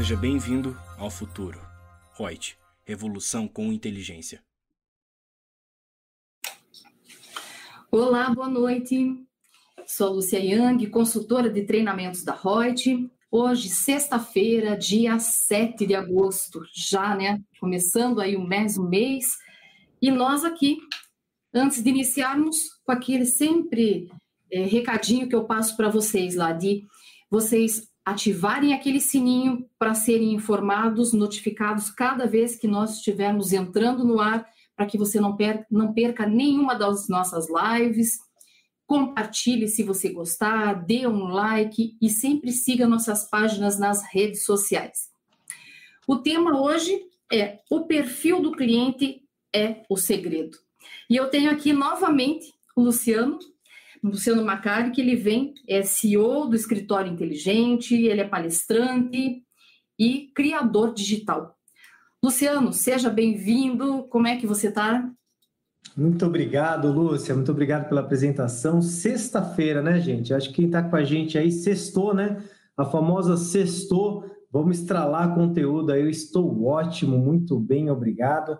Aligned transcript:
Seja 0.00 0.16
bem-vindo 0.16 0.74
ao 0.96 1.10
futuro. 1.10 1.60
Reut, 2.16 2.56
revolução 2.86 3.46
com 3.46 3.70
inteligência. 3.70 4.42
Olá, 7.92 8.30
boa 8.34 8.48
noite. 8.48 9.14
Sou 9.86 10.14
Lúcia 10.14 10.38
Yang, 10.38 10.86
consultora 10.86 11.50
de 11.50 11.64
treinamentos 11.64 12.24
da 12.24 12.32
Reut. 12.32 13.10
Hoje, 13.30 13.68
sexta-feira, 13.68 14.74
dia 14.74 15.18
7 15.18 15.84
de 15.84 15.94
agosto, 15.94 16.62
já, 16.74 17.14
né? 17.14 17.38
Começando 17.60 18.22
aí 18.22 18.36
o 18.36 18.42
mês, 18.42 18.78
o 18.78 18.88
mês. 18.88 19.26
E 20.00 20.10
nós 20.10 20.46
aqui, 20.46 20.78
antes 21.52 21.82
de 21.82 21.90
iniciarmos, 21.90 22.56
com 22.86 22.92
aquele 22.92 23.26
sempre 23.26 24.10
é, 24.50 24.64
recadinho 24.64 25.28
que 25.28 25.34
eu 25.34 25.44
passo 25.44 25.76
para 25.76 25.90
vocês 25.90 26.36
lá, 26.36 26.52
de 26.52 26.86
vocês 27.30 27.89
ativarem 28.04 28.72
aquele 28.72 29.00
sininho 29.00 29.68
para 29.78 29.94
serem 29.94 30.32
informados, 30.32 31.12
notificados 31.12 31.90
cada 31.90 32.26
vez 32.26 32.56
que 32.56 32.66
nós 32.66 32.96
estivermos 32.96 33.52
entrando 33.52 34.04
no 34.04 34.20
ar, 34.20 34.46
para 34.74 34.86
que 34.86 34.96
você 34.96 35.20
não 35.20 35.36
perca, 35.36 35.66
não 35.70 35.92
perca 35.92 36.26
nenhuma 36.26 36.74
das 36.74 37.08
nossas 37.08 37.46
lives. 37.48 38.18
Compartilhe 38.86 39.68
se 39.68 39.82
você 39.82 40.08
gostar, 40.08 40.74
dê 40.84 41.06
um 41.06 41.24
like 41.28 41.96
e 42.00 42.08
sempre 42.08 42.50
siga 42.50 42.88
nossas 42.88 43.28
páginas 43.28 43.78
nas 43.78 44.02
redes 44.10 44.44
sociais. 44.44 45.10
O 46.08 46.16
tema 46.16 46.60
hoje 46.60 47.00
é 47.30 47.60
o 47.70 47.82
perfil 47.82 48.40
do 48.40 48.52
cliente 48.52 49.22
é 49.54 49.82
o 49.88 49.96
segredo. 49.96 50.58
E 51.08 51.16
eu 51.16 51.28
tenho 51.28 51.50
aqui 51.50 51.72
novamente 51.72 52.52
o 52.74 52.82
Luciano, 52.82 53.38
Luciano 54.02 54.44
Macari, 54.44 54.90
que 54.90 55.00
ele 55.00 55.16
vem, 55.16 55.54
é 55.68 55.82
CEO 55.82 56.46
do 56.46 56.56
Escritório 56.56 57.12
Inteligente, 57.12 57.94
ele 57.94 58.20
é 58.20 58.28
palestrante 58.28 59.42
e 59.98 60.30
criador 60.34 60.94
digital. 60.94 61.54
Luciano, 62.22 62.72
seja 62.72 63.10
bem-vindo. 63.10 64.04
Como 64.04 64.26
é 64.26 64.36
que 64.36 64.46
você 64.46 64.68
está? 64.68 65.10
Muito 65.96 66.24
obrigado, 66.24 66.90
Lúcia. 66.92 67.34
Muito 67.34 67.50
obrigado 67.50 67.88
pela 67.88 68.00
apresentação. 68.00 68.80
Sexta-feira, 68.80 69.82
né, 69.82 70.00
gente? 70.00 70.32
Acho 70.32 70.48
que 70.48 70.56
quem 70.56 70.66
está 70.66 70.82
com 70.82 70.96
a 70.96 71.04
gente 71.04 71.36
aí, 71.36 71.50
sextou, 71.50 72.14
né? 72.14 72.42
A 72.76 72.84
famosa 72.84 73.36
sextou. 73.36 74.24
Vamos 74.50 74.80
estralar 74.80 75.34
conteúdo 75.34 75.92
aí. 75.92 76.02
Eu 76.02 76.10
estou 76.10 76.64
ótimo, 76.64 77.18
muito 77.18 77.58
bem, 77.58 77.90
obrigado. 77.90 78.58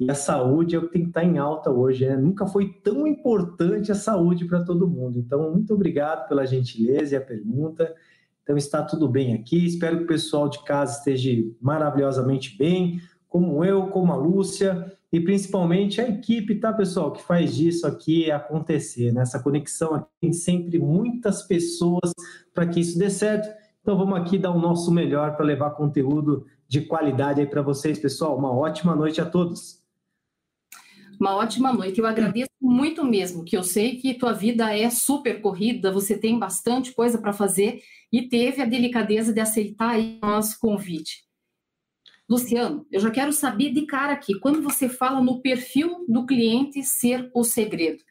E 0.00 0.10
a 0.10 0.14
saúde 0.14 0.74
é 0.74 0.78
o 0.78 0.86
que 0.86 0.94
tem 0.94 1.02
que 1.02 1.08
estar 1.08 1.22
em 1.22 1.36
alta 1.36 1.70
hoje, 1.70 2.06
né? 2.06 2.16
Nunca 2.16 2.46
foi 2.46 2.72
tão 2.82 3.06
importante 3.06 3.92
a 3.92 3.94
saúde 3.94 4.46
para 4.46 4.64
todo 4.64 4.88
mundo. 4.88 5.18
Então, 5.18 5.52
muito 5.52 5.74
obrigado 5.74 6.26
pela 6.26 6.46
gentileza 6.46 7.14
e 7.14 7.18
a 7.18 7.20
pergunta. 7.20 7.94
Então, 8.42 8.56
está 8.56 8.82
tudo 8.82 9.06
bem 9.06 9.34
aqui. 9.34 9.66
Espero 9.66 9.98
que 9.98 10.04
o 10.04 10.06
pessoal 10.06 10.48
de 10.48 10.64
casa 10.64 10.96
esteja 10.96 11.30
maravilhosamente 11.60 12.56
bem, 12.56 12.98
como 13.28 13.62
eu, 13.62 13.88
como 13.88 14.10
a 14.10 14.16
Lúcia, 14.16 14.90
e 15.12 15.20
principalmente 15.20 16.00
a 16.00 16.08
equipe, 16.08 16.54
tá, 16.54 16.72
pessoal, 16.72 17.12
que 17.12 17.22
faz 17.22 17.54
disso 17.54 17.86
aqui 17.86 18.30
acontecer. 18.30 19.12
Né? 19.12 19.22
conexão 19.44 19.94
aqui 19.94 20.08
tem 20.18 20.32
sempre 20.32 20.78
muitas 20.78 21.42
pessoas 21.42 22.14
para 22.54 22.66
que 22.66 22.80
isso 22.80 22.98
dê 22.98 23.10
certo. 23.10 23.50
Então, 23.82 23.98
vamos 23.98 24.18
aqui 24.18 24.38
dar 24.38 24.50
o 24.50 24.58
nosso 24.58 24.90
melhor 24.90 25.36
para 25.36 25.44
levar 25.44 25.72
conteúdo 25.72 26.46
de 26.66 26.80
qualidade 26.80 27.40
aí 27.40 27.46
para 27.46 27.60
vocês, 27.60 27.98
pessoal. 27.98 28.38
Uma 28.38 28.50
ótima 28.50 28.96
noite 28.96 29.20
a 29.20 29.26
todos. 29.26 29.79
Uma 31.20 31.36
ótima 31.36 31.70
noite. 31.70 32.00
Eu 32.00 32.06
agradeço 32.06 32.48
muito 32.58 33.04
mesmo, 33.04 33.44
que 33.44 33.54
eu 33.54 33.62
sei 33.62 33.96
que 33.96 34.14
tua 34.14 34.32
vida 34.32 34.74
é 34.74 34.88
super 34.88 35.42
corrida, 35.42 35.92
você 35.92 36.18
tem 36.18 36.38
bastante 36.38 36.92
coisa 36.92 37.18
para 37.18 37.34
fazer 37.34 37.82
e 38.10 38.26
teve 38.26 38.62
a 38.62 38.64
delicadeza 38.64 39.30
de 39.30 39.38
aceitar 39.38 39.98
o 39.98 40.18
nosso 40.22 40.58
convite. 40.58 41.22
Luciano, 42.26 42.86
eu 42.90 43.00
já 43.00 43.10
quero 43.10 43.32
saber 43.32 43.70
de 43.72 43.84
cara 43.84 44.14
aqui, 44.14 44.38
quando 44.38 44.62
você 44.62 44.88
fala 44.88 45.20
no 45.20 45.42
perfil 45.42 46.06
do 46.08 46.24
cliente 46.24 46.82
ser 46.82 47.30
o 47.34 47.44
segredo. 47.44 48.02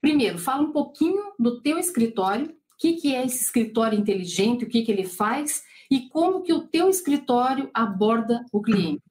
Primeiro, 0.00 0.38
fala 0.38 0.62
um 0.62 0.72
pouquinho 0.72 1.32
do 1.38 1.62
teu 1.62 1.78
escritório, 1.78 2.46
o 2.46 2.76
que, 2.78 2.92
que 2.92 3.14
é 3.14 3.24
esse 3.24 3.42
escritório 3.42 3.98
inteligente, 3.98 4.64
o 4.64 4.68
que, 4.68 4.82
que 4.82 4.92
ele 4.92 5.04
faz 5.04 5.64
e 5.90 6.08
como 6.10 6.42
que 6.42 6.52
o 6.52 6.68
teu 6.68 6.88
escritório 6.88 7.70
aborda 7.74 8.44
o 8.52 8.60
cliente. 8.62 9.02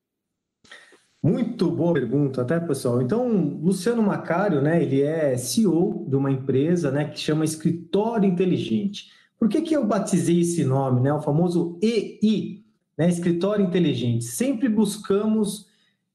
Muito 1.24 1.72
boa 1.72 1.94
pergunta, 1.94 2.42
até 2.42 2.60
pessoal. 2.60 3.02
Então, 3.02 3.30
Luciano 3.62 4.04
Macário, 4.04 4.62
né, 4.62 4.84
ele 4.84 5.02
é 5.02 5.38
CEO 5.38 6.06
de 6.06 6.18
uma 6.18 6.30
empresa, 6.30 6.92
né, 6.92 7.06
que 7.06 7.18
chama 7.18 7.46
Escritório 7.46 8.30
Inteligente. 8.30 9.10
Por 9.40 9.48
que, 9.48 9.62
que 9.62 9.74
eu 9.74 9.88
batizei 9.88 10.42
esse 10.42 10.66
nome, 10.66 11.00
né, 11.00 11.14
o 11.14 11.22
famoso 11.22 11.80
EI, 11.82 12.66
né, 12.98 13.08
Escritório 13.08 13.66
Inteligente? 13.66 14.26
Sempre 14.26 14.68
buscamos 14.68 15.66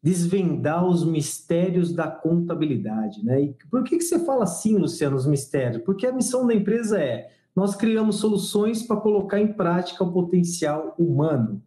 desvendar 0.02 0.86
os 0.86 1.02
mistérios 1.06 1.90
da 1.90 2.06
contabilidade, 2.06 3.24
né? 3.24 3.42
E 3.42 3.56
por 3.70 3.82
que, 3.84 3.96
que 3.96 4.04
você 4.04 4.18
fala 4.24 4.44
assim, 4.44 4.76
Luciano, 4.76 5.16
os 5.16 5.26
mistérios? 5.26 5.82
Porque 5.84 6.06
a 6.06 6.12
missão 6.12 6.46
da 6.46 6.54
empresa 6.54 7.00
é 7.00 7.30
nós 7.56 7.74
criamos 7.74 8.16
soluções 8.16 8.82
para 8.82 9.00
colocar 9.00 9.40
em 9.40 9.54
prática 9.54 10.04
o 10.04 10.12
potencial 10.12 10.94
humano. 10.98 11.62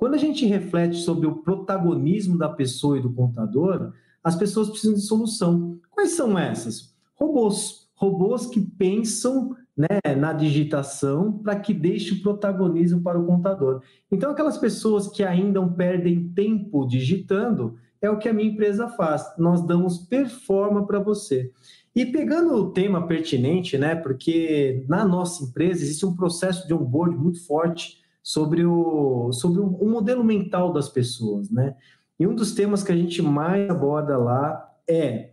Quando 0.00 0.14
a 0.14 0.18
gente 0.18 0.46
reflete 0.46 0.96
sobre 0.96 1.26
o 1.26 1.42
protagonismo 1.42 2.38
da 2.38 2.48
pessoa 2.48 2.96
e 2.96 3.02
do 3.02 3.12
contador, 3.12 3.92
as 4.24 4.34
pessoas 4.34 4.70
precisam 4.70 4.94
de 4.94 5.02
solução. 5.02 5.78
Quais 5.90 6.12
são 6.12 6.38
essas? 6.38 6.94
Robôs. 7.14 7.86
Robôs 7.96 8.46
que 8.46 8.62
pensam 8.62 9.54
né, 9.76 10.14
na 10.16 10.32
digitação 10.32 11.30
para 11.30 11.54
que 11.60 11.74
deixe 11.74 12.14
o 12.14 12.22
protagonismo 12.22 13.02
para 13.02 13.20
o 13.20 13.26
contador. 13.26 13.82
Então, 14.10 14.30
aquelas 14.30 14.56
pessoas 14.56 15.06
que 15.06 15.22
ainda 15.22 15.62
perdem 15.68 16.30
tempo 16.30 16.86
digitando, 16.86 17.76
é 18.00 18.08
o 18.08 18.16
que 18.16 18.26
a 18.30 18.32
minha 18.32 18.50
empresa 18.50 18.88
faz. 18.88 19.34
Nós 19.36 19.60
damos 19.66 19.98
performance 19.98 20.86
para 20.86 20.98
você. 20.98 21.52
E 21.94 22.06
pegando 22.06 22.54
o 22.54 22.70
tema 22.70 23.06
pertinente, 23.06 23.76
né, 23.76 23.94
porque 23.96 24.82
na 24.88 25.04
nossa 25.04 25.44
empresa 25.44 25.82
existe 25.82 26.06
um 26.06 26.16
processo 26.16 26.66
de 26.66 26.72
onboard 26.72 27.14
muito 27.18 27.44
forte 27.44 27.99
sobre 28.22 28.64
o, 28.64 29.32
sobre 29.32 29.60
o, 29.60 29.88
modelo 29.88 30.22
mental 30.22 30.72
das 30.72 30.88
pessoas, 30.88 31.50
né? 31.50 31.76
E 32.18 32.26
um 32.26 32.34
dos 32.34 32.52
temas 32.52 32.82
que 32.82 32.92
a 32.92 32.96
gente 32.96 33.22
mais 33.22 33.70
aborda 33.70 34.16
lá 34.18 34.70
é 34.88 35.30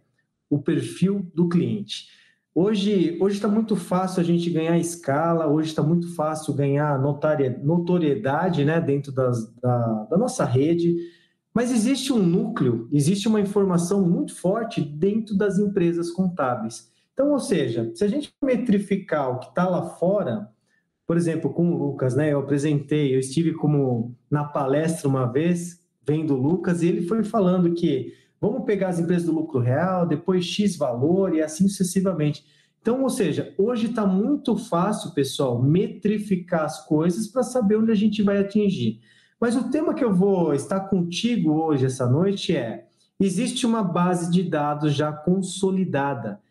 o 0.50 0.60
perfil 0.60 1.30
do 1.34 1.50
cliente. 1.50 2.08
Hoje 2.56 3.20
está 3.28 3.48
muito 3.48 3.76
fácil 3.76 4.22
a 4.22 4.24
gente 4.24 4.50
ganhar 4.50 4.80
escala, 4.80 5.48
hoje 5.48 5.70
está 5.70 5.84
muito 5.84 6.16
fácil 6.16 6.54
ganhar 6.56 7.00
notoriedade 7.00 8.66
né, 8.66 8.82
dentro 8.82 9.12
das, 9.12 9.54
da, 9.62 10.04
da 10.06 10.18
nossa 10.18 10.44
rede, 10.44 10.96
mas 11.54 11.72
existe 11.72 12.12
um 12.12 12.18
núcleo, 12.18 12.88
existe 12.92 13.28
uma 13.28 13.40
informação 13.40 14.08
muito 14.08 14.34
forte 14.34 14.82
dentro 14.82 15.38
das 15.38 15.60
empresas 15.60 16.10
contábeis. 16.10 16.90
Então, 17.14 17.32
ou 17.32 17.40
seja, 17.40 17.92
se 17.94 18.04
a 18.04 18.08
gente 18.08 18.34
metrificar 18.44 19.30
o 19.30 19.40
que 19.40 19.50
está 19.50 19.68
lá 19.68 19.84
fora, 19.84 20.50
por 21.08 21.16
exemplo, 21.16 21.52
com 21.54 21.72
o 21.72 21.78
Lucas, 21.78 22.16
né? 22.16 22.34
Eu 22.34 22.40
apresentei, 22.40 23.16
eu 23.16 23.20
estive 23.20 23.54
como 23.54 24.14
na 24.30 24.44
palestra 24.44 25.08
uma 25.08 25.26
vez, 25.26 25.82
vendo 26.06 26.36
o 26.36 26.42
Lucas, 26.42 26.84
e 26.84 26.88
ele 26.88 27.08
foi 27.08 27.24
falando 27.24 27.74
que 27.74 28.14
vamos 28.42 28.66
pegar 28.66 28.90
as 28.90 29.00
empresas 29.00 29.26
do 29.26 29.34
lucro 29.34 29.60
real, 29.60 30.06
depois 30.06 30.46
X 30.46 30.76
valor 30.76 31.34
e 31.34 31.42
assim 31.42 31.70
sucessivamente. 31.70 32.46
Então, 32.82 33.04
ou 33.04 33.10
seja, 33.10 33.54
hoje 33.58 33.88
está 33.88 34.06
muito 34.06 34.58
fácil, 34.58 35.14
pessoal, 35.14 35.62
metrificar 35.62 36.66
as 36.66 36.86
coisas 36.86 37.28
para 37.28 37.42
saber 37.42 37.78
onde 37.78 37.92
a 37.92 37.96
gente 37.96 38.22
vai 38.22 38.38
atingir. 38.38 39.00
Mas 39.40 39.56
o 39.56 39.70
tema 39.70 39.94
que 39.94 40.04
eu 40.04 40.14
vou 40.14 40.54
estar 40.54 40.82
contigo 40.82 41.54
hoje, 41.54 41.86
essa 41.86 42.06
noite, 42.06 42.56
é: 42.56 42.86
existe 43.18 43.66
uma 43.66 43.84
base 43.84 44.30
de 44.30 44.44
dados 44.44 44.94
já 44.94 45.12
consolidada. 45.12 46.42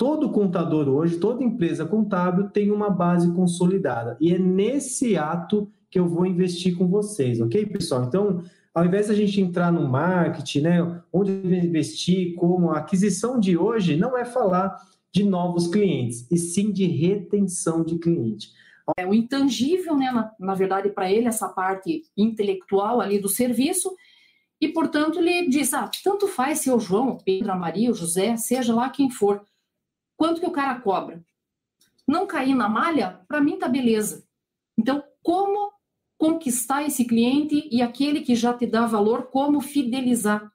Todo 0.00 0.30
contador 0.30 0.88
hoje, 0.88 1.18
toda 1.18 1.44
empresa 1.44 1.84
contábil 1.84 2.48
tem 2.48 2.70
uma 2.70 2.88
base 2.88 3.30
consolidada. 3.34 4.16
E 4.18 4.34
é 4.34 4.38
nesse 4.38 5.14
ato 5.14 5.70
que 5.90 5.98
eu 5.98 6.08
vou 6.08 6.24
investir 6.24 6.74
com 6.74 6.88
vocês, 6.88 7.38
ok, 7.38 7.66
pessoal? 7.66 8.04
Então, 8.04 8.42
ao 8.74 8.86
invés 8.86 9.08
da 9.08 9.14
gente 9.14 9.38
entrar 9.42 9.70
no 9.70 9.86
marketing, 9.86 10.60
né, 10.62 11.02
onde 11.12 11.32
investir, 11.32 12.34
como 12.36 12.70
a 12.70 12.78
aquisição 12.78 13.38
de 13.38 13.58
hoje 13.58 13.94
não 13.94 14.16
é 14.16 14.24
falar 14.24 14.74
de 15.12 15.22
novos 15.22 15.68
clientes, 15.68 16.26
e 16.30 16.38
sim 16.38 16.72
de 16.72 16.86
retenção 16.86 17.84
de 17.84 17.98
cliente. 17.98 18.48
É 18.96 19.06
o 19.06 19.12
intangível, 19.12 19.94
né, 19.94 20.10
na, 20.10 20.32
na 20.40 20.54
verdade, 20.54 20.88
para 20.88 21.12
ele, 21.12 21.28
essa 21.28 21.46
parte 21.46 22.04
intelectual 22.16 23.02
ali 23.02 23.18
do 23.18 23.28
serviço, 23.28 23.94
e, 24.58 24.68
portanto, 24.68 25.18
ele 25.18 25.46
diz, 25.50 25.74
ah, 25.74 25.90
tanto 26.02 26.26
faz 26.26 26.60
se 26.60 26.70
é 26.70 26.74
o 26.74 26.80
João, 26.80 27.18
Pedro, 27.22 27.52
a 27.52 27.56
Maria, 27.56 27.90
o 27.90 27.94
José, 27.94 28.38
seja 28.38 28.74
lá 28.74 28.88
quem 28.88 29.10
for, 29.10 29.44
Quanto 30.20 30.38
que 30.38 30.46
o 30.46 30.50
cara 30.50 30.78
cobra? 30.78 31.24
Não 32.06 32.26
cair 32.26 32.54
na 32.54 32.68
malha, 32.68 33.22
para 33.26 33.40
mim 33.40 33.58
tá 33.58 33.66
beleza. 33.66 34.22
Então, 34.76 35.02
como 35.22 35.72
conquistar 36.18 36.82
esse 36.82 37.06
cliente 37.06 37.66
e 37.72 37.80
aquele 37.80 38.20
que 38.20 38.34
já 38.34 38.52
te 38.52 38.66
dá 38.66 38.84
valor, 38.84 39.28
como 39.30 39.62
fidelizar? 39.62 40.52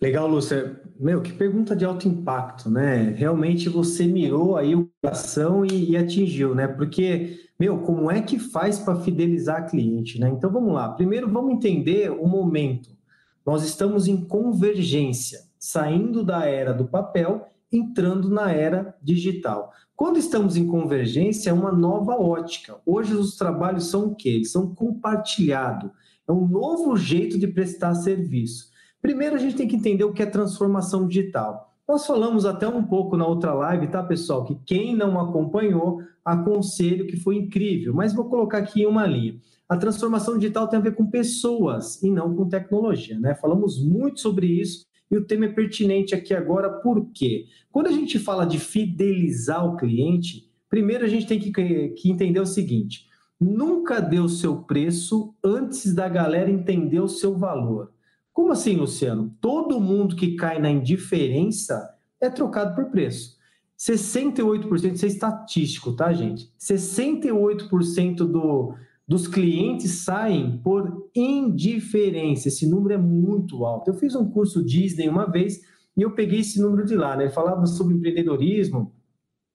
Legal, 0.00 0.26
Lúcia. 0.26 0.80
Meu, 0.98 1.20
que 1.20 1.30
pergunta 1.30 1.76
de 1.76 1.84
alto 1.84 2.08
impacto, 2.08 2.70
né? 2.70 3.10
Realmente 3.10 3.68
você 3.68 4.06
mirou 4.06 4.56
aí 4.56 4.74
o 4.74 4.90
coração 5.02 5.62
e, 5.62 5.90
e 5.90 5.96
atingiu, 5.98 6.54
né? 6.54 6.66
Porque, 6.66 7.38
meu, 7.60 7.82
como 7.82 8.10
é 8.10 8.22
que 8.22 8.38
faz 8.38 8.78
para 8.78 8.98
fidelizar 9.02 9.68
cliente, 9.68 10.18
né? 10.18 10.30
Então 10.30 10.50
vamos 10.50 10.72
lá. 10.72 10.88
Primeiro 10.88 11.30
vamos 11.30 11.52
entender 11.52 12.10
o 12.10 12.26
momento. 12.26 12.96
Nós 13.44 13.62
estamos 13.62 14.08
em 14.08 14.24
convergência, 14.24 15.40
saindo 15.58 16.24
da 16.24 16.46
era 16.46 16.72
do 16.72 16.86
papel, 16.86 17.46
entrando 17.72 18.30
na 18.30 18.50
era 18.50 18.96
digital. 19.02 19.72
Quando 19.94 20.18
estamos 20.18 20.56
em 20.56 20.66
convergência, 20.66 21.50
é 21.50 21.52
uma 21.52 21.72
nova 21.72 22.12
ótica. 22.12 22.80
Hoje 22.86 23.14
os 23.14 23.36
trabalhos 23.36 23.90
são 23.90 24.06
o 24.06 24.14
quê? 24.14 24.28
Eles 24.30 24.52
são 24.52 24.74
compartilhados. 24.74 25.90
É 26.26 26.32
um 26.32 26.46
novo 26.46 26.96
jeito 26.96 27.38
de 27.38 27.46
prestar 27.46 27.94
serviço. 27.94 28.70
Primeiro, 29.00 29.36
a 29.36 29.38
gente 29.38 29.56
tem 29.56 29.68
que 29.68 29.76
entender 29.76 30.04
o 30.04 30.12
que 30.12 30.22
é 30.22 30.26
transformação 30.26 31.06
digital. 31.06 31.74
Nós 31.86 32.06
falamos 32.06 32.44
até 32.44 32.68
um 32.68 32.82
pouco 32.82 33.16
na 33.16 33.26
outra 33.26 33.54
live, 33.54 33.88
tá, 33.88 34.02
pessoal? 34.02 34.44
Que 34.44 34.54
quem 34.66 34.94
não 34.94 35.18
acompanhou, 35.18 36.02
aconselho 36.24 37.06
que 37.06 37.16
foi 37.16 37.36
incrível. 37.36 37.94
Mas 37.94 38.12
vou 38.12 38.26
colocar 38.26 38.58
aqui 38.58 38.84
uma 38.84 39.06
linha. 39.06 39.40
A 39.68 39.76
transformação 39.76 40.38
digital 40.38 40.68
tem 40.68 40.78
a 40.78 40.82
ver 40.82 40.94
com 40.94 41.06
pessoas 41.06 42.02
e 42.02 42.10
não 42.10 42.34
com 42.34 42.48
tecnologia, 42.48 43.18
né? 43.18 43.34
Falamos 43.34 43.82
muito 43.82 44.20
sobre 44.20 44.46
isso 44.46 44.86
e 45.10 45.16
o 45.16 45.24
tema 45.24 45.46
é 45.46 45.52
pertinente 45.52 46.14
aqui 46.14 46.34
agora, 46.34 46.68
por 46.68 47.10
quê? 47.12 47.46
Quando 47.70 47.86
a 47.86 47.92
gente 47.92 48.18
fala 48.18 48.44
de 48.44 48.58
fidelizar 48.58 49.66
o 49.66 49.76
cliente, 49.76 50.50
primeiro 50.68 51.04
a 51.04 51.08
gente 51.08 51.26
tem 51.26 51.38
que, 51.38 51.50
que 51.50 52.10
entender 52.10 52.40
o 52.40 52.46
seguinte: 52.46 53.06
nunca 53.40 54.00
dê 54.00 54.20
o 54.20 54.28
seu 54.28 54.62
preço 54.62 55.34
antes 55.42 55.94
da 55.94 56.08
galera 56.08 56.50
entender 56.50 57.00
o 57.00 57.08
seu 57.08 57.36
valor. 57.36 57.92
Como 58.32 58.52
assim, 58.52 58.76
Luciano? 58.76 59.34
Todo 59.40 59.80
mundo 59.80 60.14
que 60.14 60.36
cai 60.36 60.60
na 60.60 60.70
indiferença 60.70 61.94
é 62.20 62.28
trocado 62.28 62.74
por 62.74 62.90
preço. 62.90 63.36
68%, 63.78 64.94
isso 64.94 65.04
é 65.04 65.08
estatístico, 65.08 65.92
tá, 65.92 66.12
gente? 66.12 66.52
68% 66.58 68.16
do, 68.16 68.74
dos 69.08 69.26
clientes 69.26 70.04
saem 70.04 70.58
por 70.58 71.08
indiferença. 71.16 72.48
Esse 72.48 72.68
número 72.68 72.92
é 72.92 72.98
muito 72.98 73.64
alto. 73.64 73.88
Eu 73.88 73.94
fiz 73.94 74.14
um 74.14 74.30
curso 74.30 74.62
Disney 74.62 75.08
uma 75.08 75.24
vez 75.24 75.62
e 75.96 76.02
eu 76.02 76.10
peguei 76.10 76.40
esse 76.40 76.60
número 76.60 76.84
de 76.84 76.94
lá, 76.94 77.16
né? 77.16 77.24
Ele 77.24 77.32
falava 77.32 77.64
sobre 77.64 77.94
empreendedorismo 77.94 78.92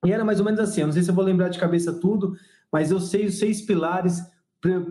e 0.04 0.10
era 0.10 0.24
mais 0.24 0.40
ou 0.40 0.44
menos 0.44 0.58
assim. 0.58 0.80
Eu 0.80 0.88
não 0.88 0.92
sei 0.92 1.04
se 1.04 1.10
eu 1.10 1.14
vou 1.14 1.24
lembrar 1.24 1.50
de 1.50 1.60
cabeça 1.60 1.92
tudo, 1.92 2.34
mas 2.72 2.90
eu 2.90 2.98
sei 2.98 3.26
os 3.26 3.38
seis 3.38 3.62
pilares, 3.62 4.20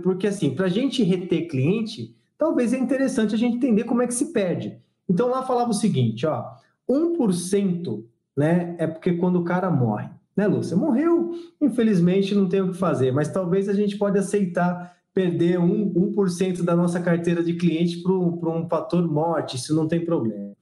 porque 0.01 0.27
assim, 0.27 0.56
para 0.56 0.68
a 0.68 0.69
gente 0.69 1.04
reter 1.04 1.50
cliente, 1.50 2.16
talvez 2.38 2.71
é 2.71 2.77
interessante 2.77 3.36
a 3.36 3.38
gente 3.38 3.57
entender 3.57 3.83
como 3.83 4.01
é 4.01 4.07
que 4.07 4.13
se 4.13 4.31
perde. 4.31 4.80
Então 5.09 5.27
lá 5.30 5.44
falava 5.44 5.71
o 5.71 5.74
seguinte, 5.74 6.25
ó, 6.25 6.45
1% 6.89 8.01
né, 8.38 8.77
é 8.80 8.88
porque 8.88 9.13
quando 9.13 9.42
o 9.42 9.44
cara 9.44 9.69
morre, 9.69 10.09
né, 10.35 10.47
Lúcia? 10.47 10.75
Morreu, 10.75 11.31
infelizmente 11.62 12.35
não 12.35 12.50
tem 12.50 12.62
o 12.62 12.71
que 12.71 12.77
fazer, 12.77 13.12
mas 13.12 13.30
talvez 13.30 13.69
a 13.69 13.74
gente 13.74 13.97
pode 13.97 14.18
aceitar 14.18 14.94
perder 15.13 15.59
1%, 15.59 16.59
1 16.62 16.63
da 16.63 16.75
nossa 16.75 17.00
carteira 17.00 17.44
de 17.44 17.53
cliente 17.53 18.01
para 18.01 18.12
um 18.12 18.68
fator 18.68 19.07
morte, 19.07 19.57
isso 19.57 19.75
não 19.75 19.88
tem 19.88 20.03
problema. 20.03 20.53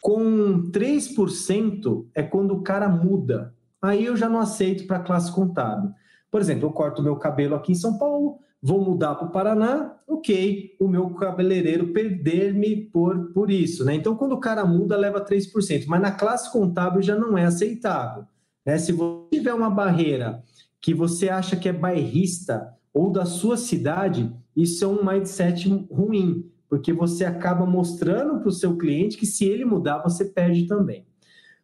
Com 0.00 0.70
3% 0.70 2.06
é 2.14 2.22
quando 2.22 2.52
o 2.52 2.62
cara 2.62 2.88
muda. 2.88 3.54
Aí 3.82 4.06
eu 4.06 4.16
já 4.16 4.28
não 4.28 4.38
aceito 4.38 4.86
para 4.86 5.00
classe 5.00 5.30
contábil. 5.30 5.90
Por 6.30 6.40
exemplo, 6.40 6.66
eu 6.66 6.72
corto 6.72 7.02
meu 7.02 7.16
cabelo 7.16 7.54
aqui 7.54 7.72
em 7.72 7.76
São 7.76 7.98
Paulo, 7.98 8.38
vou 8.62 8.82
mudar 8.82 9.14
para 9.14 9.28
o 9.28 9.30
Paraná, 9.30 9.96
ok, 10.08 10.76
o 10.80 10.88
meu 10.88 11.10
cabeleireiro 11.10 11.92
perder-me 11.92 12.76
por, 12.86 13.32
por 13.32 13.50
isso. 13.50 13.84
Né? 13.84 13.94
Então, 13.94 14.16
quando 14.16 14.32
o 14.32 14.40
cara 14.40 14.64
muda, 14.64 14.96
leva 14.96 15.24
3%, 15.24 15.84
mas 15.86 16.00
na 16.00 16.10
classe 16.10 16.50
contábil 16.50 17.02
já 17.02 17.14
não 17.14 17.36
é 17.36 17.44
aceitável. 17.44 18.24
Né? 18.66 18.76
Se 18.78 18.92
você 18.92 19.38
tiver 19.38 19.54
uma 19.54 19.70
barreira 19.70 20.42
que 20.80 20.92
você 20.92 21.28
acha 21.28 21.56
que 21.56 21.68
é 21.68 21.72
bairrista 21.72 22.74
ou 22.92 23.10
da 23.10 23.24
sua 23.24 23.56
cidade, 23.56 24.30
isso 24.56 24.84
é 24.84 24.88
um 24.88 25.04
mindset 25.04 25.68
ruim, 25.90 26.50
porque 26.68 26.92
você 26.92 27.24
acaba 27.24 27.64
mostrando 27.64 28.40
para 28.40 28.48
o 28.48 28.52
seu 28.52 28.76
cliente 28.76 29.16
que 29.16 29.26
se 29.26 29.44
ele 29.44 29.64
mudar, 29.64 30.02
você 30.02 30.24
perde 30.24 30.66
também. 30.66 31.06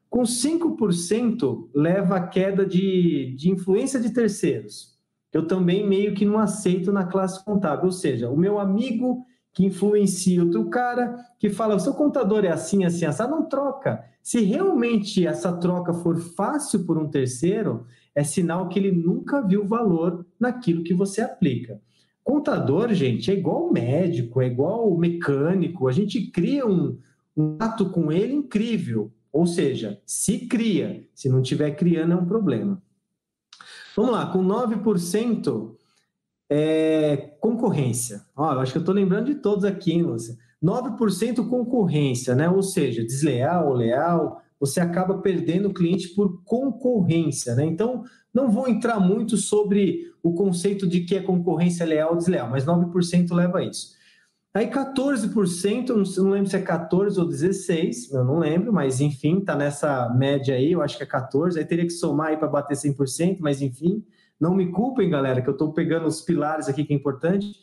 Com 0.08 0.22
5%, 0.22 1.70
leva 1.74 2.16
a 2.16 2.26
queda 2.26 2.64
de, 2.64 3.34
de 3.36 3.50
influência 3.50 3.98
de 3.98 4.10
terceiros 4.10 4.92
eu 5.32 5.46
também 5.46 5.86
meio 5.88 6.14
que 6.14 6.26
não 6.26 6.38
aceito 6.38 6.92
na 6.92 7.06
classe 7.06 7.42
contábil. 7.44 7.86
Ou 7.86 7.92
seja, 7.92 8.28
o 8.28 8.36
meu 8.36 8.58
amigo 8.58 9.24
que 9.52 9.66
influencia 9.66 10.42
outro 10.42 10.68
cara, 10.70 11.16
que 11.38 11.50
fala, 11.50 11.74
o 11.74 11.80
seu 11.80 11.92
contador 11.92 12.44
é 12.44 12.48
assim, 12.48 12.84
assim, 12.84 13.04
assim, 13.04 13.22
não 13.24 13.44
troca. 13.44 14.02
Se 14.22 14.40
realmente 14.40 15.26
essa 15.26 15.52
troca 15.52 15.92
for 15.92 16.18
fácil 16.18 16.84
por 16.84 16.96
um 16.96 17.08
terceiro, 17.08 17.86
é 18.14 18.24
sinal 18.24 18.68
que 18.68 18.78
ele 18.78 18.92
nunca 18.92 19.42
viu 19.42 19.66
valor 19.66 20.24
naquilo 20.38 20.84
que 20.84 20.94
você 20.94 21.20
aplica. 21.20 21.80
Contador, 22.24 22.92
gente, 22.94 23.30
é 23.30 23.34
igual 23.34 23.72
médico, 23.72 24.40
é 24.40 24.46
igual 24.46 24.96
mecânico, 24.96 25.88
a 25.88 25.92
gente 25.92 26.30
cria 26.30 26.66
um, 26.66 26.98
um 27.36 27.56
ato 27.58 27.90
com 27.90 28.12
ele 28.12 28.32
incrível. 28.32 29.10
Ou 29.32 29.46
seja, 29.46 30.00
se 30.06 30.46
cria, 30.46 31.06
se 31.14 31.28
não 31.28 31.42
tiver 31.42 31.72
criando 31.72 32.12
é 32.12 32.16
um 32.16 32.26
problema. 32.26 32.80
Vamos 33.96 34.12
lá, 34.12 34.26
com 34.26 34.44
9% 34.44 35.74
é 36.54 37.16
concorrência. 37.40 38.26
Ó, 38.36 38.44
acho 38.58 38.72
que 38.72 38.78
eu 38.78 38.82
estou 38.82 38.94
lembrando 38.94 39.26
de 39.26 39.36
todos 39.36 39.64
aqui, 39.64 39.92
hein, 39.92 40.02
Lúcia? 40.02 40.36
9% 40.62 41.48
concorrência, 41.48 42.34
né? 42.34 42.48
Ou 42.50 42.62
seja, 42.62 43.02
desleal 43.02 43.68
ou 43.68 43.74
leal, 43.74 44.42
você 44.60 44.78
acaba 44.78 45.18
perdendo 45.18 45.70
o 45.70 45.74
cliente 45.74 46.08
por 46.08 46.42
concorrência, 46.44 47.54
né? 47.54 47.64
Então, 47.64 48.04
não 48.34 48.50
vou 48.50 48.68
entrar 48.68 49.00
muito 49.00 49.38
sobre 49.38 50.12
o 50.22 50.34
conceito 50.34 50.86
de 50.86 51.00
que 51.00 51.16
é 51.16 51.22
concorrência 51.22 51.86
leal 51.86 52.10
ou 52.10 52.16
desleal, 52.16 52.50
mas 52.50 52.66
9% 52.66 53.32
leva 53.32 53.58
a 53.58 53.64
isso. 53.64 53.94
Aí 54.52 54.66
14%, 54.66 56.18
não 56.18 56.30
lembro 56.30 56.50
se 56.50 56.56
é 56.56 56.60
14 56.60 57.18
ou 57.18 57.26
16, 57.26 58.12
eu 58.12 58.24
não 58.24 58.38
lembro, 58.38 58.70
mas 58.70 59.00
enfim, 59.00 59.40
tá 59.40 59.56
nessa 59.56 60.10
média 60.10 60.54
aí, 60.54 60.72
eu 60.72 60.82
acho 60.82 60.98
que 60.98 61.02
é 61.02 61.06
14, 61.06 61.58
aí 61.58 61.64
teria 61.64 61.86
que 61.86 61.90
somar 61.90 62.28
aí 62.28 62.36
para 62.36 62.48
bater 62.48 62.76
100%, 62.76 63.38
mas 63.40 63.62
enfim, 63.62 64.04
não 64.42 64.56
me 64.56 64.72
culpem, 64.72 65.08
galera, 65.08 65.40
que 65.40 65.48
eu 65.48 65.52
estou 65.52 65.72
pegando 65.72 66.08
os 66.08 66.20
pilares 66.20 66.68
aqui 66.68 66.84
que 66.84 66.92
é 66.92 66.96
importante, 66.96 67.54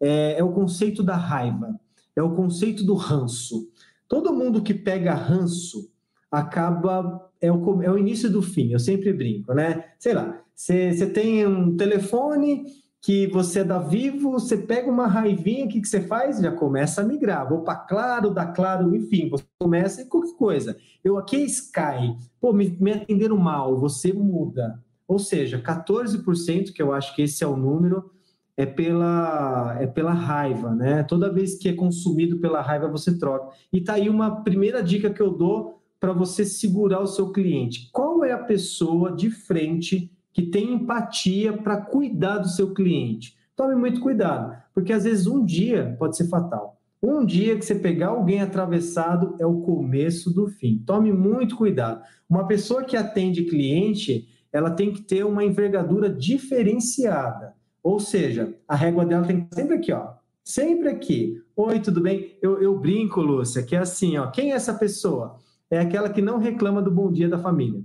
é, 0.00 0.38
é 0.38 0.44
o 0.44 0.52
conceito 0.52 1.02
da 1.02 1.16
raiva, 1.16 1.74
é 2.14 2.22
o 2.22 2.32
conceito 2.36 2.84
do 2.84 2.94
ranço. 2.94 3.68
Todo 4.06 4.32
mundo 4.32 4.62
que 4.62 4.72
pega 4.72 5.14
ranço 5.14 5.90
acaba, 6.30 7.28
é 7.40 7.50
o, 7.50 7.82
é 7.82 7.90
o 7.90 7.98
início 7.98 8.30
do 8.30 8.40
fim, 8.40 8.70
eu 8.70 8.78
sempre 8.78 9.12
brinco, 9.12 9.52
né? 9.52 9.86
Sei 9.98 10.14
lá, 10.14 10.40
você 10.54 11.10
tem 11.12 11.44
um 11.44 11.76
telefone 11.76 12.66
que 13.02 13.26
você 13.26 13.60
é 13.60 13.64
da 13.64 13.80
Vivo, 13.80 14.30
você 14.30 14.56
pega 14.56 14.88
uma 14.88 15.08
raivinha, 15.08 15.64
o 15.64 15.68
que, 15.68 15.80
que 15.80 15.88
você 15.88 16.02
faz? 16.02 16.38
Já 16.38 16.52
começa 16.52 17.00
a 17.00 17.04
migrar. 17.04 17.48
Vou 17.48 17.62
para 17.62 17.76
Claro, 17.76 18.30
dá 18.30 18.46
Claro, 18.46 18.94
enfim, 18.94 19.28
você 19.28 19.44
começa 19.58 20.02
e 20.02 20.04
qualquer 20.04 20.36
coisa. 20.36 20.76
Eu 21.02 21.18
aqui 21.18 21.36
é 21.36 21.40
Sky, 21.40 22.16
pô, 22.40 22.52
me, 22.52 22.76
me 22.78 22.92
atenderam 22.92 23.36
mal, 23.36 23.76
você 23.78 24.12
muda. 24.12 24.80
Ou 25.08 25.18
seja, 25.18 25.58
14%, 25.60 26.72
que 26.72 26.82
eu 26.82 26.92
acho 26.92 27.16
que 27.16 27.22
esse 27.22 27.42
é 27.42 27.46
o 27.46 27.56
número, 27.56 28.10
é 28.56 28.66
pela, 28.66 29.76
é 29.80 29.86
pela 29.86 30.12
raiva, 30.12 30.74
né? 30.74 31.02
Toda 31.02 31.32
vez 31.32 31.56
que 31.56 31.68
é 31.68 31.72
consumido 31.72 32.38
pela 32.38 32.60
raiva, 32.60 32.86
você 32.86 33.18
troca. 33.18 33.56
E 33.72 33.80
tá 33.80 33.94
aí 33.94 34.08
uma 34.08 34.42
primeira 34.42 34.82
dica 34.82 35.10
que 35.10 35.22
eu 35.22 35.30
dou 35.30 35.80
para 35.98 36.12
você 36.12 36.44
segurar 36.44 37.00
o 37.00 37.06
seu 37.06 37.32
cliente. 37.32 37.88
Qual 37.90 38.22
é 38.22 38.32
a 38.32 38.38
pessoa 38.38 39.10
de 39.10 39.30
frente 39.30 40.12
que 40.38 40.42
tem 40.46 40.74
empatia 40.74 41.52
para 41.52 41.80
cuidar 41.80 42.38
do 42.38 42.48
seu 42.48 42.72
cliente. 42.72 43.36
Tome 43.56 43.74
muito 43.74 44.00
cuidado, 44.00 44.56
porque 44.72 44.92
às 44.92 45.02
vezes 45.02 45.26
um 45.26 45.44
dia 45.44 45.96
pode 45.98 46.16
ser 46.16 46.28
fatal. 46.28 46.80
Um 47.02 47.26
dia 47.26 47.56
que 47.56 47.64
você 47.64 47.74
pegar 47.74 48.10
alguém 48.10 48.40
atravessado 48.40 49.34
é 49.40 49.44
o 49.44 49.62
começo 49.62 50.32
do 50.32 50.46
fim. 50.46 50.80
Tome 50.86 51.12
muito 51.12 51.56
cuidado. 51.56 52.04
Uma 52.30 52.46
pessoa 52.46 52.84
que 52.84 52.96
atende 52.96 53.46
cliente, 53.46 54.28
ela 54.52 54.70
tem 54.70 54.92
que 54.92 55.02
ter 55.02 55.24
uma 55.24 55.44
envergadura 55.44 56.08
diferenciada. 56.08 57.54
Ou 57.82 58.00
seja, 58.00 58.54
a 58.66 58.74
régua 58.74 59.04
dela 59.04 59.26
tem 59.26 59.40
que 59.40 59.44
estar 59.44 59.56
sempre 59.56 59.76
aqui, 59.76 59.92
ó. 59.92 60.12
Sempre 60.44 60.88
aqui. 60.88 61.42
Oi, 61.54 61.80
tudo 61.80 62.00
bem? 62.00 62.38
Eu, 62.40 62.60
eu 62.62 62.78
brinco, 62.78 63.20
Lúcia, 63.20 63.62
que 63.62 63.76
é 63.76 63.78
assim, 63.78 64.16
ó. 64.16 64.30
Quem 64.30 64.52
é 64.52 64.54
essa 64.54 64.74
pessoa? 64.74 65.36
É 65.70 65.78
aquela 65.78 66.08
que 66.08 66.22
não 66.22 66.38
reclama 66.38 66.80
do 66.80 66.90
bom 66.90 67.12
dia 67.12 67.28
da 67.28 67.38
família. 67.38 67.82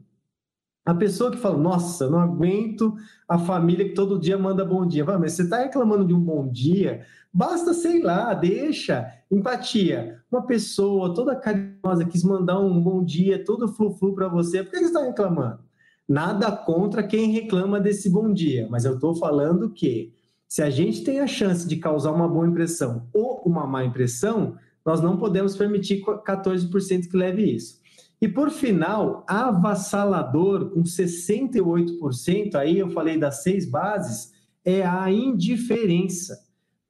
A 0.86 0.94
pessoa 0.94 1.32
que 1.32 1.38
fala, 1.38 1.58
nossa, 1.58 2.10
não 2.10 2.20
aguento 2.20 2.94
a 3.28 3.40
família 3.40 3.88
que 3.88 3.94
todo 3.94 4.20
dia 4.20 4.38
manda 4.38 4.66
bom 4.66 4.86
dia. 4.86 5.06
Vai, 5.06 5.18
mas 5.18 5.34
você 5.34 5.44
está 5.44 5.60
reclamando 5.60 6.06
de 6.06 6.14
um 6.14 6.20
bom 6.20 6.48
dia? 6.50 7.06
Basta, 7.34 7.74
sei 7.74 8.02
lá, 8.02 8.34
deixa. 8.34 9.10
Empatia. 9.32 10.22
Uma 10.30 10.46
pessoa 10.46 11.14
toda 11.14 11.36
carinhosa 11.36 12.06
quis 12.06 12.24
mandar 12.24 12.60
um 12.60 12.82
bom 12.82 13.04
dia, 13.04 13.44
todo 13.44 13.68
flu-flu 13.68 14.14
para 14.14 14.28
você. 14.28 14.62
Por 14.62 14.72
que 14.72 14.80
você 14.80 14.86
está 14.86 15.04
reclamando? 15.04 15.60
Nada 16.08 16.52
contra 16.52 17.02
quem 17.02 17.32
reclama 17.32 17.80
desse 17.80 18.10
bom 18.10 18.34
dia, 18.34 18.68
mas 18.70 18.86
eu 18.86 18.96
estou 18.96 19.16
falando 19.16 19.70
que 19.70 20.14
se 20.48 20.62
a 20.62 20.70
gente 20.70 21.04
tem 21.04 21.20
a 21.20 21.28
chance 21.28 21.68
de 21.68 21.78
causar 21.78 22.12
uma 22.12 22.28
boa 22.28 22.48
impressão 22.48 23.08
ou 23.14 23.42
uma 23.46 23.66
má 23.66 23.84
impressão, 23.84 24.56
nós 24.86 25.02
não 25.02 25.18
podemos 25.18 25.56
permitir 25.56 26.02
14% 26.04 27.10
que 27.10 27.18
leve 27.18 27.44
isso. 27.44 27.82
E 28.22 28.28
por 28.28 28.50
final, 28.52 29.26
avassalador, 29.28 30.70
com 30.70 30.84
68%, 30.84 32.56
aí 32.56 32.80
eu 32.80 32.90
falei 32.90 33.18
das 33.18 33.44
seis 33.44 33.70
bases, 33.70 34.32
é 34.64 34.86
a 34.86 35.12
indiferença. 35.12 36.40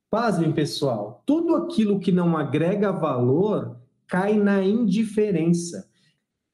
Pasmem, 0.09 0.51
pessoal, 0.51 1.23
tudo 1.25 1.55
aquilo 1.55 1.99
que 1.99 2.11
não 2.11 2.37
agrega 2.37 2.91
valor 2.91 3.77
cai 4.07 4.37
na 4.37 4.63
indiferença. 4.63 5.89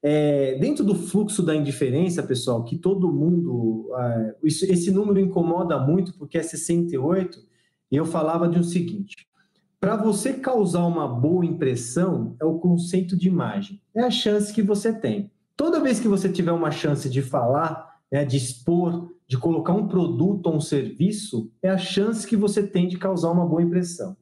É, 0.02 0.56
dentro 0.58 0.84
do 0.84 0.94
fluxo 0.94 1.42
da 1.42 1.54
indiferença, 1.54 2.22
pessoal, 2.22 2.64
que 2.64 2.76
todo 2.76 3.12
mundo. 3.12 3.90
É, 3.96 4.34
esse 4.44 4.90
número 4.90 5.20
incomoda 5.20 5.78
muito, 5.78 6.14
porque 6.14 6.38
é 6.38 6.42
68, 6.42 7.38
e 7.90 7.96
eu 7.96 8.06
falava 8.06 8.48
de 8.48 8.58
um 8.58 8.62
seguinte: 8.62 9.28
para 9.80 9.96
você 9.96 10.34
causar 10.34 10.86
uma 10.86 11.08
boa 11.08 11.44
impressão, 11.44 12.36
é 12.40 12.44
o 12.44 12.58
conceito 12.58 13.16
de 13.16 13.28
imagem, 13.28 13.80
é 13.94 14.02
a 14.02 14.10
chance 14.10 14.52
que 14.52 14.62
você 14.62 14.92
tem. 14.92 15.30
Toda 15.56 15.80
vez 15.80 16.00
que 16.00 16.08
você 16.08 16.28
tiver 16.28 16.52
uma 16.52 16.70
chance 16.70 17.08
de 17.08 17.20
falar, 17.20 17.98
né, 18.10 18.24
de 18.24 18.36
expor, 18.36 19.10
de 19.26 19.38
colocar 19.38 19.72
um 19.72 19.86
produto 19.86 20.46
ou 20.46 20.56
um 20.56 20.60
serviço, 20.60 21.50
é 21.62 21.68
a 21.68 21.78
chance 21.78 22.26
que 22.26 22.36
você 22.36 22.66
tem 22.66 22.88
de 22.88 22.98
causar 22.98 23.30
uma 23.30 23.46
boa 23.46 23.62
impressão. 23.62 24.16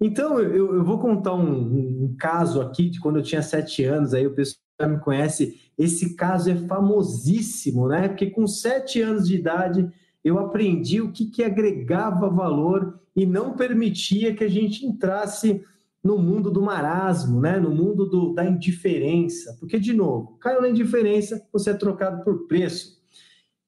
Então, 0.00 0.40
eu, 0.40 0.76
eu 0.76 0.84
vou 0.84 0.98
contar 0.98 1.34
um, 1.34 2.04
um, 2.04 2.16
caso 2.18 2.60
aqui 2.60 2.88
de 2.88 3.00
quando 3.00 3.16
eu 3.16 3.22
tinha 3.22 3.42
sete 3.42 3.84
anos, 3.84 4.14
aí 4.14 4.26
o 4.26 4.34
pessoal 4.34 4.60
me 4.88 4.98
conhece. 4.98 5.60
Esse 5.78 6.14
caso 6.14 6.50
é 6.50 6.56
famosíssimo, 6.56 7.88
né? 7.88 8.08
Porque 8.08 8.30
com 8.30 8.46
sete 8.46 9.00
anos 9.00 9.28
de 9.28 9.36
idade 9.36 9.90
eu 10.22 10.38
aprendi 10.38 11.00
o 11.00 11.12
que, 11.12 11.26
que 11.26 11.42
agregava 11.42 12.28
valor 12.28 13.00
e 13.16 13.24
não 13.26 13.56
permitia 13.56 14.34
que 14.34 14.44
a 14.44 14.48
gente 14.48 14.84
entrasse 14.84 15.64
no 16.02 16.18
mundo 16.18 16.50
do 16.50 16.62
marasmo, 16.62 17.40
né? 17.40 17.58
no 17.58 17.70
mundo 17.70 18.06
do, 18.06 18.32
da 18.32 18.44
indiferença. 18.44 19.56
Porque, 19.60 19.78
de 19.78 19.92
novo, 19.92 20.36
caiu 20.40 20.62
na 20.62 20.68
indiferença, 20.68 21.46
você 21.52 21.70
é 21.70 21.74
trocado 21.74 22.24
por 22.24 22.46
preço. 22.46 22.98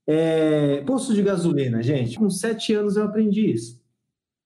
É, 0.06 0.80
posto 0.82 1.14
de 1.14 1.22
gasolina, 1.22 1.82
gente, 1.82 2.18
com 2.18 2.28
sete 2.28 2.74
anos 2.74 2.96
eu 2.96 3.04
aprendi 3.04 3.52
isso. 3.52 3.80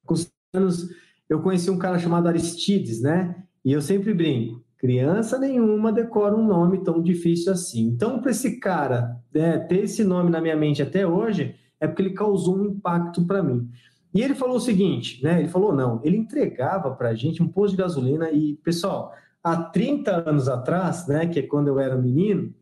Com 0.04 0.14
sete 0.14 0.32
anos 0.52 0.90
eu 1.28 1.40
conheci 1.40 1.70
um 1.70 1.78
cara 1.78 1.98
chamado 1.98 2.28
Aristides, 2.28 3.00
né? 3.00 3.42
E 3.64 3.72
eu 3.72 3.80
sempre 3.80 4.12
brinco, 4.12 4.62
criança 4.78 5.38
nenhuma 5.38 5.92
decora 5.92 6.36
um 6.36 6.46
nome 6.46 6.82
tão 6.84 7.02
difícil 7.02 7.52
assim. 7.52 7.86
Então, 7.86 8.20
para 8.20 8.30
esse 8.30 8.58
cara 8.58 9.20
né, 9.32 9.58
ter 9.58 9.84
esse 9.84 10.04
nome 10.04 10.30
na 10.30 10.40
minha 10.40 10.56
mente 10.56 10.82
até 10.82 11.06
hoje, 11.06 11.54
é 11.80 11.86
porque 11.86 12.02
ele 12.02 12.14
causou 12.14 12.58
um 12.58 12.64
impacto 12.66 13.24
para 13.24 13.42
mim. 13.42 13.68
E 14.14 14.22
ele 14.22 14.34
falou 14.34 14.56
o 14.56 14.60
seguinte, 14.60 15.22
né? 15.22 15.38
Ele 15.40 15.48
falou, 15.48 15.74
não, 15.74 16.00
ele 16.02 16.16
entregava 16.16 16.90
para 16.90 17.10
a 17.10 17.14
gente 17.14 17.42
um 17.42 17.48
posto 17.48 17.76
de 17.76 17.82
gasolina 17.82 18.30
e, 18.30 18.54
pessoal, 18.64 19.12
há 19.42 19.56
30 19.56 20.28
anos 20.28 20.48
atrás, 20.48 21.06
né, 21.06 21.26
que 21.26 21.38
é 21.38 21.42
quando 21.42 21.68
eu 21.68 21.78
era 21.78 21.96
menino, 21.96 22.52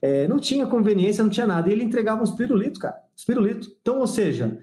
é, 0.00 0.28
não 0.28 0.38
tinha 0.38 0.66
conveniência, 0.66 1.24
não 1.24 1.30
tinha 1.30 1.46
nada. 1.46 1.68
E 1.68 1.72
ele 1.72 1.84
entregava 1.84 2.22
uns 2.22 2.32
pirulitos, 2.32 2.78
cara, 2.78 2.96
uns 3.16 3.24
pirulitos. 3.24 3.74
Então, 3.80 4.00
ou 4.00 4.06
seja, 4.06 4.58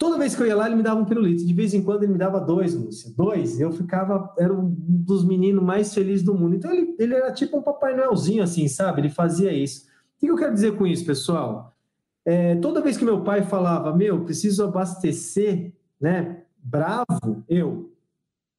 Toda 0.00 0.16
vez 0.16 0.34
que 0.34 0.40
eu 0.40 0.46
ia 0.46 0.56
lá, 0.56 0.66
ele 0.66 0.76
me 0.76 0.82
dava 0.82 0.98
um 0.98 1.04
pirulito. 1.04 1.44
De 1.44 1.52
vez 1.52 1.74
em 1.74 1.82
quando 1.82 2.04
ele 2.04 2.12
me 2.12 2.18
dava 2.18 2.40
dois, 2.40 2.74
Lúcia. 2.74 3.12
Dois. 3.14 3.60
Eu 3.60 3.70
ficava, 3.70 4.32
era 4.38 4.50
um 4.50 4.74
dos 4.74 5.22
meninos 5.22 5.62
mais 5.62 5.92
felizes 5.92 6.24
do 6.24 6.34
mundo. 6.34 6.56
Então 6.56 6.72
ele, 6.72 6.96
ele 6.98 7.14
era 7.14 7.30
tipo 7.30 7.58
um 7.58 7.62
Papai 7.62 7.94
Noelzinho, 7.94 8.42
assim, 8.42 8.66
sabe? 8.66 9.02
Ele 9.02 9.10
fazia 9.10 9.52
isso. 9.52 9.84
O 10.16 10.20
que 10.20 10.30
eu 10.30 10.36
quero 10.36 10.54
dizer 10.54 10.74
com 10.74 10.86
isso, 10.86 11.04
pessoal? 11.04 11.76
É, 12.24 12.54
toda 12.56 12.80
vez 12.80 12.96
que 12.96 13.04
meu 13.04 13.20
pai 13.20 13.42
falava, 13.42 13.94
meu, 13.94 14.24
preciso 14.24 14.64
abastecer, 14.64 15.70
né? 16.00 16.44
Bravo, 16.64 17.44
eu, 17.46 17.92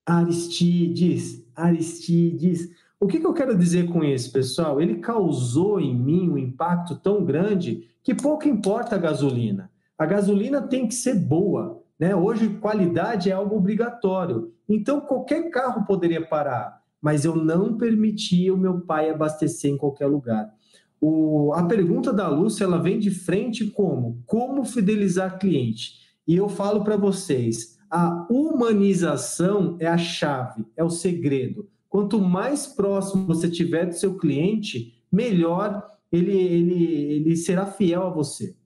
Aristides, 0.05 1.43
Aristides. 1.55 2.69
O 2.99 3.07
que, 3.07 3.19
que 3.19 3.25
eu 3.25 3.33
quero 3.33 3.57
dizer 3.57 3.89
com 3.89 4.03
isso, 4.03 4.31
pessoal? 4.31 4.79
Ele 4.79 4.99
causou 4.99 5.79
em 5.79 5.95
mim 5.95 6.29
um 6.29 6.37
impacto 6.37 6.95
tão 6.97 7.25
grande 7.25 7.89
que 8.03 8.13
pouco 8.13 8.47
importa 8.47 8.93
a 8.93 8.99
gasolina. 8.99 9.70
A 10.01 10.05
gasolina 10.07 10.63
tem 10.63 10.87
que 10.87 10.95
ser 10.95 11.13
boa. 11.13 11.79
Né? 11.99 12.15
Hoje, 12.15 12.49
qualidade 12.59 13.29
é 13.29 13.33
algo 13.33 13.55
obrigatório. 13.55 14.51
Então, 14.67 14.99
qualquer 14.99 15.51
carro 15.51 15.85
poderia 15.85 16.25
parar, 16.25 16.81
mas 16.99 17.23
eu 17.23 17.35
não 17.35 17.77
permitia 17.77 18.51
o 18.51 18.57
meu 18.57 18.81
pai 18.81 19.11
abastecer 19.11 19.69
em 19.69 19.77
qualquer 19.77 20.07
lugar. 20.07 20.51
O, 20.99 21.53
a 21.53 21.67
pergunta 21.67 22.11
da 22.11 22.27
Lúcia 22.27 22.63
ela 22.63 22.81
vem 22.81 22.97
de 22.97 23.11
frente 23.11 23.67
como? 23.67 24.23
Como 24.25 24.65
fidelizar 24.65 25.37
cliente? 25.37 25.99
E 26.27 26.35
eu 26.35 26.49
falo 26.49 26.83
para 26.83 26.97
vocês, 26.97 27.77
a 27.87 28.25
humanização 28.27 29.77
é 29.79 29.85
a 29.85 29.99
chave, 29.99 30.65
é 30.75 30.83
o 30.83 30.89
segredo. 30.89 31.69
Quanto 31.87 32.19
mais 32.19 32.65
próximo 32.65 33.27
você 33.27 33.47
tiver 33.47 33.85
do 33.85 33.93
seu 33.93 34.17
cliente, 34.17 34.95
melhor 35.11 35.87
ele, 36.11 36.35
ele, 36.35 36.83
ele 37.13 37.35
será 37.35 37.67
fiel 37.67 38.01
a 38.01 38.09
você. 38.09 38.59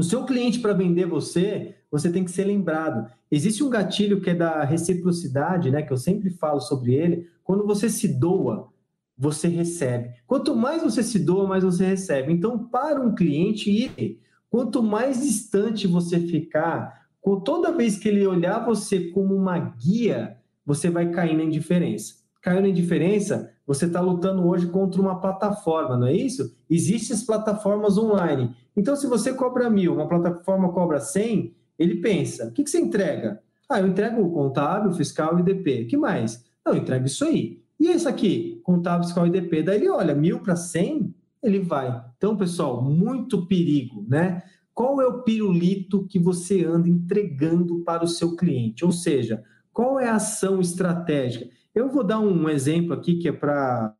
O 0.00 0.02
seu 0.02 0.24
cliente, 0.24 0.60
para 0.60 0.72
vender 0.72 1.04
você, 1.04 1.74
você 1.90 2.10
tem 2.10 2.24
que 2.24 2.30
ser 2.30 2.44
lembrado. 2.44 3.12
Existe 3.30 3.62
um 3.62 3.68
gatilho 3.68 4.22
que 4.22 4.30
é 4.30 4.34
da 4.34 4.64
reciprocidade, 4.64 5.70
né? 5.70 5.82
Que 5.82 5.92
eu 5.92 5.98
sempre 5.98 6.30
falo 6.30 6.58
sobre 6.58 6.94
ele. 6.94 7.28
Quando 7.44 7.66
você 7.66 7.90
se 7.90 8.08
doa, 8.08 8.70
você 9.14 9.46
recebe. 9.46 10.14
Quanto 10.26 10.56
mais 10.56 10.82
você 10.82 11.02
se 11.02 11.18
doa, 11.18 11.46
mais 11.46 11.62
você 11.62 11.84
recebe. 11.84 12.32
Então, 12.32 12.66
para 12.66 12.98
um 12.98 13.14
cliente 13.14 13.70
ir, 13.70 14.18
quanto 14.48 14.82
mais 14.82 15.20
distante 15.20 15.86
você 15.86 16.18
ficar, 16.18 17.06
toda 17.44 17.76
vez 17.76 17.98
que 17.98 18.08
ele 18.08 18.26
olhar 18.26 18.64
você 18.64 19.10
como 19.10 19.36
uma 19.36 19.58
guia, 19.58 20.38
você 20.64 20.88
vai 20.88 21.10
cair 21.10 21.36
na 21.36 21.44
indiferença. 21.44 22.14
Caiu 22.40 22.62
na 22.62 22.68
indiferença, 22.68 23.52
você 23.66 23.86
está 23.86 24.00
lutando 24.00 24.46
hoje 24.46 24.66
contra 24.66 25.00
uma 25.00 25.20
plataforma, 25.20 25.96
não 25.96 26.06
é 26.06 26.14
isso? 26.14 26.56
Existem 26.68 27.14
as 27.14 27.22
plataformas 27.22 27.98
online. 27.98 28.54
Então, 28.76 28.96
se 28.96 29.06
você 29.06 29.32
cobra 29.34 29.68
mil, 29.68 29.94
uma 29.94 30.08
plataforma 30.08 30.72
cobra 30.72 30.98
100, 31.00 31.54
ele 31.78 31.96
pensa: 31.96 32.46
o 32.48 32.52
que, 32.52 32.64
que 32.64 32.70
você 32.70 32.80
entrega? 32.80 33.40
Ah, 33.68 33.80
eu 33.80 33.86
entrego 33.86 34.22
o 34.22 34.32
contábil, 34.32 34.92
fiscal 34.92 35.38
e 35.38 35.42
DP. 35.42 35.82
O 35.82 35.86
que 35.86 35.96
mais? 35.96 36.44
Não, 36.64 36.74
eu 36.74 36.80
entrego 36.80 37.06
isso 37.06 37.24
aí. 37.24 37.62
E 37.78 37.88
esse 37.88 38.08
aqui, 38.08 38.60
contábil, 38.64 39.04
fiscal 39.04 39.26
e 39.26 39.30
DP? 39.30 39.62
Daí 39.62 39.76
ele 39.76 39.88
olha, 39.88 40.14
mil 40.14 40.40
para 40.40 40.56
100, 40.56 41.14
ele 41.42 41.60
vai. 41.60 42.04
Então, 42.16 42.36
pessoal, 42.36 42.82
muito 42.82 43.46
perigo, 43.46 44.04
né? 44.08 44.42
Qual 44.74 45.00
é 45.00 45.06
o 45.06 45.22
pirulito 45.22 46.06
que 46.06 46.18
você 46.18 46.64
anda 46.64 46.88
entregando 46.88 47.80
para 47.84 48.04
o 48.04 48.08
seu 48.08 48.34
cliente? 48.34 48.84
Ou 48.84 48.92
seja, 48.92 49.42
qual 49.72 50.00
é 50.00 50.08
a 50.08 50.14
ação 50.14 50.60
estratégica? 50.60 51.46
Eu 51.74 51.88
vou 51.88 52.02
dar 52.02 52.20
um 52.20 52.48
exemplo 52.48 52.92
aqui 52.92 53.16
que 53.16 53.28
é 53.28 53.32
para 53.32 53.94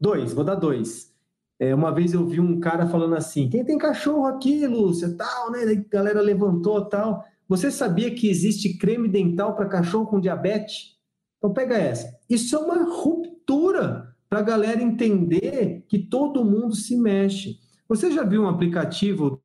dois, 0.00 0.32
vou 0.32 0.44
dar 0.44 0.56
dois. 0.56 1.12
É, 1.58 1.74
uma 1.74 1.92
vez 1.92 2.12
eu 2.12 2.26
vi 2.26 2.40
um 2.40 2.58
cara 2.58 2.86
falando 2.86 3.14
assim: 3.14 3.48
quem 3.48 3.64
tem 3.64 3.78
cachorro 3.78 4.26
aqui, 4.26 4.66
Lúcia, 4.66 5.14
tal, 5.16 5.50
né? 5.52 5.60
A 5.62 5.88
galera 5.88 6.20
levantou 6.20 6.84
tal. 6.86 7.24
Você 7.48 7.70
sabia 7.70 8.12
que 8.14 8.28
existe 8.28 8.76
creme 8.78 9.08
dental 9.08 9.54
para 9.54 9.68
cachorro 9.68 10.06
com 10.06 10.20
diabetes? 10.20 10.96
Então 11.38 11.52
pega 11.52 11.76
essa. 11.76 12.18
Isso 12.28 12.56
é 12.56 12.58
uma 12.58 12.84
ruptura 12.84 14.14
para 14.28 14.40
a 14.40 14.42
galera 14.42 14.82
entender 14.82 15.84
que 15.88 15.98
todo 15.98 16.44
mundo 16.44 16.74
se 16.74 16.96
mexe. 16.96 17.58
Você 17.88 18.10
já 18.10 18.24
viu 18.24 18.42
um 18.42 18.48
aplicativo 18.48 19.40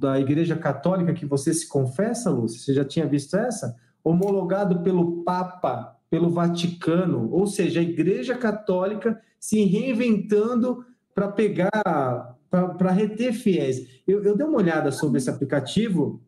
da 0.00 0.20
Igreja 0.20 0.56
Católica 0.56 1.14
que 1.14 1.24
você 1.24 1.54
se 1.54 1.66
confessa, 1.68 2.28
Lúcia? 2.28 2.60
Você 2.60 2.74
já 2.74 2.84
tinha 2.84 3.06
visto 3.06 3.36
essa? 3.36 3.74
Homologado 4.02 4.82
pelo 4.82 5.22
Papa 5.22 5.93
pelo 6.10 6.30
Vaticano, 6.30 7.30
ou 7.32 7.46
seja, 7.46 7.80
a 7.80 7.82
Igreja 7.82 8.36
Católica 8.36 9.20
se 9.38 9.64
reinventando 9.64 10.84
para 11.14 11.28
pegar, 11.28 12.38
para 12.50 12.90
reter 12.90 13.32
fiéis. 13.32 14.02
Eu, 14.06 14.22
eu 14.22 14.36
dei 14.36 14.46
uma 14.46 14.58
olhada 14.58 14.90
sobre 14.90 15.18
esse 15.18 15.30
aplicativo, 15.30 16.22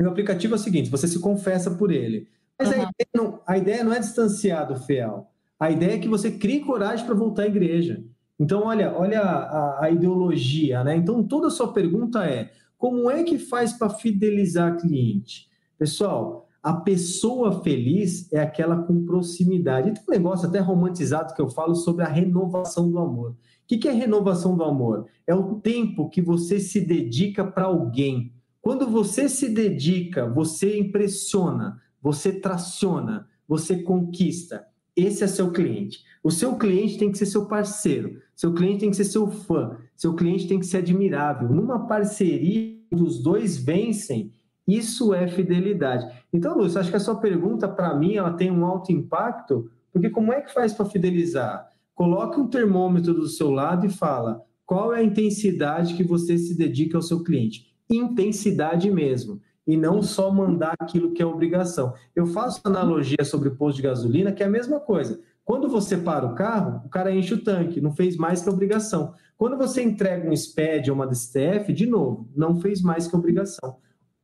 o 0.00 0.08
aplicativo 0.08 0.54
é 0.54 0.56
o 0.56 0.60
seguinte: 0.60 0.90
você 0.90 1.08
se 1.08 1.18
confessa 1.20 1.70
por 1.70 1.90
ele. 1.90 2.28
Mas 2.58 2.68
uhum. 2.68 2.74
a, 2.74 2.76
ideia 2.76 3.08
não, 3.14 3.42
a, 3.46 3.58
ideia 3.58 3.84
não, 3.84 3.92
é 3.92 3.98
distanciar 3.98 4.66
do 4.66 4.76
fiel. 4.76 5.30
A 5.58 5.70
ideia 5.70 5.94
é 5.94 5.98
que 5.98 6.08
você 6.08 6.30
crie 6.30 6.60
coragem 6.60 7.04
para 7.04 7.14
voltar 7.14 7.42
à 7.42 7.46
igreja. 7.46 8.02
Então, 8.38 8.64
olha, 8.64 8.92
olha 8.96 9.20
a, 9.20 9.84
a, 9.84 9.90
ideologia, 9.90 10.84
né? 10.84 10.96
Então, 10.96 11.22
toda 11.22 11.46
a 11.46 11.50
sua 11.50 11.72
pergunta 11.72 12.24
é: 12.24 12.50
como 12.76 13.10
é 13.10 13.22
que 13.22 13.38
faz 13.38 13.72
para 13.72 13.90
fidelizar 13.90 14.78
cliente? 14.78 15.48
Pessoal, 15.78 16.45
a 16.66 16.72
pessoa 16.72 17.62
feliz 17.62 18.26
é 18.32 18.40
aquela 18.40 18.76
com 18.82 19.04
proximidade. 19.04 19.94
Tem 19.94 20.02
um 20.02 20.10
negócio 20.10 20.48
até 20.48 20.58
romantizado 20.58 21.32
que 21.32 21.40
eu 21.40 21.48
falo 21.48 21.76
sobre 21.76 22.02
a 22.02 22.08
renovação 22.08 22.90
do 22.90 22.98
amor. 22.98 23.30
O 23.30 23.36
que 23.68 23.86
é 23.86 23.92
renovação 23.92 24.56
do 24.56 24.64
amor? 24.64 25.06
É 25.28 25.32
o 25.32 25.60
tempo 25.60 26.08
que 26.08 26.20
você 26.20 26.58
se 26.58 26.80
dedica 26.80 27.44
para 27.44 27.66
alguém. 27.66 28.32
Quando 28.60 28.90
você 28.90 29.28
se 29.28 29.48
dedica, 29.48 30.28
você 30.28 30.76
impressiona, 30.76 31.80
você 32.02 32.32
traciona, 32.32 33.28
você 33.46 33.84
conquista. 33.84 34.66
Esse 34.96 35.22
é 35.22 35.28
seu 35.28 35.52
cliente. 35.52 36.00
O 36.20 36.32
seu 36.32 36.56
cliente 36.56 36.98
tem 36.98 37.12
que 37.12 37.18
ser 37.18 37.26
seu 37.26 37.46
parceiro, 37.46 38.20
seu 38.34 38.52
cliente 38.52 38.80
tem 38.80 38.90
que 38.90 38.96
ser 38.96 39.04
seu 39.04 39.28
fã, 39.28 39.76
seu 39.94 40.16
cliente 40.16 40.48
tem 40.48 40.58
que 40.58 40.66
ser 40.66 40.78
admirável. 40.78 41.48
Numa 41.48 41.86
parceria, 41.86 42.76
os 42.90 43.22
dois 43.22 43.56
vencem 43.56 44.32
isso 44.66 45.14
é 45.14 45.28
fidelidade. 45.28 46.06
Então, 46.32 46.56
Lúcio, 46.56 46.80
acho 46.80 46.90
que 46.90 46.96
a 46.96 47.00
sua 47.00 47.20
pergunta, 47.20 47.68
para 47.68 47.94
mim, 47.94 48.16
ela 48.16 48.32
tem 48.32 48.50
um 48.50 48.64
alto 48.64 48.90
impacto, 48.92 49.70
Porque 49.92 50.10
como 50.10 50.32
é 50.32 50.42
que 50.42 50.52
faz 50.52 50.74
para 50.74 50.84
fidelizar? 50.84 51.70
Coloque 51.94 52.38
um 52.38 52.48
termômetro 52.48 53.14
do 53.14 53.26
seu 53.26 53.50
lado 53.50 53.86
e 53.86 53.90
fala 53.90 54.42
qual 54.66 54.92
é 54.92 54.98
a 54.98 55.02
intensidade 55.02 55.94
que 55.94 56.04
você 56.04 56.36
se 56.36 56.54
dedica 56.54 56.98
ao 56.98 57.02
seu 57.02 57.24
cliente. 57.24 57.72
Intensidade 57.88 58.90
mesmo. 58.90 59.40
E 59.66 59.76
não 59.76 60.02
só 60.02 60.30
mandar 60.30 60.74
aquilo 60.78 61.12
que 61.12 61.22
é 61.22 61.26
obrigação. 61.26 61.94
Eu 62.14 62.26
faço 62.26 62.60
analogia 62.64 63.24
sobre 63.24 63.50
posto 63.50 63.76
de 63.76 63.84
gasolina, 63.84 64.32
que 64.32 64.42
é 64.42 64.46
a 64.46 64.50
mesma 64.50 64.78
coisa. 64.78 65.20
Quando 65.44 65.68
você 65.68 65.96
para 65.96 66.26
o 66.26 66.34
carro, 66.34 66.82
o 66.84 66.88
cara 66.88 67.14
enche 67.14 67.32
o 67.32 67.42
tanque, 67.42 67.80
não 67.80 67.92
fez 67.92 68.16
mais 68.16 68.42
que 68.42 68.50
obrigação. 68.50 69.14
Quando 69.38 69.56
você 69.56 69.82
entrega 69.82 70.28
um 70.28 70.36
SPED 70.36 70.90
ou 70.90 70.96
uma 70.96 71.06
DSTF, 71.06 71.72
de 71.72 71.86
novo, 71.86 72.28
não 72.34 72.60
fez 72.60 72.82
mais 72.82 73.06
que 73.06 73.16
obrigação. 73.16 73.76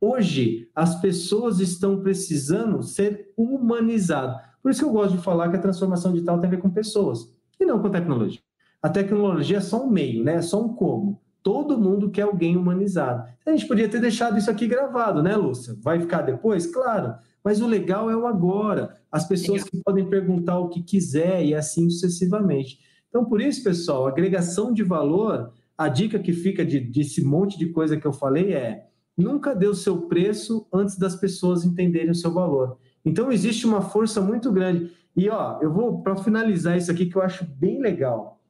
Hoje, 0.05 0.69
as 0.75 0.99
pessoas 0.99 1.61
estão 1.61 2.01
precisando 2.01 2.83
ser 2.83 3.31
humanizadas. 3.37 4.35
Por 4.61 4.69
isso 4.69 4.81
que 4.81 4.85
eu 4.85 4.91
gosto 4.91 5.15
de 5.15 5.23
falar 5.23 5.49
que 5.49 5.55
a 5.55 5.61
transformação 5.61 6.11
digital 6.11 6.37
tem 6.41 6.47
a 6.49 6.51
ver 6.51 6.59
com 6.59 6.69
pessoas 6.69 7.33
e 7.57 7.65
não 7.65 7.81
com 7.81 7.89
tecnologia. 7.89 8.41
A 8.81 8.89
tecnologia 8.89 9.59
é 9.59 9.61
só 9.61 9.81
um 9.81 9.89
meio, 9.89 10.21
né? 10.21 10.35
é 10.35 10.41
só 10.41 10.61
um 10.61 10.73
como. 10.73 11.21
Todo 11.41 11.79
mundo 11.79 12.09
quer 12.09 12.23
alguém 12.23 12.57
humanizado. 12.57 13.31
A 13.45 13.51
gente 13.51 13.65
podia 13.65 13.87
ter 13.87 14.01
deixado 14.01 14.37
isso 14.37 14.51
aqui 14.51 14.67
gravado, 14.67 15.23
né, 15.23 15.37
Lúcia? 15.37 15.73
Vai 15.81 16.01
ficar 16.01 16.23
depois? 16.23 16.67
Claro. 16.67 17.15
Mas 17.41 17.61
o 17.61 17.65
legal 17.65 18.11
é 18.11 18.15
o 18.17 18.27
agora. 18.27 18.97
As 19.09 19.25
pessoas 19.25 19.63
que 19.63 19.81
podem 19.85 20.09
perguntar 20.09 20.59
o 20.59 20.67
que 20.67 20.83
quiser 20.83 21.45
e 21.45 21.55
assim 21.55 21.89
sucessivamente. 21.89 22.77
Então, 23.07 23.23
por 23.23 23.39
isso, 23.39 23.63
pessoal, 23.63 24.05
agregação 24.05 24.73
de 24.73 24.83
valor, 24.83 25.53
a 25.77 25.87
dica 25.87 26.19
que 26.19 26.33
fica 26.33 26.65
de, 26.65 26.81
desse 26.81 27.23
monte 27.23 27.57
de 27.57 27.67
coisa 27.67 27.95
que 27.95 28.05
eu 28.05 28.11
falei 28.11 28.51
é 28.53 28.89
nunca 29.17 29.57
o 29.67 29.75
seu 29.75 30.01
preço 30.01 30.67
antes 30.73 30.97
das 30.97 31.15
pessoas 31.15 31.63
entenderem 31.63 32.11
o 32.11 32.15
seu 32.15 32.31
valor. 32.31 32.77
Então, 33.05 33.31
existe 33.31 33.65
uma 33.65 33.81
força 33.81 34.21
muito 34.21 34.51
grande. 34.51 34.91
E, 35.15 35.29
ó, 35.29 35.59
eu 35.61 35.71
vou, 35.71 36.01
para 36.01 36.15
finalizar 36.15 36.77
isso 36.77 36.91
aqui, 36.91 37.05
que 37.05 37.15
eu 37.15 37.21
acho 37.21 37.45
bem 37.45 37.81
legal. 37.81 38.41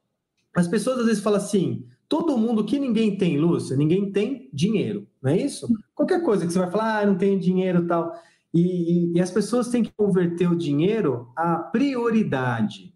As 0.56 0.68
pessoas 0.68 1.00
às 1.00 1.06
vezes 1.06 1.24
falam 1.24 1.40
assim: 1.40 1.86
todo 2.08 2.38
mundo 2.38 2.64
que 2.64 2.78
ninguém 2.80 3.18
tem, 3.18 3.40
Lúcia, 3.40 3.76
ninguém 3.76 4.12
tem 4.12 4.50
dinheiro, 4.54 5.08
não 5.22 5.32
é 5.32 5.38
isso? 5.38 5.68
Qualquer 5.96 6.24
coisa 6.24 6.46
que 6.46 6.54
você 6.54 6.60
vai 6.60 6.70
falar, 6.70 7.00
ah, 7.00 7.06
não 7.06 7.16
tenho 7.16 7.40
dinheiro 7.40 7.88
tal. 7.88 8.14
E, 8.54 9.18
e, 9.18 9.20
as 9.20 9.32
pessoas 9.32 9.70
têm 9.70 9.82
que 9.82 9.92
converter 9.98 10.48
o 10.48 10.56
dinheiro 10.56 11.28
à 11.36 11.56
prioridade. 11.56 12.93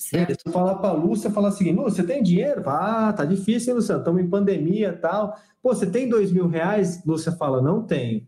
Certo. 0.00 0.40
Se 0.40 0.48
eu 0.48 0.52
falar 0.52 0.76
para 0.76 0.88
a 0.88 0.94
Lúcia, 0.94 1.30
falar 1.30 1.48
assim, 1.48 1.70
Lúcia, 1.72 2.02
tem 2.02 2.22
dinheiro? 2.22 2.62
Ah, 2.66 3.12
tá 3.12 3.22
difícil, 3.22 3.70
hein, 3.70 3.74
Lúcia? 3.76 3.96
Estamos 3.96 4.22
em 4.22 4.30
pandemia 4.30 4.88
e 4.88 4.96
tal. 4.96 5.36
Pô, 5.62 5.74
você 5.74 5.84
tem 5.84 6.08
dois 6.08 6.32
mil 6.32 6.48
reais? 6.48 7.04
Lúcia 7.04 7.32
fala, 7.32 7.60
não 7.60 7.82
tenho. 7.82 8.26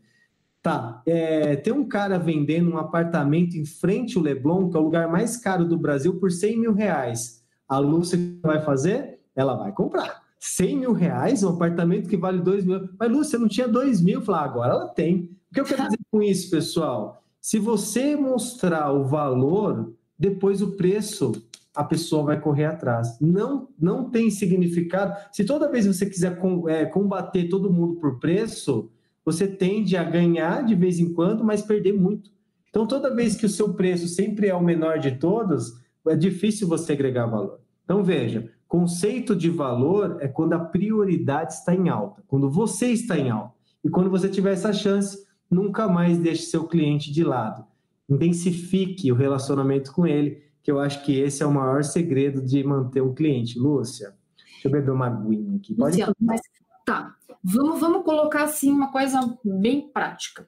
Tá, 0.62 1.02
é, 1.06 1.56
tem 1.56 1.72
um 1.72 1.88
cara 1.88 2.18
vendendo 2.18 2.70
um 2.70 2.76
apartamento 2.76 3.56
em 3.56 3.64
frente 3.64 4.18
ao 4.18 4.22
Leblon, 4.22 4.68
que 4.68 4.76
é 4.76 4.80
o 4.80 4.82
lugar 4.82 5.10
mais 5.10 5.38
caro 5.38 5.64
do 5.64 5.78
Brasil, 5.78 6.20
por 6.20 6.30
100 6.30 6.60
mil 6.60 6.74
reais. 6.74 7.42
A 7.66 7.78
Lúcia 7.78 8.18
vai 8.42 8.60
fazer? 8.60 9.18
Ela 9.34 9.56
vai 9.56 9.72
comprar. 9.72 10.22
100 10.38 10.76
mil 10.76 10.92
reais, 10.92 11.42
um 11.42 11.48
apartamento 11.48 12.06
que 12.06 12.18
vale 12.18 12.42
2 12.42 12.66
mil. 12.66 12.86
Mas, 13.00 13.10
Lúcia, 13.10 13.38
não 13.38 13.48
tinha 13.48 13.66
2 13.66 14.02
mil. 14.02 14.20
Falar, 14.20 14.40
ah, 14.40 14.44
agora 14.44 14.72
ela 14.74 14.88
tem. 14.88 15.30
O 15.50 15.54
que 15.54 15.60
eu 15.60 15.64
quero 15.64 15.84
dizer 15.88 15.98
com 16.10 16.22
isso, 16.22 16.50
pessoal? 16.50 17.24
Se 17.40 17.58
você 17.58 18.14
mostrar 18.14 18.92
o 18.92 19.04
valor, 19.04 19.94
depois 20.18 20.60
o 20.60 20.76
preço 20.76 21.32
a 21.74 21.82
pessoa 21.82 22.24
vai 22.24 22.40
correr 22.40 22.66
atrás. 22.66 23.18
Não, 23.20 23.68
não 23.78 24.10
tem 24.10 24.30
significado. 24.30 25.14
Se 25.32 25.44
toda 25.44 25.70
vez 25.70 25.86
você 25.86 26.06
quiser 26.06 26.38
é, 26.68 26.84
combater 26.84 27.48
todo 27.48 27.72
mundo 27.72 27.94
por 27.96 28.18
preço, 28.18 28.90
você 29.24 29.46
tende 29.46 29.96
a 29.96 30.04
ganhar 30.04 30.64
de 30.64 30.74
vez 30.74 30.98
em 30.98 31.12
quando, 31.12 31.44
mas 31.44 31.62
perder 31.62 31.92
muito. 31.92 32.30
Então, 32.68 32.86
toda 32.86 33.14
vez 33.14 33.36
que 33.36 33.46
o 33.46 33.50
seu 33.50 33.74
preço 33.74 34.08
sempre 34.08 34.48
é 34.48 34.54
o 34.54 34.62
menor 34.62 34.98
de 34.98 35.12
todos, 35.12 35.78
é 36.08 36.16
difícil 36.16 36.66
você 36.66 36.92
agregar 36.92 37.26
valor. 37.26 37.60
Então, 37.84 38.02
veja, 38.02 38.50
conceito 38.66 39.36
de 39.36 39.50
valor 39.50 40.16
é 40.20 40.28
quando 40.28 40.54
a 40.54 40.58
prioridade 40.58 41.52
está 41.52 41.74
em 41.74 41.88
alta, 41.88 42.22
quando 42.26 42.50
você 42.50 42.86
está 42.86 43.18
em 43.18 43.30
alta. 43.30 43.54
E 43.84 43.90
quando 43.90 44.08
você 44.08 44.28
tiver 44.28 44.52
essa 44.52 44.72
chance, 44.72 45.26
nunca 45.50 45.88
mais 45.88 46.16
deixe 46.18 46.44
seu 46.44 46.64
cliente 46.64 47.12
de 47.12 47.22
lado. 47.22 47.64
Intensifique 48.08 49.12
o 49.12 49.14
relacionamento 49.14 49.92
com 49.92 50.06
ele, 50.06 50.42
que 50.62 50.70
eu 50.70 50.78
acho 50.78 51.04
que 51.04 51.18
esse 51.18 51.42
é 51.42 51.46
o 51.46 51.52
maior 51.52 51.82
segredo 51.82 52.40
de 52.40 52.62
manter 52.62 53.02
um 53.02 53.14
cliente. 53.14 53.58
Lúcia, 53.58 54.14
deixa 54.36 54.68
eu 54.68 54.70
beber 54.70 54.92
uma 54.92 55.06
aguinha 55.06 55.56
aqui. 55.56 55.74
Pode 55.74 55.96
Luciano, 55.96 56.14
mas 56.20 56.40
tá. 56.86 57.16
Vamos, 57.42 57.80
vamos 57.80 58.04
colocar 58.04 58.44
assim 58.44 58.70
uma 58.70 58.92
coisa 58.92 59.20
bem 59.44 59.90
prática. 59.92 60.46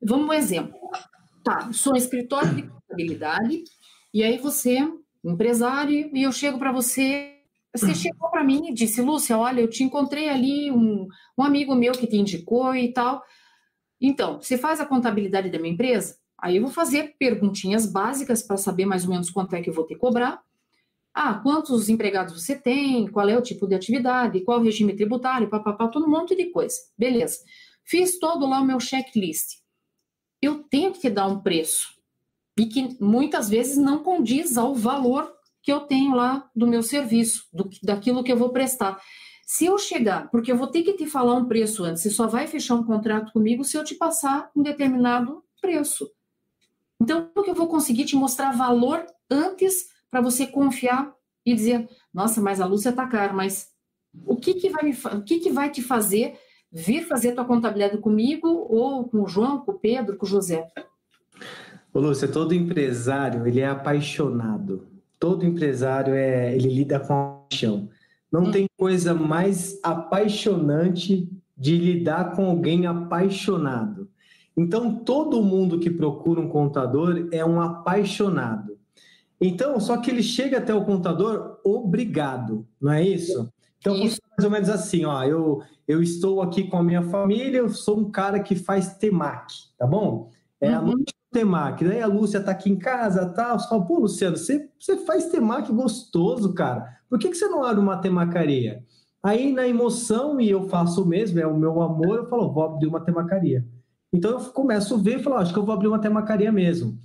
Vamos 0.00 0.28
um 0.28 0.32
exemplo. 0.32 0.78
Tá, 1.42 1.72
sou 1.72 1.94
um 1.94 1.96
escritório 1.96 2.54
de 2.54 2.62
contabilidade, 2.62 3.64
e 4.12 4.22
aí 4.22 4.38
você, 4.38 4.78
empresário, 5.24 6.10
e 6.12 6.22
eu 6.22 6.32
chego 6.32 6.58
para 6.58 6.70
você 6.70 7.34
você 7.74 7.94
chegou 7.94 8.30
para 8.30 8.42
mim 8.42 8.68
e 8.68 8.74
disse, 8.74 9.00
Lúcia, 9.00 9.38
olha, 9.38 9.60
eu 9.60 9.68
te 9.68 9.84
encontrei 9.84 10.28
ali, 10.28 10.70
um, 10.70 11.06
um 11.36 11.42
amigo 11.42 11.74
meu 11.74 11.92
que 11.92 12.06
te 12.06 12.16
indicou 12.16 12.74
e 12.74 12.92
tal. 12.92 13.22
Então, 14.00 14.40
você 14.40 14.56
faz 14.56 14.80
a 14.80 14.86
contabilidade 14.86 15.50
da 15.50 15.58
minha 15.58 15.74
empresa? 15.74 16.16
Aí 16.38 16.56
eu 16.56 16.62
vou 16.62 16.70
fazer 16.70 17.16
perguntinhas 17.18 17.84
básicas 17.84 18.42
para 18.42 18.56
saber 18.56 18.86
mais 18.86 19.04
ou 19.04 19.10
menos 19.10 19.30
quanto 19.30 19.54
é 19.54 19.60
que 19.60 19.68
eu 19.68 19.74
vou 19.74 19.84
ter 19.84 19.94
que 19.94 20.00
cobrar. 20.00 20.40
Ah, 21.12 21.34
quantos 21.34 21.88
empregados 21.88 22.40
você 22.40 22.54
tem? 22.54 23.08
Qual 23.08 23.28
é 23.28 23.36
o 23.36 23.42
tipo 23.42 23.66
de 23.66 23.74
atividade? 23.74 24.40
Qual 24.42 24.60
o 24.60 24.62
regime 24.62 24.94
tributário? 24.94 25.48
Papapá, 25.48 25.88
todo 25.88 26.06
um 26.06 26.10
monte 26.10 26.36
de 26.36 26.46
coisa. 26.46 26.76
Beleza. 26.96 27.38
Fiz 27.82 28.18
todo 28.18 28.46
lá 28.46 28.60
o 28.60 28.64
meu 28.64 28.78
checklist. 28.78 29.58
Eu 30.40 30.62
tenho 30.62 30.92
que 30.92 31.10
dar 31.10 31.26
um 31.26 31.40
preço. 31.40 31.88
E 32.56 32.66
que 32.66 32.96
muitas 33.00 33.48
vezes 33.48 33.76
não 33.76 34.02
condiz 34.04 34.56
ao 34.56 34.74
valor 34.74 35.32
que 35.60 35.72
eu 35.72 35.80
tenho 35.80 36.14
lá 36.14 36.48
do 36.54 36.66
meu 36.66 36.82
serviço, 36.82 37.48
do, 37.52 37.68
daquilo 37.82 38.22
que 38.22 38.30
eu 38.30 38.36
vou 38.36 38.50
prestar. 38.50 39.00
Se 39.44 39.64
eu 39.64 39.76
chegar, 39.78 40.30
porque 40.30 40.52
eu 40.52 40.56
vou 40.56 40.66
ter 40.66 40.82
que 40.82 40.92
te 40.92 41.06
falar 41.06 41.34
um 41.34 41.46
preço 41.46 41.82
antes, 41.82 42.02
você 42.02 42.10
só 42.10 42.26
vai 42.26 42.46
fechar 42.46 42.74
um 42.74 42.84
contrato 42.84 43.32
comigo 43.32 43.64
se 43.64 43.76
eu 43.76 43.82
te 43.82 43.94
passar 43.94 44.50
um 44.54 44.62
determinado 44.62 45.42
preço. 45.60 46.08
Então, 47.00 47.30
eu 47.46 47.54
vou 47.54 47.68
conseguir 47.68 48.04
te 48.04 48.16
mostrar 48.16 48.52
valor 48.52 49.04
antes 49.30 49.88
para 50.10 50.20
você 50.20 50.46
confiar 50.46 51.12
e 51.44 51.54
dizer, 51.54 51.88
nossa, 52.12 52.40
mas 52.40 52.60
a 52.60 52.66
Lúcia 52.66 52.90
está 52.90 53.06
cara, 53.06 53.32
mas 53.32 53.68
o 54.26 54.36
que 54.36 54.54
que 54.54 54.70
vai 54.70 54.84
me, 54.84 54.96
o 55.14 55.22
que 55.22 55.38
que 55.38 55.50
vai 55.50 55.70
te 55.70 55.82
fazer 55.82 56.38
vir 56.70 57.06
fazer 57.06 57.32
tua 57.32 57.44
contabilidade 57.44 57.98
comigo 57.98 58.48
ou 58.48 59.08
com 59.08 59.22
o 59.22 59.28
João, 59.28 59.60
com 59.60 59.72
o 59.72 59.78
Pedro, 59.78 60.16
com 60.16 60.26
o 60.26 60.28
José? 60.28 60.66
Ô, 61.92 62.00
Lúcia, 62.00 62.28
todo 62.28 62.54
empresário, 62.54 63.46
ele 63.46 63.60
é 63.60 63.66
apaixonado. 63.66 64.86
Todo 65.18 65.46
empresário, 65.46 66.14
é, 66.14 66.54
ele 66.54 66.68
lida 66.68 67.00
com 67.00 67.12
a 67.12 67.42
paixão. 67.48 67.88
Não 68.30 68.44
hum. 68.44 68.50
tem 68.50 68.66
coisa 68.76 69.14
mais 69.14 69.78
apaixonante 69.82 71.28
de 71.56 71.76
lidar 71.76 72.36
com 72.36 72.46
alguém 72.46 72.86
apaixonado. 72.86 74.08
Então, 74.58 74.92
todo 74.92 75.40
mundo 75.40 75.78
que 75.78 75.88
procura 75.88 76.40
um 76.40 76.48
contador 76.48 77.28
é 77.30 77.44
um 77.44 77.60
apaixonado. 77.60 78.76
Então, 79.40 79.78
só 79.78 79.96
que 79.98 80.10
ele 80.10 80.22
chega 80.22 80.58
até 80.58 80.74
o 80.74 80.84
contador 80.84 81.60
obrigado, 81.64 82.66
não 82.80 82.92
é 82.92 83.06
isso? 83.06 83.48
Então, 83.78 83.94
isso. 83.94 84.20
mais 84.36 84.44
ou 84.44 84.50
menos 84.50 84.68
assim, 84.68 85.04
ó, 85.04 85.22
eu, 85.22 85.62
eu 85.86 86.02
estou 86.02 86.42
aqui 86.42 86.64
com 86.64 86.76
a 86.76 86.82
minha 86.82 87.02
família, 87.02 87.58
eu 87.58 87.68
sou 87.68 88.00
um 88.00 88.10
cara 88.10 88.40
que 88.40 88.56
faz 88.56 88.96
temac, 88.96 89.54
tá 89.78 89.86
bom? 89.86 90.28
É 90.60 90.70
uhum. 90.70 90.76
a 90.76 90.82
noite 90.82 91.14
do 91.14 91.38
temac, 91.38 91.84
daí 91.84 92.02
a 92.02 92.08
Lúcia 92.08 92.42
tá 92.42 92.50
aqui 92.50 92.68
em 92.68 92.76
casa, 92.76 93.26
tal, 93.26 93.60
você 93.60 93.68
fala, 93.68 93.86
pô, 93.86 94.00
Luciano, 94.00 94.36
você, 94.36 94.68
você 94.76 94.96
faz 94.96 95.26
temac 95.26 95.70
gostoso, 95.72 96.52
cara, 96.52 96.98
por 97.08 97.16
que, 97.16 97.28
que 97.28 97.36
você 97.36 97.46
não 97.46 97.62
abre 97.62 97.80
uma 97.80 97.98
temacaria? 97.98 98.82
Aí, 99.22 99.52
na 99.52 99.68
emoção, 99.68 100.40
e 100.40 100.50
eu 100.50 100.68
faço 100.68 101.04
o 101.04 101.06
mesmo, 101.06 101.38
é 101.38 101.46
o 101.46 101.56
meu 101.56 101.80
amor, 101.80 102.16
eu 102.16 102.26
falo, 102.28 102.52
vou 102.52 102.64
abrir 102.64 102.88
uma 102.88 103.00
temacaria. 103.00 103.64
Então, 104.12 104.32
eu 104.32 104.40
começo 104.50 104.94
a 104.94 104.98
ver 104.98 105.20
e 105.20 105.22
falo, 105.22 105.36
acho 105.36 105.52
que 105.52 105.58
eu 105.58 105.64
vou 105.64 105.74
abrir 105.74 105.88
uma 105.88 106.00
temacaria 106.00 106.50
mesmo. 106.50 106.98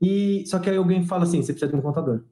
E, 0.00 0.44
só 0.46 0.58
que 0.58 0.70
aí 0.70 0.76
alguém 0.76 1.04
fala 1.06 1.24
assim, 1.24 1.42
você 1.42 1.52
precisa 1.52 1.70
de 1.70 1.76
um 1.76 1.82
contador. 1.82 2.22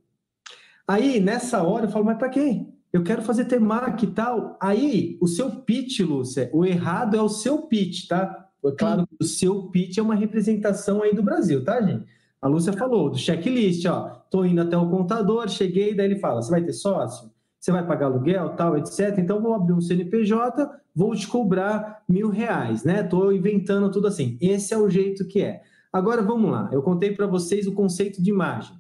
Aí, 0.87 1.21
nessa 1.21 1.63
hora, 1.63 1.87
eu 1.87 1.91
falo, 1.91 2.05
mas 2.05 2.19
para 2.19 2.29
quê? 2.29 2.67
Eu 2.93 3.03
quero 3.03 3.23
fazer 3.23 3.47
temac 3.47 4.05
e 4.05 4.11
tal. 4.11 4.57
Aí, 4.61 5.19
o 5.21 5.27
seu 5.27 5.51
pitch, 5.51 6.01
Lúcia, 6.01 6.51
o 6.53 6.65
errado 6.65 7.17
é 7.17 7.23
o 7.23 7.29
seu 7.29 7.63
pitch, 7.63 8.07
tá? 8.07 8.49
É 8.65 8.71
claro 8.73 9.07
que 9.07 9.17
o 9.21 9.25
seu 9.25 9.69
pitch 9.71 9.99
é 9.99 10.03
uma 10.03 10.15
representação 10.15 11.03
aí 11.03 11.15
do 11.15 11.23
Brasil, 11.23 11.65
tá, 11.65 11.81
gente? 11.81 12.07
A 12.41 12.49
Lúcia 12.49 12.73
falou 12.73 13.09
do 13.09 13.17
checklist, 13.17 13.87
ó. 13.87 14.09
Tô 14.31 14.45
indo 14.45 14.61
até 14.61 14.77
o 14.77 14.91
contador, 14.91 15.49
cheguei, 15.49 15.95
daí 15.95 16.07
ele 16.07 16.19
fala: 16.19 16.43
você 16.43 16.51
vai 16.51 16.63
ter 16.63 16.73
sócio? 16.73 17.31
Você 17.63 17.71
vai 17.71 17.87
pagar 17.87 18.07
aluguel, 18.07 18.57
tal, 18.57 18.77
etc. 18.77 19.17
Então 19.19 19.41
vou 19.41 19.55
abrir 19.55 19.73
um 19.73 19.81
CNPJ, 19.81 20.69
vou 20.93 21.15
te 21.15 21.29
cobrar 21.29 22.03
mil 22.09 22.29
reais, 22.29 22.83
né? 22.83 23.05
Tô 23.05 23.31
inventando 23.31 23.89
tudo 23.89 24.09
assim. 24.09 24.37
Esse 24.41 24.75
é 24.75 24.79
o 24.79 24.91
jeito 24.91 25.25
que 25.29 25.41
é. 25.41 25.63
Agora 25.93 26.23
vamos 26.23 26.51
lá. 26.51 26.69
Eu 26.73 26.83
contei 26.83 27.15
para 27.15 27.25
vocês 27.25 27.69
o 27.69 27.73
conceito 27.73 28.21
de 28.21 28.31
imagem. 28.31 28.75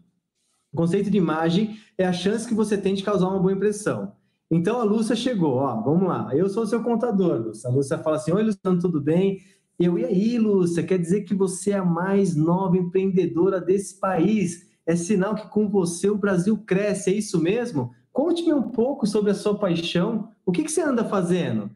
O 0.72 0.76
conceito 0.76 1.08
de 1.08 1.16
imagem 1.16 1.78
é 1.96 2.04
a 2.04 2.12
chance 2.12 2.48
que 2.48 2.54
você 2.54 2.76
tem 2.76 2.92
de 2.92 3.04
causar 3.04 3.28
uma 3.28 3.38
boa 3.38 3.52
impressão. 3.52 4.14
Então 4.50 4.80
a 4.80 4.82
Lúcia 4.82 5.14
chegou, 5.14 5.58
ó, 5.58 5.80
vamos 5.80 6.08
lá. 6.08 6.34
Eu 6.34 6.48
sou 6.48 6.66
seu 6.66 6.82
contador, 6.82 7.40
Lúcia. 7.40 7.70
A 7.70 7.72
Lúcia 7.72 7.98
fala 7.98 8.16
assim: 8.16 8.32
Oi, 8.32 8.42
Luciano, 8.42 8.80
tudo 8.80 9.00
bem? 9.00 9.38
Eu, 9.78 9.96
e 9.96 10.04
aí, 10.04 10.38
Lúcia, 10.38 10.82
quer 10.82 10.98
dizer 10.98 11.22
que 11.22 11.36
você 11.36 11.70
é 11.70 11.78
a 11.78 11.84
mais 11.84 12.34
nova 12.34 12.76
empreendedora 12.76 13.60
desse 13.60 14.00
país? 14.00 14.72
é 14.86 14.96
sinal 14.96 15.34
que 15.34 15.48
com 15.48 15.68
você 15.68 16.10
o 16.10 16.18
Brasil 16.18 16.58
cresce, 16.58 17.10
é 17.10 17.14
isso 17.14 17.40
mesmo? 17.40 17.94
Conte-me 18.12 18.52
um 18.52 18.62
pouco 18.62 19.06
sobre 19.06 19.30
a 19.30 19.34
sua 19.34 19.58
paixão. 19.58 20.28
O 20.44 20.52
que, 20.52 20.64
que 20.64 20.70
você 20.70 20.82
anda 20.82 21.04
fazendo? 21.04 21.70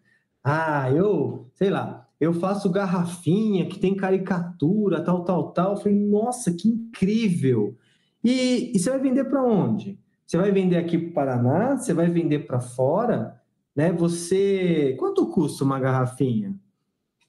Ah, 0.44 0.90
eu, 0.92 1.50
sei 1.54 1.70
lá, 1.70 2.06
eu 2.20 2.32
faço 2.32 2.70
garrafinha 2.70 3.66
que 3.66 3.78
tem 3.78 3.96
caricatura, 3.96 5.02
tal, 5.02 5.24
tal, 5.24 5.52
tal. 5.52 5.72
Eu 5.72 5.76
falei, 5.78 5.98
nossa, 5.98 6.52
que 6.52 6.68
incrível! 6.68 7.76
E, 8.22 8.72
e 8.74 8.78
você 8.78 8.90
vai 8.90 8.98
vender 8.98 9.24
para 9.24 9.42
onde? 9.42 9.98
Você 10.26 10.36
vai 10.36 10.50
vender 10.50 10.76
aqui 10.76 10.98
para 10.98 11.08
o 11.08 11.12
Paraná? 11.12 11.76
Você 11.76 11.94
vai 11.94 12.08
vender 12.08 12.40
para 12.40 12.60
fora? 12.60 13.40
Né? 13.74 13.92
Você. 13.92 14.96
Quanto 14.98 15.30
custa 15.30 15.64
uma 15.64 15.78
garrafinha? 15.78 16.54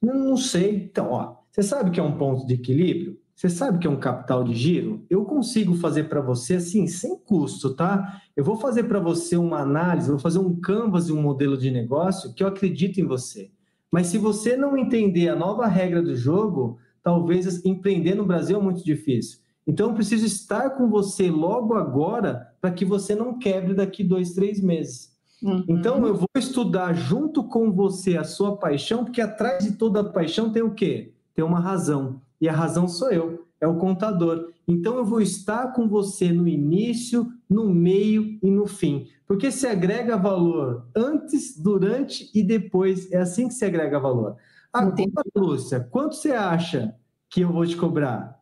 Não, 0.02 0.16
não 0.16 0.38
sei. 0.38 0.76
Então, 0.76 1.12
ó, 1.12 1.36
você 1.52 1.62
sabe 1.62 1.92
que 1.92 2.00
é 2.00 2.04
um 2.04 2.18
ponto 2.18 2.46
de 2.46 2.56
equilíbrio? 2.56 3.20
Você 3.38 3.50
sabe 3.50 3.78
que 3.78 3.86
é 3.86 3.90
um 3.90 4.00
capital 4.00 4.44
de 4.44 4.56
giro? 4.56 5.06
Eu 5.12 5.24
consigo 5.24 5.76
fazer 5.76 6.06
para 6.06 6.20
você 6.20 6.56
assim, 6.56 6.88
sem 6.88 7.16
custo, 7.16 7.76
tá? 7.76 8.20
Eu 8.36 8.44
vou 8.44 8.58
fazer 8.58 8.86
para 8.86 9.00
você 9.00 9.38
uma 9.38 9.60
análise, 9.60 10.10
vou 10.10 10.18
fazer 10.18 10.40
um 10.40 10.56
canvas 10.56 11.06
de 11.06 11.14
um 11.14 11.22
modelo 11.22 11.56
de 11.56 11.70
negócio 11.70 12.34
que 12.34 12.42
eu 12.42 12.48
acredito 12.48 13.00
em 13.00 13.06
você. 13.06 13.52
Mas 13.92 14.08
se 14.08 14.18
você 14.18 14.58
não 14.58 14.76
entender 14.76 15.30
a 15.30 15.36
nova 15.36 15.68
regra 15.68 16.02
do 16.02 16.16
jogo, 16.16 16.80
talvez 17.04 17.64
empreender 17.64 18.16
no 18.16 18.26
Brasil 18.26 18.58
é 18.58 18.62
muito 18.62 18.84
difícil. 18.84 19.38
Então, 19.68 19.90
eu 19.90 19.94
preciso 19.94 20.26
estar 20.26 20.72
com 20.72 20.90
você 20.90 21.30
logo 21.30 21.76
agora 21.76 22.52
para 22.60 22.72
que 22.72 22.84
você 22.84 23.14
não 23.14 23.38
quebre 23.38 23.76
daqui 23.76 24.04
dois, 24.04 24.34
três 24.34 24.60
meses. 24.60 25.16
Uhum. 25.44 25.64
Então, 25.68 26.08
eu 26.08 26.16
vou 26.16 26.30
estudar 26.36 26.92
junto 26.96 27.44
com 27.44 27.72
você 27.72 28.18
a 28.18 28.24
sua 28.24 28.58
paixão, 28.58 29.06
porque 29.06 29.22
atrás 29.22 29.64
de 29.64 29.74
toda 29.74 30.04
paixão 30.04 30.52
tem 30.52 30.64
o 30.64 30.74
quê? 30.74 31.14
Tem 31.36 31.46
uma 31.46 31.60
razão 31.60 32.20
e 32.40 32.48
a 32.48 32.54
razão 32.54 32.88
sou 32.88 33.12
eu, 33.12 33.48
é 33.60 33.68
o 33.68 33.78
contador. 33.78 34.52
Então 34.68 34.98
eu 34.98 35.06
vou 35.06 35.22
estar 35.22 35.74
com 35.74 35.88
você 35.88 36.32
no 36.32 36.48
início, 36.48 37.32
no 37.50 37.74
meio 37.74 38.38
e 38.42 38.52
no 38.52 38.68
fim. 38.68 39.08
Porque 39.26 39.52
se 39.52 39.68
agrega 39.68 40.16
valor 40.18 40.88
antes, 40.96 41.58
durante 41.58 42.30
e 42.34 42.44
depois. 42.44 43.12
É 43.12 43.18
assim 43.18 43.48
que 43.48 43.54
se 43.54 43.66
agrega 43.66 44.00
valor. 44.00 44.38
Agora, 44.72 44.96
Lúcia, 45.36 45.80
quanto 45.80 46.16
você 46.16 46.32
acha 46.32 46.96
que 47.30 47.42
eu 47.42 47.52
vou 47.52 47.66
te 47.66 47.76
cobrar? 47.76 48.40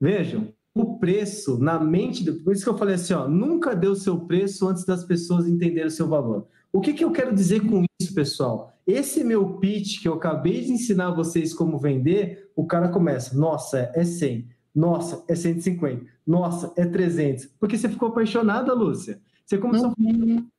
Vejam, 0.00 0.52
o 0.74 0.98
preço 0.98 1.58
na 1.58 1.78
mente, 1.78 2.24
do... 2.24 2.34
por 2.42 2.52
isso 2.52 2.64
que 2.64 2.70
eu 2.70 2.78
falei 2.78 2.94
assim, 2.94 3.14
ó, 3.14 3.28
nunca 3.28 3.74
dê 3.74 3.86
o 3.86 3.94
seu 3.94 4.20
preço 4.20 4.68
antes 4.68 4.84
das 4.84 5.04
pessoas 5.04 5.46
entenderem 5.46 5.86
o 5.86 5.90
seu 5.90 6.08
valor. 6.08 6.46
O 6.72 6.80
que, 6.80 6.92
que 6.92 7.04
eu 7.04 7.12
quero 7.12 7.34
dizer 7.34 7.60
com 7.60 7.84
isso, 8.00 8.14
pessoal? 8.14 8.71
Esse 8.86 9.22
meu 9.22 9.58
pitch 9.58 10.00
que 10.02 10.08
eu 10.08 10.14
acabei 10.14 10.60
de 10.60 10.72
ensinar 10.72 11.12
vocês 11.12 11.54
como 11.54 11.78
vender, 11.78 12.50
o 12.56 12.66
cara 12.66 12.88
começa, 12.88 13.36
nossa, 13.36 13.90
é 13.94 14.04
100, 14.04 14.48
nossa, 14.74 15.24
é 15.28 15.34
150, 15.34 16.04
nossa, 16.26 16.72
é 16.76 16.84
300. 16.84 17.46
Porque 17.60 17.78
você 17.78 17.88
ficou 17.88 18.08
apaixonada, 18.08 18.72
Lúcia. 18.72 19.20
Você 19.44 19.58
começou 19.58 19.92
uhum. 19.98 20.38
a 20.38 20.52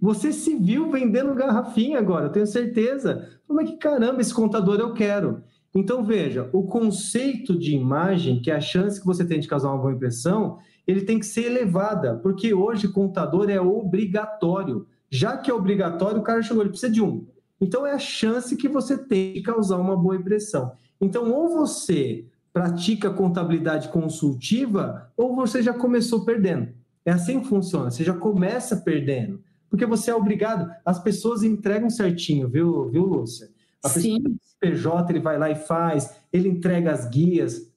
você 0.00 0.32
se 0.32 0.54
viu 0.54 0.90
vendendo 0.90 1.34
garrafinha 1.34 1.98
agora, 1.98 2.26
eu 2.26 2.32
tenho 2.32 2.46
certeza. 2.46 3.26
Como 3.48 3.60
é 3.60 3.64
que 3.64 3.78
caramba, 3.78 4.20
esse 4.20 4.34
contador 4.34 4.78
eu 4.78 4.92
quero. 4.92 5.42
Então 5.74 6.04
veja, 6.04 6.50
o 6.52 6.64
conceito 6.64 7.58
de 7.58 7.74
imagem, 7.74 8.42
que 8.42 8.50
é 8.50 8.56
a 8.56 8.60
chance 8.60 9.00
que 9.00 9.06
você 9.06 9.24
tem 9.24 9.40
de 9.40 9.48
causar 9.48 9.68
uma 9.68 9.78
boa 9.78 9.92
impressão, 9.92 10.58
ele 10.86 11.02
tem 11.02 11.18
que 11.18 11.24
ser 11.24 11.46
elevada, 11.46 12.16
porque 12.16 12.52
hoje 12.52 12.88
contador 12.88 13.48
é 13.48 13.60
obrigatório. 13.60 14.86
Já 15.08 15.36
que 15.36 15.50
é 15.50 15.54
obrigatório, 15.54 16.20
o 16.20 16.24
cara 16.24 16.42
chegou, 16.42 16.62
ele 16.62 16.70
precisa 16.70 16.92
de 16.92 17.00
um. 17.00 17.26
Então 17.60 17.86
é 17.86 17.92
a 17.92 17.98
chance 17.98 18.56
que 18.56 18.68
você 18.68 18.96
tem 18.96 19.34
de 19.34 19.42
causar 19.42 19.76
uma 19.76 19.96
boa 19.96 20.16
impressão. 20.16 20.72
Então, 21.00 21.30
ou 21.30 21.48
você 21.48 22.24
pratica 22.52 23.10
contabilidade 23.10 23.88
consultiva, 23.88 25.10
ou 25.16 25.36
você 25.36 25.62
já 25.62 25.72
começou 25.72 26.24
perdendo. 26.24 26.68
É 27.04 27.12
assim 27.12 27.40
que 27.40 27.48
funciona, 27.48 27.90
você 27.90 28.04
já 28.04 28.14
começa 28.14 28.76
perdendo. 28.76 29.40
Porque 29.68 29.86
você 29.86 30.10
é 30.10 30.14
obrigado, 30.14 30.70
as 30.84 30.98
pessoas 30.98 31.42
entregam 31.42 31.88
certinho, 31.88 32.48
viu, 32.48 32.88
viu 32.90 33.04
Lúcia? 33.04 33.48
A 33.82 33.88
Sim. 33.88 34.36
PJ, 34.60 35.10
ele 35.10 35.20
vai 35.20 35.38
lá 35.38 35.48
e 35.48 35.54
faz, 35.54 36.14
ele 36.32 36.48
entrega 36.48 36.92
as 36.92 37.08
guias. 37.08 37.70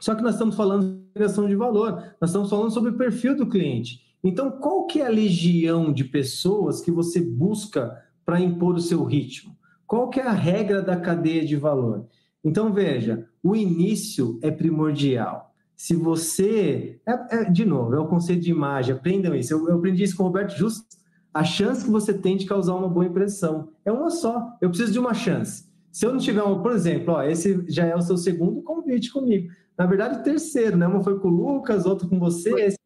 Só 0.00 0.14
que 0.14 0.22
nós 0.22 0.34
estamos 0.34 0.56
falando 0.56 0.86
de 0.86 1.04
agregação 1.14 1.46
de 1.46 1.54
valor, 1.54 2.14
nós 2.20 2.30
estamos 2.30 2.48
falando 2.48 2.70
sobre 2.70 2.90
o 2.90 2.96
perfil 2.96 3.36
do 3.36 3.48
cliente. 3.48 4.00
Então, 4.22 4.50
qual 4.52 4.86
que 4.86 5.02
é 5.02 5.06
a 5.06 5.10
legião 5.10 5.92
de 5.92 6.04
pessoas 6.04 6.80
que 6.80 6.90
você 6.90 7.20
busca 7.20 8.02
para 8.24 8.40
impor 8.40 8.74
o 8.74 8.80
seu 8.80 9.04
ritmo? 9.04 9.56
Qual 9.86 10.08
que 10.08 10.20
é 10.20 10.26
a 10.26 10.32
regra 10.32 10.82
da 10.82 10.96
cadeia 10.96 11.44
de 11.44 11.56
valor? 11.56 12.06
Então, 12.42 12.72
veja, 12.72 13.26
o 13.42 13.54
início 13.54 14.38
é 14.42 14.50
primordial. 14.50 15.54
Se 15.76 15.94
você. 15.94 17.00
É, 17.06 17.36
é, 17.36 17.50
de 17.50 17.64
novo, 17.64 17.94
é 17.94 17.98
o 17.98 18.06
conceito 18.06 18.42
de 18.42 18.50
imagem, 18.50 18.94
aprendam 18.94 19.34
isso. 19.34 19.52
Eu, 19.52 19.68
eu 19.68 19.76
aprendi 19.76 20.02
isso 20.02 20.16
com 20.16 20.22
o 20.22 20.26
Roberto 20.26 20.56
Justo. 20.56 20.84
A 21.32 21.42
chance 21.42 21.84
que 21.84 21.90
você 21.90 22.14
tem 22.14 22.36
de 22.36 22.46
causar 22.46 22.74
uma 22.74 22.88
boa 22.88 23.06
impressão 23.06 23.70
é 23.84 23.90
uma 23.90 24.10
só. 24.10 24.56
Eu 24.60 24.68
preciso 24.68 24.92
de 24.92 24.98
uma 24.98 25.14
chance. 25.14 25.64
Se 25.90 26.06
eu 26.06 26.12
não 26.12 26.18
tiver 26.18 26.42
uma, 26.42 26.62
por 26.62 26.72
exemplo, 26.72 27.14
ó, 27.14 27.22
esse 27.22 27.64
já 27.68 27.86
é 27.86 27.94
o 27.94 28.02
seu 28.02 28.16
segundo 28.16 28.62
convite 28.62 29.12
comigo. 29.12 29.52
Na 29.76 29.86
verdade, 29.86 30.20
o 30.20 30.22
terceiro, 30.22 30.76
né? 30.76 30.86
Uma 30.86 31.02
foi 31.02 31.18
com 31.18 31.28
o 31.28 31.30
Lucas, 31.30 31.86
outro 31.86 32.08
com 32.08 32.18
você. 32.18 32.50
Esse 32.60 32.78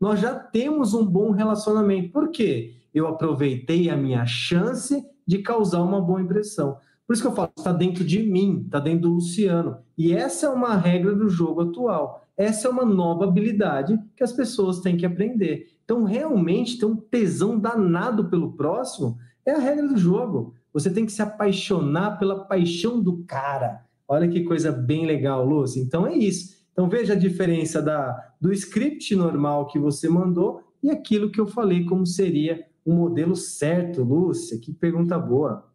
nós 0.00 0.20
já 0.20 0.34
temos 0.34 0.94
um 0.94 1.04
bom 1.04 1.30
relacionamento. 1.30 2.12
Por 2.12 2.30
quê? 2.30 2.74
Eu 2.96 3.06
aproveitei 3.06 3.90
a 3.90 3.96
minha 3.96 4.24
chance 4.24 5.04
de 5.26 5.42
causar 5.42 5.82
uma 5.82 6.00
boa 6.00 6.18
impressão. 6.18 6.78
Por 7.06 7.12
isso 7.12 7.20
que 7.20 7.28
eu 7.28 7.34
falo, 7.34 7.52
está 7.54 7.70
dentro 7.70 8.02
de 8.02 8.22
mim, 8.22 8.62
está 8.64 8.80
dentro 8.80 9.02
do 9.02 9.14
Luciano. 9.16 9.76
E 9.98 10.14
essa 10.14 10.46
é 10.46 10.48
uma 10.48 10.74
regra 10.76 11.14
do 11.14 11.28
jogo 11.28 11.60
atual. 11.60 12.26
Essa 12.38 12.68
é 12.68 12.70
uma 12.70 12.86
nova 12.86 13.24
habilidade 13.24 14.00
que 14.16 14.24
as 14.24 14.32
pessoas 14.32 14.80
têm 14.80 14.96
que 14.96 15.04
aprender. 15.04 15.66
Então, 15.84 16.04
realmente, 16.04 16.78
ter 16.78 16.86
um 16.86 16.96
tesão 16.96 17.58
danado 17.58 18.30
pelo 18.30 18.54
próximo 18.54 19.18
é 19.44 19.52
a 19.52 19.58
regra 19.58 19.86
do 19.86 19.98
jogo. 19.98 20.54
Você 20.72 20.88
tem 20.88 21.04
que 21.04 21.12
se 21.12 21.20
apaixonar 21.20 22.18
pela 22.18 22.46
paixão 22.46 22.98
do 22.98 23.18
cara. 23.24 23.84
Olha 24.08 24.26
que 24.26 24.42
coisa 24.42 24.72
bem 24.72 25.04
legal, 25.04 25.44
Lúcia. 25.44 25.82
Então, 25.82 26.06
é 26.06 26.16
isso. 26.16 26.56
Então 26.72 26.88
veja 26.88 27.12
a 27.12 27.16
diferença 27.16 27.82
da, 27.82 28.32
do 28.40 28.50
script 28.54 29.14
normal 29.14 29.66
que 29.66 29.78
você 29.78 30.08
mandou 30.08 30.62
e 30.82 30.90
aquilo 30.90 31.30
que 31.30 31.40
eu 31.40 31.46
falei 31.46 31.84
como 31.84 32.06
seria 32.06 32.64
o 32.86 32.92
um 32.92 32.96
modelo 32.96 33.34
certo, 33.34 34.02
Lúcia. 34.02 34.58
Que 34.58 34.72
pergunta 34.72 35.18
boa. 35.18 35.70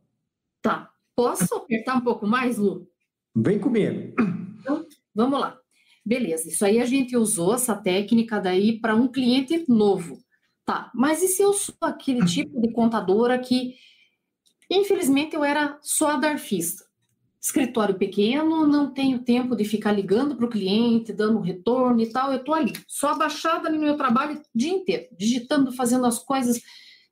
Tá. 0.61 0.89
Posso 1.15 1.53
apertar 1.55 1.97
um 1.97 2.01
pouco 2.01 2.25
mais, 2.25 2.57
Lu? 2.57 2.87
Vem 3.35 3.59
comigo. 3.59 4.15
Então, 4.61 4.85
vamos 5.13 5.39
lá. 5.39 5.57
Beleza, 6.05 6.47
isso 6.49 6.63
aí 6.63 6.79
a 6.79 6.85
gente 6.85 7.17
usou 7.17 7.53
essa 7.53 7.75
técnica 7.75 8.39
daí 8.39 8.79
para 8.79 8.95
um 8.95 9.07
cliente 9.07 9.65
novo. 9.67 10.19
Tá, 10.63 10.91
mas 10.93 11.21
e 11.21 11.27
se 11.27 11.41
eu 11.41 11.51
sou 11.53 11.75
aquele 11.81 12.23
tipo 12.25 12.61
de 12.61 12.71
contadora 12.71 13.37
que, 13.39 13.75
infelizmente, 14.69 15.35
eu 15.35 15.43
era 15.43 15.79
só 15.81 16.17
darfista? 16.17 16.85
escritório 17.41 17.95
pequeno, 17.95 18.67
não 18.67 18.93
tenho 18.93 19.17
tempo 19.17 19.55
de 19.55 19.65
ficar 19.65 19.91
ligando 19.91 20.35
para 20.35 20.45
o 20.45 20.49
cliente, 20.49 21.11
dando 21.11 21.39
retorno 21.39 21.99
e 21.99 22.05
tal. 22.05 22.31
Eu 22.31 22.37
estou 22.37 22.53
ali, 22.53 22.71
só 22.87 23.09
abaixada 23.09 23.67
no 23.67 23.79
meu 23.79 23.97
trabalho 23.97 24.37
o 24.37 24.41
dia 24.53 24.71
inteiro, 24.71 25.07
digitando, 25.17 25.71
fazendo 25.71 26.05
as 26.05 26.19
coisas, 26.19 26.61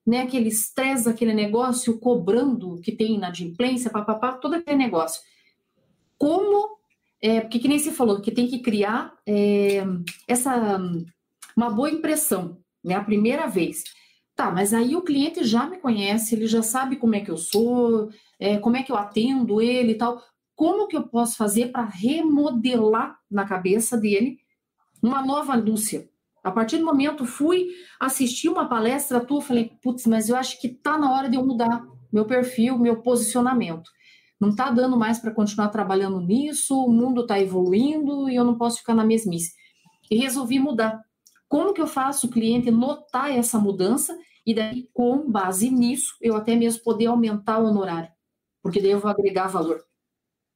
né? 0.10 0.22
Aquele 0.22 0.50
estresse, 0.50 1.08
aquele 1.08 1.36
negócio, 1.36 2.00
cobrando 2.00 2.82
que 2.82 2.92
tem 2.92 3.14
inadimplência, 3.14 3.92
papapá, 3.92 4.34
todo 4.34 4.56
aquele 4.56 4.76
negócio. 4.76 5.22
Como, 6.18 6.80
é, 7.22 7.42
porque 7.42 7.60
que 7.60 7.68
nem 7.68 7.78
se 7.78 7.92
falou, 7.92 8.20
que 8.20 8.32
tem 8.32 8.48
que 8.48 8.58
criar 8.58 9.14
é, 9.28 9.84
essa 10.28 10.82
uma 11.56 11.70
boa 11.70 11.92
impressão, 11.92 12.58
né? 12.84 12.96
A 12.96 13.04
primeira 13.04 13.46
vez. 13.46 13.84
Tá, 14.36 14.50
mas 14.50 14.74
aí 14.74 14.96
o 14.96 15.04
cliente 15.04 15.44
já 15.44 15.68
me 15.68 15.78
conhece, 15.78 16.34
ele 16.34 16.48
já 16.48 16.64
sabe 16.64 16.96
como 16.96 17.14
é 17.14 17.20
que 17.20 17.30
eu 17.30 17.38
sou, 17.38 18.10
é, 18.40 18.58
como 18.58 18.78
é 18.78 18.84
que 18.84 18.92
eu 18.92 18.96
atendo 18.96 19.62
ele 19.62 19.92
e 19.92 19.96
tal. 19.96 20.24
Como 20.56 20.88
que 20.88 20.98
eu 20.98 21.04
posso 21.04 21.38
fazer 21.38 21.68
para 21.72 21.86
remodelar 21.86 23.20
na 23.30 23.46
cabeça 23.46 23.96
dele 23.96 24.40
uma 25.04 25.24
nova 25.24 25.56
Lúcia? 25.56 26.09
A 26.44 26.52
partir 26.52 26.78
do 26.78 26.86
momento 26.86 27.26
fui 27.26 27.68
assistir 28.00 28.50
uma 28.50 28.68
palestra 28.68 29.20
tua, 29.20 29.42
falei, 29.42 29.72
putz, 29.82 30.06
mas 30.06 30.30
eu 30.30 30.36
acho 30.36 30.60
que 30.60 30.70
tá 30.70 30.98
na 30.98 31.12
hora 31.14 31.30
de 31.30 31.36
eu 31.36 31.46
mudar 31.46 31.86
meu 32.12 32.26
perfil, 32.26 32.78
meu 32.78 33.02
posicionamento. 33.02 33.90
Não 34.40 34.56
tá 34.56 34.72
dando 34.72 34.98
mais 34.98 35.20
para 35.20 35.32
continuar 35.32 35.68
trabalhando 35.68 36.22
nisso, 36.22 36.76
o 36.76 36.92
mundo 36.92 37.22
está 37.22 37.40
evoluindo 37.40 38.30
e 38.30 38.36
eu 38.36 38.44
não 38.44 38.58
posso 38.58 38.78
ficar 38.78 38.96
na 38.96 39.04
mesmice. 39.04 39.54
E 40.10 40.18
resolvi 40.18 40.60
mudar. 40.60 41.00
Como 41.48 41.74
que 41.74 41.82
eu 41.82 41.88
faço 41.88 42.28
o 42.28 42.30
cliente 42.30 42.72
notar 42.72 43.32
essa 43.32 43.60
mudança 43.60 44.18
e 44.46 44.54
daí, 44.54 44.88
com 44.94 45.30
base 45.30 45.70
nisso, 45.70 46.16
eu 46.22 46.36
até 46.36 46.56
mesmo 46.56 46.84
poder 46.84 47.08
aumentar 47.08 47.60
o 47.60 47.66
honorário, 47.66 48.10
porque 48.64 48.82
daí 48.82 48.92
eu 48.92 49.00
vou 49.00 49.12
agregar 49.12 49.48
valor. 49.48 49.84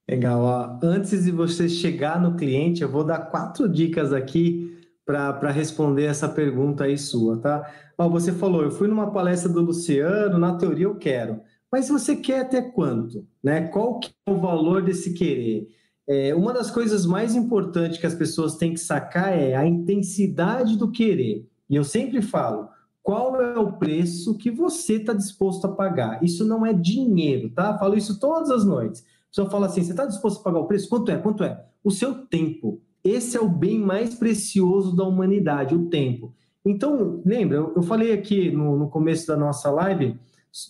Legal. 0.09 0.79
Antes 0.81 1.25
de 1.25 1.31
você 1.31 1.69
chegar 1.69 2.19
no 2.19 2.35
cliente, 2.35 2.81
eu 2.81 2.89
vou 2.89 3.03
dar 3.03 3.29
quatro 3.29 3.69
dicas 3.69 4.11
aqui 4.11 4.82
para 5.05 5.51
responder 5.51 6.05
essa 6.05 6.29
pergunta 6.29 6.85
aí 6.85 6.97
sua, 6.97 7.37
tá? 7.39 7.69
Ó, 7.97 8.07
você 8.09 8.31
falou, 8.31 8.63
eu 8.63 8.71
fui 8.71 8.87
numa 8.87 9.11
palestra 9.11 9.51
do 9.51 9.61
Luciano, 9.61 10.37
na 10.37 10.57
teoria 10.57 10.85
eu 10.85 10.95
quero. 10.95 11.41
Mas 11.71 11.89
você 11.89 12.15
quer 12.15 12.41
até 12.41 12.61
quanto? 12.61 13.25
Né? 13.43 13.67
Qual 13.67 13.99
que 13.99 14.11
é 14.25 14.31
o 14.31 14.39
valor 14.39 14.81
desse 14.81 15.13
querer? 15.13 15.67
é, 16.07 16.35
uma 16.35 16.53
das 16.53 16.69
coisas 16.69 17.05
mais 17.05 17.35
importantes 17.35 17.97
que 17.97 18.05
as 18.05 18.15
pessoas 18.15 18.55
têm 18.55 18.73
que 18.73 18.79
sacar 18.79 19.37
é 19.37 19.55
a 19.55 19.65
intensidade 19.65 20.77
do 20.77 20.91
querer. 20.91 21.47
E 21.69 21.75
eu 21.75 21.83
sempre 21.83 22.21
falo, 22.21 22.67
qual 23.01 23.41
é 23.41 23.57
o 23.57 23.73
preço 23.73 24.37
que 24.37 24.51
você 24.51 24.95
está 24.95 25.13
disposto 25.13 25.65
a 25.65 25.71
pagar? 25.71 26.23
Isso 26.23 26.45
não 26.45 26.65
é 26.65 26.73
dinheiro, 26.73 27.49
tá? 27.49 27.77
Falo 27.77 27.95
isso 27.95 28.19
todas 28.19 28.49
as 28.51 28.65
noites. 28.65 29.01
A 29.01 29.29
pessoa 29.29 29.49
fala 29.49 29.65
assim: 29.65 29.83
você 29.83 29.91
está 29.91 30.05
disposto 30.05 30.39
a 30.39 30.43
pagar 30.43 30.59
o 30.59 30.67
preço? 30.67 30.89
Quanto 30.89 31.11
é? 31.11 31.17
Quanto 31.17 31.43
é? 31.43 31.65
O 31.83 31.89
seu 31.89 32.13
tempo. 32.27 32.81
Esse 33.03 33.35
é 33.35 33.41
o 33.41 33.49
bem 33.49 33.79
mais 33.79 34.15
precioso 34.15 34.95
da 34.95 35.03
humanidade, 35.03 35.75
o 35.75 35.87
tempo. 35.89 36.33
Então, 36.65 37.21
lembra, 37.25 37.57
eu 37.57 37.81
falei 37.81 38.13
aqui 38.13 38.49
no, 38.49 38.77
no 38.77 38.89
começo 38.89 39.27
da 39.27 39.35
nossa 39.35 39.69
live, 39.69 40.17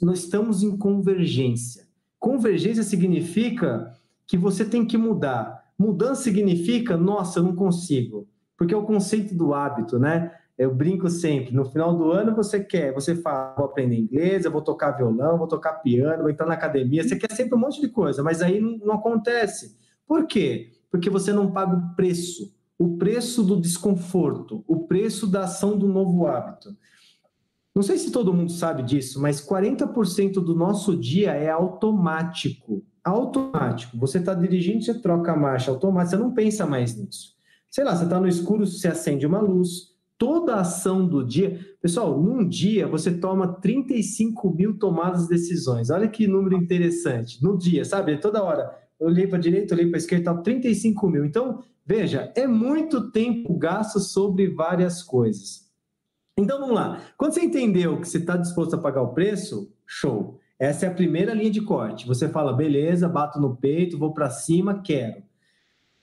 nós 0.01 0.19
estamos 0.19 0.63
em 0.63 0.75
convergência. 0.75 1.85
Convergência 2.19 2.83
significa 2.83 3.93
que 4.25 4.37
você 4.37 4.65
tem 4.65 4.85
que 4.85 4.97
mudar. 4.97 5.63
Mudança 5.77 6.23
significa, 6.23 6.97
nossa, 6.97 7.39
eu 7.39 7.43
não 7.43 7.55
consigo. 7.55 8.27
Porque 8.57 8.73
é 8.73 8.77
o 8.77 8.85
conceito 8.85 9.35
do 9.35 9.53
hábito, 9.53 9.99
né? 9.99 10.31
Eu 10.57 10.73
brinco 10.73 11.09
sempre, 11.09 11.53
no 11.53 11.65
final 11.65 11.97
do 11.97 12.11
ano 12.11 12.35
você 12.35 12.63
quer, 12.63 12.93
você 12.93 13.15
fala, 13.15 13.55
vou 13.57 13.65
aprender 13.65 13.97
inglês, 13.97 14.45
eu 14.45 14.51
vou 14.51 14.61
tocar 14.61 14.91
violão, 14.91 15.37
vou 15.37 15.47
tocar 15.47 15.73
piano, 15.73 16.21
vou 16.21 16.29
entrar 16.29 16.45
na 16.45 16.53
academia, 16.53 17.03
você 17.03 17.15
quer 17.15 17.31
sempre 17.31 17.55
um 17.55 17.59
monte 17.59 17.81
de 17.81 17.87
coisa, 17.87 18.21
mas 18.21 18.41
aí 18.41 18.61
não, 18.61 18.77
não 18.77 18.93
acontece. 18.93 19.75
Por 20.07 20.27
quê? 20.27 20.72
Porque 20.93 21.09
você 21.09 21.33
não 21.33 21.49
paga 21.49 21.75
o 21.75 21.95
preço, 21.95 22.53
o 22.77 22.97
preço 22.97 23.41
do 23.41 23.59
desconforto, 23.59 24.63
o 24.67 24.85
preço 24.85 25.25
da 25.25 25.45
ação 25.45 25.75
do 25.75 25.87
novo 25.87 26.27
hábito. 26.27 26.69
Não 27.73 27.81
sei 27.81 27.97
se 27.97 28.11
todo 28.11 28.31
mundo 28.31 28.51
sabe 28.51 28.83
disso, 28.83 29.19
mas 29.19 29.43
40% 29.43 30.33
do 30.33 30.53
nosso 30.53 30.95
dia 30.95 31.31
é 31.31 31.49
automático. 31.49 32.85
Automático. 33.03 33.97
Você 33.97 34.19
está 34.19 34.35
dirigindo, 34.35 34.83
você 34.83 34.93
troca 34.93 35.31
a 35.31 35.35
marcha 35.35 35.71
automática, 35.71 36.15
você 36.15 36.23
não 36.23 36.31
pensa 36.31 36.63
mais 36.67 36.95
nisso. 36.95 37.33
Sei 37.71 37.83
lá, 37.83 37.95
você 37.95 38.03
está 38.03 38.19
no 38.19 38.27
escuro, 38.27 38.67
você 38.67 38.87
acende 38.87 39.25
uma 39.25 39.41
luz, 39.41 39.95
toda 40.15 40.53
a 40.53 40.61
ação 40.61 41.07
do 41.07 41.25
dia. 41.25 41.59
Pessoal, 41.81 42.21
num 42.21 42.47
dia 42.47 42.85
você 42.85 43.11
toma 43.11 43.47
35 43.47 44.47
mil 44.53 44.77
tomadas 44.77 45.23
de 45.23 45.29
decisões. 45.29 45.89
Olha 45.89 46.07
que 46.07 46.27
número 46.27 46.55
interessante. 46.55 47.43
No 47.43 47.57
dia, 47.57 47.83
sabe? 47.83 48.15
Toda 48.19 48.43
hora. 48.43 48.82
Eu 49.03 49.09
olhei 49.09 49.27
para 49.27 49.37
a 49.37 49.41
direita, 49.41 49.75
olhei 49.75 49.87
para 49.87 49.97
a 49.97 49.99
esquerda, 49.99 50.33
35 50.33 51.09
mil. 51.09 51.25
Então, 51.25 51.61
veja, 51.85 52.31
é 52.37 52.47
muito 52.47 53.11
tempo 53.11 53.53
gasto 53.57 53.99
sobre 53.99 54.47
várias 54.47 55.03
coisas. 55.03 55.69
Então, 56.39 56.57
vamos 56.57 56.73
lá. 56.73 57.01
Quando 57.17 57.33
você 57.33 57.41
entendeu 57.41 57.99
que 57.99 58.07
você 58.07 58.17
está 58.17 58.37
disposto 58.37 58.75
a 58.75 58.79
pagar 58.79 59.01
o 59.01 59.13
preço, 59.13 59.69
show. 59.85 60.39
Essa 60.57 60.85
é 60.85 60.89
a 60.89 60.93
primeira 60.93 61.33
linha 61.33 61.51
de 61.51 61.59
corte. 61.59 62.07
Você 62.07 62.29
fala, 62.29 62.53
beleza, 62.53 63.09
bato 63.09 63.41
no 63.41 63.57
peito, 63.57 63.97
vou 63.97 64.13
para 64.13 64.29
cima, 64.29 64.81
quero. 64.81 65.21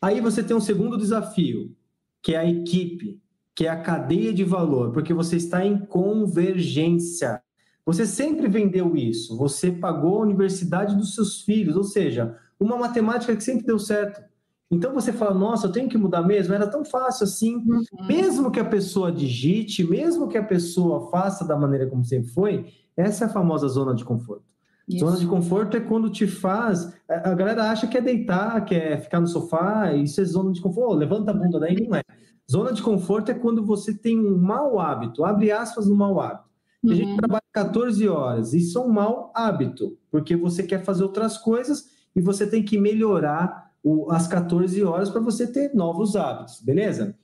Aí 0.03 0.21
você 0.21 0.43
tem 0.43 0.55
um 0.55 0.61
segundo 0.61 0.99
desafio, 0.99 1.75
que 2.23 2.35
é 2.35 2.39
a 2.39 2.45
equipe 2.45 3.19
que 3.55 3.67
é 3.67 3.69
a 3.69 3.81
cadeia 3.81 4.33
de 4.33 4.45
valor, 4.45 4.93
porque 4.93 5.13
você 5.13 5.37
está 5.37 5.65
em 5.65 5.79
convergência. 5.79 7.43
Você 7.85 8.07
sempre 8.07 8.49
vendeu 8.49 8.97
isso, 8.97 9.37
você 9.37 9.71
pagou 9.71 10.19
a 10.19 10.23
universidade 10.23 10.97
dos 10.97 11.15
seus 11.15 11.43
filhos, 11.43 11.77
ou 11.77 11.85
seja, 11.85 12.39
uma 12.61 12.77
matemática 12.77 13.35
que 13.35 13.43
sempre 13.43 13.67
deu 13.67 13.79
certo. 13.79 14.23
Então 14.71 14.95
você 14.95 15.13
fala, 15.13 15.35
nossa, 15.35 15.67
eu 15.67 15.73
tenho 15.73 15.89
que 15.89 15.99
mudar 15.99 16.23
mesmo? 16.23 16.55
Era 16.55 16.67
tão 16.67 16.85
fácil 16.85 17.25
assim. 17.25 17.57
Uhum. 17.57 18.07
Mesmo 18.07 18.51
que 18.53 18.61
a 18.61 18.65
pessoa 18.65 19.11
digite, 19.11 19.83
mesmo 19.83 20.29
que 20.29 20.39
a 20.39 20.45
pessoa 20.45 21.11
faça 21.11 21.45
da 21.45 21.57
maneira 21.57 21.89
como 21.89 22.05
sempre 22.05 22.31
foi, 22.31 22.67
essa 22.97 23.25
é 23.25 23.27
a 23.27 23.31
famosa 23.31 23.67
zona 23.67 23.95
de 23.95 24.05
conforto. 24.05 24.45
Isso. 24.89 25.05
Zona 25.05 25.17
de 25.17 25.27
conforto 25.27 25.77
é 25.77 25.81
quando 25.81 26.11
te 26.11 26.27
faz. 26.27 26.93
A 27.09 27.35
galera 27.35 27.71
acha 27.71 27.87
que 27.87 27.97
é 27.97 28.01
deitar, 28.01 28.65
que 28.65 28.75
é 28.75 28.99
ficar 28.99 29.21
no 29.21 29.27
sofá, 29.27 29.93
isso 29.93 30.21
é 30.21 30.25
zona 30.25 30.53
de 30.53 30.61
conforto. 30.61 30.93
Oh, 30.93 30.95
levanta 30.95 31.31
a 31.31 31.35
bunda 31.35 31.59
daí, 31.59 31.89
não 31.89 31.97
é. 31.97 32.03
Zona 32.51 32.73
de 32.73 32.83
conforto 32.83 33.31
é 33.31 33.35
quando 33.35 33.65
você 33.65 33.95
tem 33.95 34.19
um 34.19 34.37
mau 34.37 34.81
hábito, 34.81 35.25
abre 35.25 35.53
aspas 35.53 35.87
no 35.87 35.95
mau 35.95 36.21
hábito. 36.21 36.51
Uhum. 36.83 36.93
A 36.93 36.95
gente 36.95 37.17
trabalha 37.17 37.43
14 37.53 38.09
horas, 38.09 38.53
isso 38.53 38.79
é 38.79 38.83
um 38.83 38.89
mau 38.89 39.31
hábito, 39.35 39.97
porque 40.11 40.35
você 40.35 40.63
quer 40.63 40.83
fazer 40.83 41.05
outras 41.05 41.39
coisas 41.39 42.00
e 42.15 42.21
você 42.21 42.47
tem 42.47 42.63
que 42.63 42.79
melhorar 42.79 43.71
o, 43.83 44.11
as 44.11 44.27
14 44.27 44.83
horas 44.83 45.11
para 45.11 45.21
você 45.21 45.47
ter 45.47 45.75
novos 45.75 46.17
hábitos, 46.17 46.61
beleza? 46.61 47.17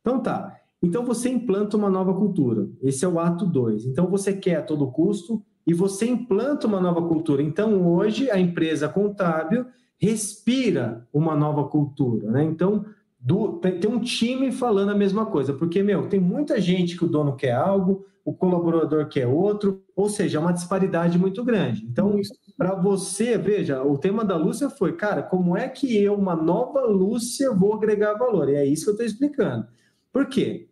Então 0.00 0.20
tá. 0.20 0.56
Então 0.82 1.04
você 1.04 1.28
implanta 1.28 1.76
uma 1.76 1.88
nova 1.88 2.12
cultura. 2.14 2.68
Esse 2.82 3.04
é 3.04 3.08
o 3.08 3.18
ato 3.18 3.46
2. 3.46 3.86
Então 3.86 4.08
você 4.08 4.34
quer 4.34 4.56
a 4.56 4.62
todo 4.62 4.90
custo 4.90 5.42
e 5.66 5.72
você 5.72 6.06
implanta 6.06 6.66
uma 6.66 6.80
nova 6.80 7.02
cultura. 7.08 7.42
Então 7.42 7.86
hoje 7.86 8.30
a 8.30 8.38
empresa 8.38 8.88
contábil 8.88 9.66
respira 9.98 11.08
uma 11.12 11.34
nova 11.34 11.64
cultura, 11.64 12.30
né? 12.30 12.44
Então 12.44 12.84
do, 13.24 13.54
tem 13.58 13.90
um 13.90 14.00
time 14.00 14.52
falando 14.52 14.90
a 14.90 14.94
mesma 14.94 15.24
coisa, 15.24 15.54
porque, 15.54 15.82
meu, 15.82 16.08
tem 16.08 16.20
muita 16.20 16.60
gente 16.60 16.94
que 16.94 17.06
o 17.06 17.08
dono 17.08 17.34
quer 17.34 17.52
algo, 17.52 18.04
o 18.22 18.34
colaborador 18.34 19.08
quer 19.08 19.26
outro, 19.26 19.82
ou 19.96 20.10
seja, 20.10 20.36
é 20.36 20.40
uma 20.40 20.52
disparidade 20.52 21.18
muito 21.18 21.42
grande. 21.42 21.86
Então, 21.86 22.20
para 22.56 22.74
você, 22.74 23.36
veja, 23.36 23.82
o 23.82 23.98
tema 23.98 24.24
da 24.24 24.36
Lúcia 24.36 24.70
foi, 24.70 24.96
cara, 24.96 25.22
como 25.22 25.56
é 25.56 25.68
que 25.68 25.96
eu, 25.96 26.14
uma 26.14 26.36
nova 26.36 26.82
Lúcia, 26.82 27.52
vou 27.52 27.74
agregar 27.74 28.14
valor? 28.14 28.48
E 28.48 28.54
é 28.54 28.64
isso 28.64 28.84
que 28.84 28.90
eu 28.90 28.94
estou 28.94 29.06
explicando. 29.06 29.66
Por 30.12 30.26
quê? 30.26 30.68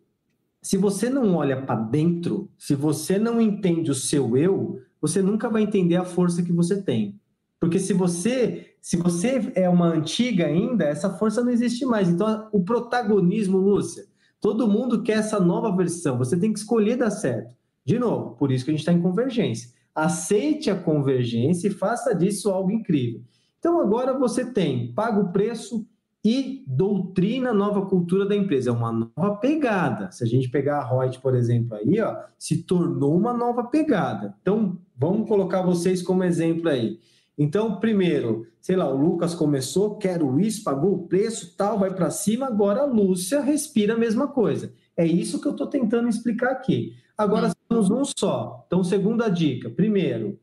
Se 0.61 0.77
você 0.77 1.09
não 1.09 1.35
olha 1.35 1.61
para 1.61 1.75
dentro, 1.75 2.49
se 2.57 2.73
você 2.73 3.19
não 3.19 3.41
entende 3.41 3.91
o 3.91 3.95
seu 3.95 4.37
eu, 4.37 4.79
você 5.01 5.21
nunca 5.21 5.49
vai 5.49 5.63
entender 5.63 5.97
a 5.97 6.05
força 6.05 6.41
que 6.41 6.53
você 6.53 6.81
tem. 6.81 7.19
Porque 7.59 7.79
se 7.79 7.93
você 7.93 8.73
se 8.83 8.97
você 8.97 9.49
é 9.55 9.69
uma 9.69 9.87
antiga 9.87 10.45
ainda, 10.45 10.83
essa 10.83 11.09
força 11.09 11.41
não 11.41 11.49
existe 11.49 11.85
mais. 11.85 12.09
Então, 12.09 12.49
o 12.51 12.61
protagonismo, 12.61 13.57
Lúcia, 13.57 14.03
todo 14.41 14.67
mundo 14.67 15.01
quer 15.01 15.19
essa 15.19 15.39
nova 15.39 15.73
versão. 15.73 16.17
Você 16.17 16.37
tem 16.37 16.51
que 16.51 16.59
escolher 16.59 16.97
dar 16.97 17.09
certo. 17.09 17.55
De 17.85 17.97
novo, 17.97 18.35
por 18.35 18.51
isso 18.51 18.65
que 18.65 18.71
a 18.71 18.73
gente 18.73 18.81
está 18.81 18.91
em 18.91 19.01
convergência. 19.01 19.69
Aceite 19.95 20.69
a 20.69 20.75
convergência 20.75 21.67
e 21.67 21.71
faça 21.71 22.15
disso 22.15 22.49
algo 22.49 22.71
incrível. 22.71 23.21
Então, 23.59 23.79
agora 23.79 24.17
você 24.17 24.45
tem 24.45 24.91
paga 24.93 25.19
o 25.19 25.31
preço 25.31 25.85
e 26.25 26.63
doutrina 26.65 27.53
nova 27.53 27.85
cultura 27.85 28.25
da 28.25 28.35
empresa. 28.35 28.69
É 28.69 28.73
uma 28.73 28.91
nova 28.91 29.35
pegada. 29.35 30.11
Se 30.11 30.23
a 30.23 30.27
gente 30.27 30.49
pegar 30.49 30.79
a 30.79 30.87
Reut, 30.87 31.19
por 31.19 31.35
exemplo, 31.35 31.75
aí, 31.75 31.99
ó, 31.99 32.17
se 32.39 32.63
tornou 32.63 33.15
uma 33.15 33.33
nova 33.33 33.65
pegada. 33.65 34.35
Então, 34.41 34.77
vamos 34.97 35.27
colocar 35.27 35.61
vocês 35.61 36.01
como 36.01 36.23
exemplo 36.23 36.69
aí. 36.69 36.99
Então, 37.37 37.79
primeiro, 37.79 38.45
sei 38.61 38.75
lá, 38.75 38.87
o 38.87 38.95
Lucas 38.95 39.35
começou, 39.35 39.97
quero 39.97 40.39
isso, 40.39 40.63
pagou 40.63 40.93
o 40.93 41.07
preço, 41.07 41.55
tal, 41.57 41.79
vai 41.79 41.93
para 41.93 42.11
cima, 42.11 42.45
agora 42.45 42.81
a 42.81 42.85
Lúcia 42.85 43.41
respira 43.41 43.95
a 43.95 43.97
mesma 43.97 44.27
coisa. 44.27 44.71
É 44.95 45.05
isso 45.05 45.41
que 45.41 45.47
eu 45.47 45.51
estou 45.51 45.67
tentando 45.67 46.07
explicar 46.07 46.51
aqui. 46.51 46.93
Agora 47.17 47.52
somos 47.73 47.89
um 47.89 48.03
só. 48.17 48.63
Então, 48.67 48.83
segunda 48.83 49.29
dica. 49.29 49.69
Primeiro, 49.69 50.39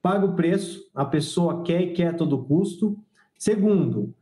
paga 0.00 0.26
o 0.26 0.34
preço, 0.34 0.88
a 0.94 1.04
pessoa 1.04 1.62
quer 1.62 1.82
e 1.82 1.92
quer 1.92 2.08
a 2.08 2.14
todo 2.14 2.44
custo. 2.44 2.96
Segundo, 3.38 4.14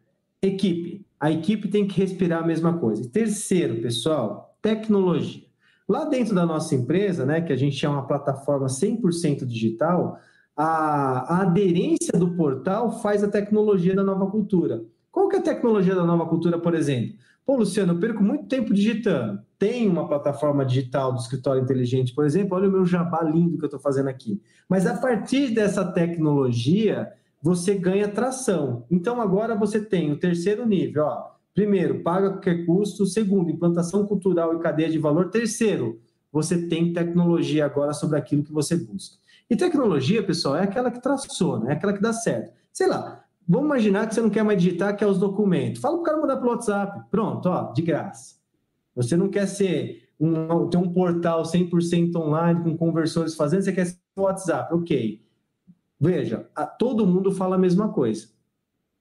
equipe. 0.43 1.05
A 1.21 1.31
equipe 1.31 1.69
tem 1.69 1.87
que 1.87 2.01
respirar 2.01 2.43
a 2.43 2.47
mesma 2.47 2.79
coisa. 2.79 3.09
Terceiro, 3.09 3.81
pessoal, 3.81 4.57
tecnologia. 4.63 5.47
Lá 5.89 6.05
dentro 6.05 6.35
da 6.35 6.45
nossa 6.45 6.75
empresa, 6.75 7.25
né, 7.25 7.41
que 7.41 7.53
a 7.53 7.57
gente 7.57 7.85
é 7.85 7.89
uma 7.89 8.07
plataforma 8.07 8.67
100% 8.67 9.45
digital, 9.47 10.19
a, 10.57 11.37
a 11.37 11.43
aderência 11.43 12.19
do 12.19 12.35
portal 12.37 13.01
faz 13.01 13.25
a 13.25 13.29
tecnologia 13.29 13.95
da 13.95 14.05
nova 14.05 14.31
cultura. 14.31 14.85
Qual 15.11 15.29
que 15.29 15.37
é 15.37 15.39
a 15.39 15.43
tecnologia 15.43 15.95
da 15.95 16.05
nova 16.05 16.27
cultura, 16.27 16.59
por 16.59 16.75
exemplo? 16.75 17.17
Pô, 17.49 17.57
Luciano, 17.57 17.95
eu 17.95 17.99
perco 17.99 18.23
muito 18.23 18.45
tempo 18.45 18.75
digitando. 18.75 19.41
Tem 19.59 19.89
uma 19.89 20.07
plataforma 20.07 20.67
digital 20.67 21.15
do 21.15 21.19
escritório 21.19 21.63
inteligente, 21.63 22.15
por 22.15 22.27
exemplo, 22.27 22.55
olha 22.55 22.69
o 22.69 22.71
meu 22.71 22.85
jabá 22.85 23.23
lindo 23.23 23.57
que 23.57 23.65
eu 23.65 23.69
estou 23.69 23.81
fazendo 23.81 24.11
aqui. 24.11 24.39
Mas 24.69 24.87
a 24.87 24.99
partir 24.99 25.55
dessa 25.55 25.83
tecnologia, 25.83 27.11
você 27.43 27.75
ganha 27.75 28.07
tração. 28.07 28.85
Então 28.91 29.19
agora 29.19 29.55
você 29.55 29.81
tem 29.81 30.13
o 30.13 30.19
terceiro 30.19 30.67
nível, 30.67 31.05
ó. 31.05 31.31
Primeiro, 31.55 32.03
paga 32.03 32.33
qualquer 32.33 32.67
custo. 32.67 33.07
Segundo, 33.07 33.51
implantação 33.51 34.07
cultural 34.07 34.55
e 34.55 34.61
cadeia 34.61 34.91
de 34.91 34.99
valor. 34.99 35.31
Terceiro, 35.31 35.99
você 36.31 36.69
tem 36.69 36.93
tecnologia 36.93 37.65
agora 37.65 37.95
sobre 37.95 38.19
aquilo 38.19 38.45
que 38.45 38.53
você 38.53 38.77
busca. 38.77 39.17
E 39.49 39.57
tecnologia, 39.57 40.23
pessoal, 40.23 40.55
é 40.57 40.65
aquela 40.65 40.91
que 40.91 41.01
traciona, 41.01 41.71
é 41.71 41.73
aquela 41.73 41.95
que 41.95 42.03
dá 42.03 42.13
certo. 42.13 42.53
Sei 42.71 42.87
lá, 42.87 43.25
vamos 43.49 43.67
imaginar 43.67 44.07
que 44.07 44.15
você 44.15 44.21
não 44.21 44.31
quer 44.31 44.43
mais 44.43 44.61
digitar, 44.61 44.97
quer 44.97 45.07
os 45.07 45.19
documentos. 45.19 45.81
Fala 45.81 45.95
para 45.95 46.03
o 46.03 46.05
cara 46.05 46.21
mandar 46.21 46.37
pelo 46.37 46.51
WhatsApp. 46.51 47.09
Pronto, 47.11 47.49
ó, 47.49 47.73
de 47.73 47.83
graça. 47.83 48.37
Você 48.95 49.17
não 49.17 49.29
quer 49.29 49.47
ser 49.47 50.09
um, 50.21 50.69
ter 50.69 50.77
um 50.77 50.93
portal 50.93 51.43
100% 51.43 52.15
online 52.17 52.63
com 52.63 52.77
conversores 52.77 53.35
fazendo, 53.35 53.63
você 53.63 53.73
quer 53.73 53.87
ser 53.87 53.99
o 54.17 54.23
WhatsApp. 54.23 54.75
Ok. 54.75 55.23
Veja, 56.01 56.49
a, 56.55 56.67
todo 56.67 57.07
mundo 57.07 57.33
fala 57.33 57.57
a 57.57 57.59
mesma 57.59 57.89
coisa. 57.89 58.29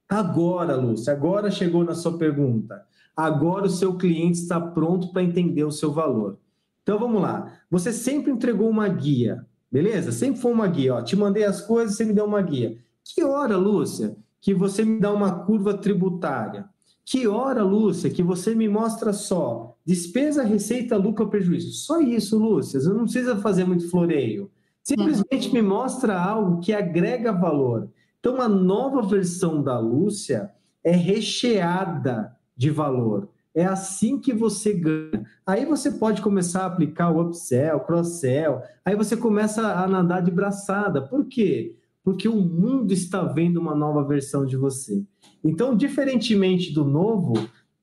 Agora, 0.07 0.75
Lúcia, 0.75 1.11
agora 1.11 1.51
chegou 1.51 1.83
na 1.83 1.93
sua 1.93 2.17
pergunta. 2.17 2.85
Agora 3.15 3.65
o 3.65 3.69
seu 3.69 3.97
cliente 3.97 4.39
está 4.39 4.59
pronto 4.61 5.11
para 5.11 5.23
entender 5.23 5.63
o 5.63 5.71
seu 5.71 5.91
valor. 5.91 6.37
Então 6.83 6.97
vamos 6.97 7.21
lá. 7.21 7.59
Você 7.69 7.91
sempre 7.91 8.31
entregou 8.31 8.69
uma 8.69 8.87
guia. 8.87 9.45
Beleza? 9.69 10.11
Sempre 10.11 10.39
foi 10.39 10.53
uma 10.53 10.67
guia. 10.67 10.95
Ó. 10.95 11.01
Te 11.01 11.15
mandei 11.15 11.43
as 11.43 11.61
coisas, 11.61 11.97
você 11.97 12.05
me 12.05 12.13
deu 12.13 12.25
uma 12.25 12.41
guia. 12.41 12.77
Que 13.03 13.23
hora, 13.23 13.57
Lúcia, 13.57 14.15
que 14.41 14.53
você 14.53 14.83
me 14.83 14.99
dá 14.99 15.11
uma 15.11 15.45
curva 15.45 15.73
tributária? 15.73 16.65
Que 17.05 17.25
hora, 17.25 17.63
Lúcia, 17.63 18.09
que 18.09 18.21
você 18.21 18.53
me 18.53 18.67
mostra 18.67 19.13
só 19.13 19.77
despesa, 19.85 20.43
receita, 20.43 20.97
lucro, 20.97 21.29
prejuízo? 21.29 21.71
Só 21.71 22.01
isso, 22.01 22.37
Lúcia. 22.37 22.81
Você 22.81 22.89
não 22.89 23.03
precisa 23.03 23.37
fazer 23.37 23.63
muito 23.63 23.89
floreio. 23.89 24.51
Simplesmente 24.83 25.53
me 25.53 25.61
mostra 25.61 26.21
algo 26.21 26.59
que 26.59 26.73
agrega 26.73 27.31
valor. 27.31 27.89
Então, 28.19 28.41
a 28.41 28.49
nova 28.49 29.01
versão 29.01 29.63
da 29.63 29.79
Lúcia 29.79 30.51
é 30.83 30.91
recheada 30.91 32.35
de 32.57 32.69
valor. 32.69 33.29
É 33.55 33.63
assim 33.63 34.19
que 34.19 34.33
você 34.33 34.73
ganha. 34.73 35.25
Aí 35.45 35.65
você 35.65 35.91
pode 35.91 36.21
começar 36.21 36.63
a 36.63 36.65
aplicar 36.65 37.09
o 37.09 37.21
upsell, 37.21 37.79
cross-sell. 37.79 38.61
Aí 38.83 38.97
você 38.97 39.15
começa 39.15 39.61
a 39.65 39.87
nadar 39.87 40.21
de 40.21 40.29
braçada. 40.29 41.01
Por 41.01 41.25
quê? 41.25 41.76
Porque 42.07 42.29
o 42.29 42.37
mundo 42.37 42.93
está 42.93 43.21
vendo 43.21 43.57
uma 43.57 43.75
nova 43.75 44.01
versão 44.01 44.45
de 44.45 44.55
você. 44.55 45.03
Então, 45.43 45.75
diferentemente 45.75 46.73
do 46.73 46.85
novo, 46.85 47.33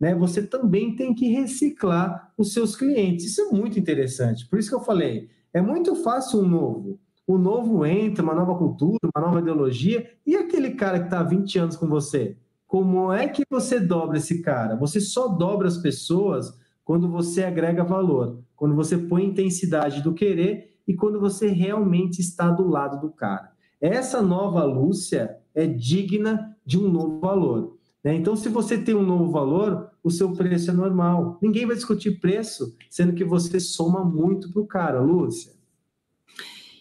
né, 0.00 0.14
você 0.14 0.42
também 0.42 0.96
tem 0.96 1.14
que 1.14 1.28
reciclar 1.28 2.32
os 2.38 2.54
seus 2.54 2.74
clientes. 2.74 3.26
Isso 3.26 3.42
é 3.42 3.50
muito 3.50 3.78
interessante. 3.78 4.48
Por 4.48 4.58
isso 4.58 4.70
que 4.70 4.74
eu 4.74 4.80
falei, 4.80 5.28
é 5.52 5.60
muito 5.60 5.94
fácil 5.96 6.40
um 6.40 6.48
novo. 6.48 6.98
O 7.26 7.36
novo 7.36 7.84
entra, 7.84 8.24
uma 8.24 8.34
nova 8.34 8.56
cultura, 8.56 8.98
uma 9.14 9.26
nova 9.26 9.40
ideologia, 9.40 10.10
e 10.26 10.34
aquele 10.34 10.70
cara 10.70 11.00
que 11.00 11.04
está 11.04 11.20
há 11.20 11.22
20 11.22 11.58
anos 11.58 11.76
com 11.76 11.86
você? 11.86 12.38
Como 12.66 13.12
é 13.12 13.28
que 13.28 13.42
você 13.50 13.78
dobra 13.78 14.16
esse 14.16 14.40
cara? 14.40 14.74
Você 14.76 15.02
só 15.02 15.28
dobra 15.28 15.68
as 15.68 15.76
pessoas 15.76 16.58
quando 16.82 17.10
você 17.10 17.44
agrega 17.44 17.84
valor, 17.84 18.38
quando 18.56 18.74
você 18.74 18.96
põe 18.96 19.26
intensidade 19.26 20.02
do 20.02 20.14
querer 20.14 20.78
e 20.88 20.94
quando 20.94 21.20
você 21.20 21.48
realmente 21.48 22.20
está 22.22 22.50
do 22.50 22.66
lado 22.66 22.98
do 23.02 23.12
cara. 23.12 23.53
Essa 23.80 24.22
nova 24.22 24.64
Lúcia 24.64 25.38
é 25.54 25.66
digna 25.66 26.56
de 26.64 26.78
um 26.78 26.88
novo 26.88 27.20
valor. 27.20 27.78
Né? 28.02 28.14
Então, 28.14 28.36
se 28.36 28.48
você 28.48 28.78
tem 28.78 28.94
um 28.94 29.04
novo 29.04 29.30
valor, 29.30 29.90
o 30.02 30.10
seu 30.10 30.32
preço 30.32 30.70
é 30.70 30.74
normal. 30.74 31.38
Ninguém 31.42 31.66
vai 31.66 31.76
discutir 31.76 32.20
preço, 32.20 32.76
sendo 32.90 33.14
que 33.14 33.24
você 33.24 33.58
soma 33.60 34.04
muito 34.04 34.50
para 34.52 34.62
o 34.62 34.66
cara, 34.66 35.00
Lúcia. 35.00 35.52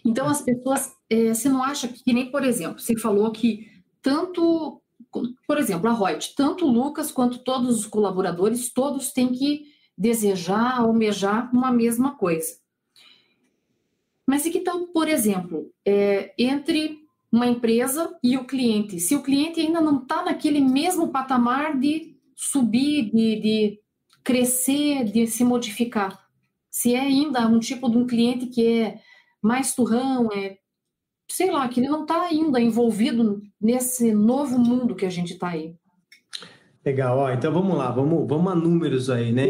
Então, 0.06 0.28
as 0.28 0.42
pessoas, 0.42 0.92
é, 1.10 1.34
você 1.34 1.48
não 1.48 1.64
acha 1.64 1.88
que, 1.88 2.14
nem 2.14 2.30
por 2.30 2.44
exemplo, 2.44 2.80
você 2.80 2.98
falou 2.98 3.32
que 3.32 3.72
tanto 4.02 4.82
por 5.48 5.58
exemplo, 5.58 5.90
a 5.90 5.94
Reut, 5.94 6.34
tanto 6.36 6.66
o 6.66 6.72
Lucas 6.72 7.12
quanto 7.12 7.40
todos 7.40 7.78
os 7.78 7.86
colaboradores, 7.86 8.74
todos 8.74 9.12
têm 9.12 9.32
que 9.32 9.66
desejar, 9.96 10.80
almejar 10.80 11.52
uma 11.54 11.72
mesma 11.72 12.18
coisa. 12.18 12.63
Mas 14.28 14.46
e 14.46 14.52
que 14.52 14.62
tal, 14.62 14.88
por 14.88 15.08
exemplo, 15.08 15.72
é, 15.86 16.34
entre 16.38 17.00
uma 17.32 17.48
empresa 17.48 18.18
e 18.24 18.38
o 18.38 18.46
cliente? 18.46 19.00
Se 19.00 19.16
o 19.16 19.24
cliente 19.24 19.60
ainda 19.60 19.82
não 19.82 20.02
está 20.02 20.24
naquele 20.24 20.62
mesmo 20.62 21.12
patamar 21.12 21.78
de 21.78 22.16
subir, 22.36 23.12
de, 23.12 23.40
de 23.42 23.80
crescer, 24.24 25.06
de 25.06 25.28
se 25.28 25.44
modificar, 25.44 26.24
se 26.70 26.96
é 26.96 27.00
ainda 27.00 27.48
um 27.48 27.60
tipo 27.60 27.90
de 27.90 27.98
um 27.98 28.08
cliente 28.08 28.48
que 28.48 28.66
é 28.66 29.00
mais 29.42 29.76
turrão, 29.76 30.30
é 30.32 30.58
sei 31.30 31.50
lá, 31.52 31.68
que 31.68 31.80
ele 31.80 31.90
não 31.90 32.04
está 32.04 32.28
ainda 32.28 32.60
envolvido 32.60 33.42
nesse 33.60 34.14
novo 34.14 34.58
mundo 34.58 34.96
que 34.96 35.06
a 35.06 35.10
gente 35.10 35.34
está 35.34 35.50
aí. 35.50 35.76
Legal, 36.86 37.18
ó, 37.18 37.32
então 37.32 37.52
vamos 37.52 37.78
lá, 37.78 37.90
vamos, 37.92 38.28
vamos 38.28 38.52
a 38.52 38.56
números 38.56 39.10
aí, 39.10 39.32
né? 39.32 39.46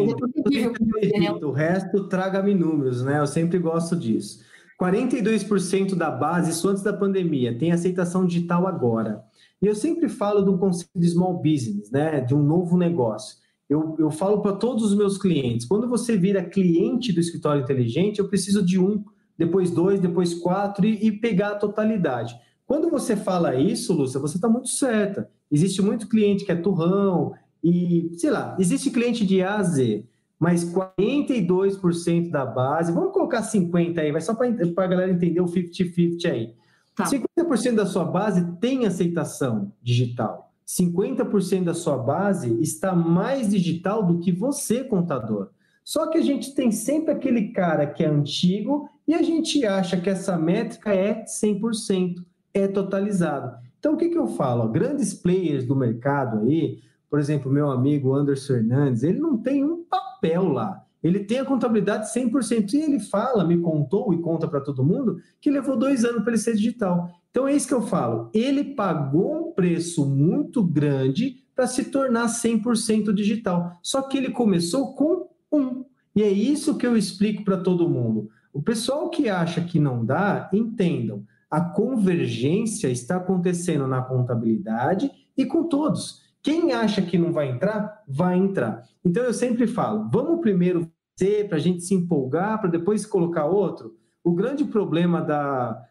o 1.42 1.52
resto 1.52 2.08
traga-me 2.08 2.54
números, 2.54 3.04
né? 3.04 3.20
Eu 3.20 3.28
sempre 3.28 3.58
gosto 3.58 3.96
disso. 3.96 4.44
42% 4.84 5.96
da 5.96 6.12
base, 6.12 6.52
isso 6.52 6.68
antes 6.68 6.84
da 6.84 6.92
pandemia, 6.92 7.58
tem 7.58 7.72
aceitação 7.72 8.26
digital 8.26 8.68
agora. 8.68 9.24
E 9.62 9.66
eu 9.66 9.74
sempre 9.74 10.10
falo 10.10 10.42
do 10.42 10.58
conceito 10.58 10.92
de 10.94 11.08
small 11.08 11.42
business, 11.42 11.90
né? 11.90 12.20
De 12.20 12.36
um 12.36 12.44
novo 12.44 12.78
negócio. 12.78 13.38
Eu, 13.70 13.96
eu 13.98 14.12
falo 14.12 14.42
para 14.42 14.52
todos 14.52 14.84
os 14.84 14.94
meus 14.94 15.18
clientes: 15.18 15.66
quando 15.66 15.88
você 15.88 16.18
vira 16.18 16.44
cliente 16.44 17.14
do 17.14 17.22
escritório 17.22 17.64
inteligente, 17.64 18.20
eu 18.20 18.28
preciso 18.28 18.62
de 18.62 18.78
um 18.78 19.06
depois 19.38 19.72
dois, 19.72 20.02
depois 20.02 20.34
quatro 20.34 20.86
e, 20.86 21.08
e 21.08 21.12
pegar 21.14 21.52
a 21.52 21.56
totalidade. 21.56 22.36
Quando 22.66 22.90
você 22.90 23.16
fala 23.16 23.56
isso, 23.56 23.94
Lúcia, 23.94 24.20
você 24.20 24.36
está 24.36 24.50
muito 24.50 24.68
certa. 24.68 25.30
Existe 25.50 25.82
muito 25.82 26.10
cliente 26.10 26.44
que 26.44 26.52
é 26.52 26.56
turrão 26.56 27.34
e, 27.64 28.12
sei 28.18 28.32
lá, 28.32 28.58
existe 28.60 28.92
cliente 28.92 29.26
de 29.26 29.42
A 29.42 29.56
a 29.56 29.64
Z, 29.64 30.06
mas 30.44 30.66
42% 30.66 32.30
da 32.30 32.46
base, 32.46 32.92
vamos 32.92 33.14
colocar 33.14 33.42
50% 33.42 33.98
aí, 33.98 34.12
vai 34.12 34.20
só 34.20 34.36
para 34.36 34.48
a 34.50 34.88
galera 34.88 35.10
entender 35.10 35.40
o 35.40 35.46
50-50 35.46 36.30
aí. 36.30 36.54
Tá. 36.94 37.06
50% 37.06 37.76
da 37.76 37.86
sua 37.86 38.04
base 38.04 38.46
tem 38.60 38.86
aceitação 38.86 39.72
digital. 39.82 40.52
50% 40.68 41.64
da 41.64 41.74
sua 41.74 41.98
base 41.98 42.62
está 42.62 42.94
mais 42.94 43.52
digital 43.52 44.06
do 44.06 44.20
que 44.20 44.34
você, 44.34 44.84
contador. 44.84 45.48
Só 45.82 46.08
que 46.08 46.18
a 46.18 46.22
gente 46.22 46.54
tem 46.54 46.74
sempre 46.74 47.14
aquele 47.14 47.54
cara 47.54 47.88
que 47.88 48.04
é 48.04 48.08
antigo 48.08 48.90
e 49.08 49.14
a 49.14 49.22
gente 49.22 49.66
acha 49.66 49.96
que 49.96 50.10
essa 50.10 50.38
métrica 50.38 50.94
é 50.94 51.24
100%, 51.24 52.16
é 52.54 52.68
totalizado. 52.68 53.56
Então, 53.80 53.94
o 53.94 53.98
que, 53.98 54.10
que 54.10 54.18
eu 54.18 54.28
falo? 54.28 54.68
Grandes 54.68 55.14
players 55.14 55.66
do 55.66 55.74
mercado 55.74 56.40
aí, 56.40 56.80
por 57.14 57.20
exemplo, 57.20 57.52
meu 57.52 57.70
amigo 57.70 58.16
Anderson 58.16 58.56
Fernandes, 58.56 59.04
ele 59.04 59.20
não 59.20 59.38
tem 59.38 59.64
um 59.64 59.84
papel 59.84 60.48
lá. 60.48 60.84
Ele 61.04 61.20
tem 61.20 61.38
a 61.38 61.46
contabilidade 61.46 62.12
100%. 62.12 62.74
E 62.74 62.82
ele 62.82 63.00
fala, 63.00 63.46
me 63.46 63.56
contou 63.60 64.12
e 64.16 64.18
conta 64.20 64.48
para 64.48 64.60
todo 64.60 64.84
mundo, 64.84 65.20
que 65.40 65.52
levou 65.52 65.78
dois 65.78 66.04
anos 66.04 66.24
para 66.24 66.32
ele 66.32 66.42
ser 66.42 66.56
digital. 66.56 67.08
Então, 67.30 67.48
é 67.48 67.54
isso 67.54 67.68
que 67.68 67.74
eu 67.76 67.84
falo. 67.84 68.32
Ele 68.34 68.64
pagou 68.64 69.50
um 69.50 69.52
preço 69.52 70.10
muito 70.10 70.64
grande 70.64 71.44
para 71.56 71.68
se 71.68 71.84
tornar 71.84 72.26
100% 72.26 73.14
digital. 73.14 73.74
Só 73.84 74.02
que 74.02 74.18
ele 74.18 74.32
começou 74.32 74.96
com 74.96 75.30
um. 75.52 75.86
E 76.16 76.24
é 76.24 76.32
isso 76.32 76.80
que 76.80 76.88
eu 76.88 76.98
explico 76.98 77.46
para 77.46 77.58
todo 77.58 77.88
mundo. 77.88 78.28
O 78.52 78.60
pessoal 78.60 79.12
que 79.12 79.30
acha 79.30 79.62
que 79.62 79.80
não 79.80 80.04
dá, 80.04 80.50
entendam. 80.52 81.24
A 81.48 81.62
convergência 81.62 82.88
está 82.88 83.18
acontecendo 83.18 83.86
na 83.86 84.02
contabilidade 84.02 85.12
e 85.38 85.46
com 85.46 85.66
todos. 85.66 86.23
Quem 86.44 86.74
acha 86.74 87.02
que 87.02 87.18
não 87.18 87.32
vai 87.32 87.50
entrar, 87.50 88.04
vai 88.06 88.38
entrar. 88.38 88.84
Então 89.04 89.24
eu 89.24 89.34
sempre 89.34 89.66
falo: 89.66 90.10
vamos 90.12 90.42
primeiro 90.42 90.92
ser 91.18 91.48
para 91.48 91.58
a 91.58 91.62
gente 91.62 91.82
se 91.82 91.96
empolgar, 91.96 92.60
para 92.60 92.70
depois 92.70 93.06
colocar 93.06 93.46
outro. 93.46 93.96
O 94.22 94.34
grande 94.34 94.66
problema 94.66 95.22
da, 95.22 95.82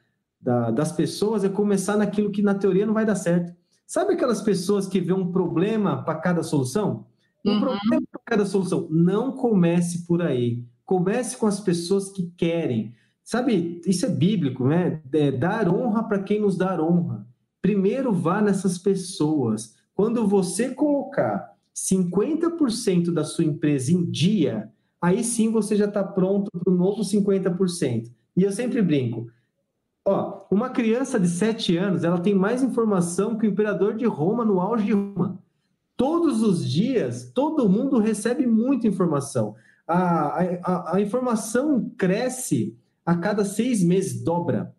da, 0.41 0.71
das 0.71 0.93
pessoas 0.93 1.43
é 1.43 1.49
começar 1.49 1.97
naquilo 1.97 2.31
que 2.31 2.43
na 2.43 2.55
teoria 2.55 2.85
não 2.85 2.95
vai 2.95 3.07
dar 3.07 3.15
certo. 3.15 3.53
Sabe 3.87 4.15
aquelas 4.15 4.43
pessoas 4.43 4.87
que 4.87 5.01
vê 5.01 5.13
um 5.13 5.33
problema 5.33 6.03
para 6.03 6.19
cada 6.19 6.43
solução? 6.43 7.07
Um 7.45 7.53
uhum. 7.53 7.61
problema 7.61 8.03
para 8.11 8.21
cada 8.25 8.47
solução. 8.47 8.89
Não 8.91 9.33
comece 9.33 10.07
por 10.07 10.23
aí. 10.23 10.65
Comece 10.85 11.37
com 11.37 11.47
as 11.47 11.61
pessoas 11.61 12.11
que 12.11 12.31
querem. 12.37 12.95
Sabe, 13.25 13.81
isso 13.87 14.05
é 14.05 14.09
bíblico, 14.09 14.67
né? 14.67 15.01
É 15.13 15.31
dar 15.31 15.69
honra 15.69 16.03
para 16.05 16.23
quem 16.23 16.41
nos 16.41 16.57
dá 16.57 16.81
honra. 16.83 17.27
Primeiro 17.61 18.13
vá 18.13 18.43
nessas 18.43 18.79
pessoas. 18.79 19.77
Quando 19.95 20.27
você 20.27 20.71
colocar 20.71 21.53
50% 21.75 23.13
da 23.13 23.25
sua 23.25 23.45
empresa 23.45 23.93
em 23.93 24.05
dia, 24.05 24.71
aí 25.01 25.23
sim 25.23 25.51
você 25.51 25.77
já 25.77 25.87
está 25.87 26.03
pronto 26.03 26.51
para 26.53 26.73
o 26.73 26.77
novo 26.77 27.03
50%. 27.03 28.11
E 28.37 28.43
eu 28.43 28.53
sempre 28.53 28.81
brinco. 28.83 29.29
Ó, 30.07 30.47
uma 30.51 30.71
criança 30.71 31.19
de 31.19 31.29
7 31.29 31.77
anos, 31.77 32.05
ela 32.05 32.21
tem 32.21 32.35
mais 32.35 32.63
informação 32.63 33.37
que 33.39 33.47
o 33.47 33.51
imperador 33.51 33.95
de 33.95 34.05
Roma 34.05 34.45
no 34.45 34.61
auge 34.61 34.87
de 34.87 34.93
Roma. 34.93 35.39
Todos 35.97 36.43
os 36.43 36.69
dias, 36.69 37.31
todo 37.33 37.69
mundo 37.69 37.99
recebe 37.99 38.47
muita 38.47 38.89
informação 38.89 39.55
a, 39.87 40.43
a, 40.63 40.97
a 40.97 41.01
informação 41.01 41.91
cresce 41.97 42.77
a 43.05 43.17
cada 43.17 43.45
seis 43.45 43.83
meses, 43.83 44.23
dobra. 44.23 44.75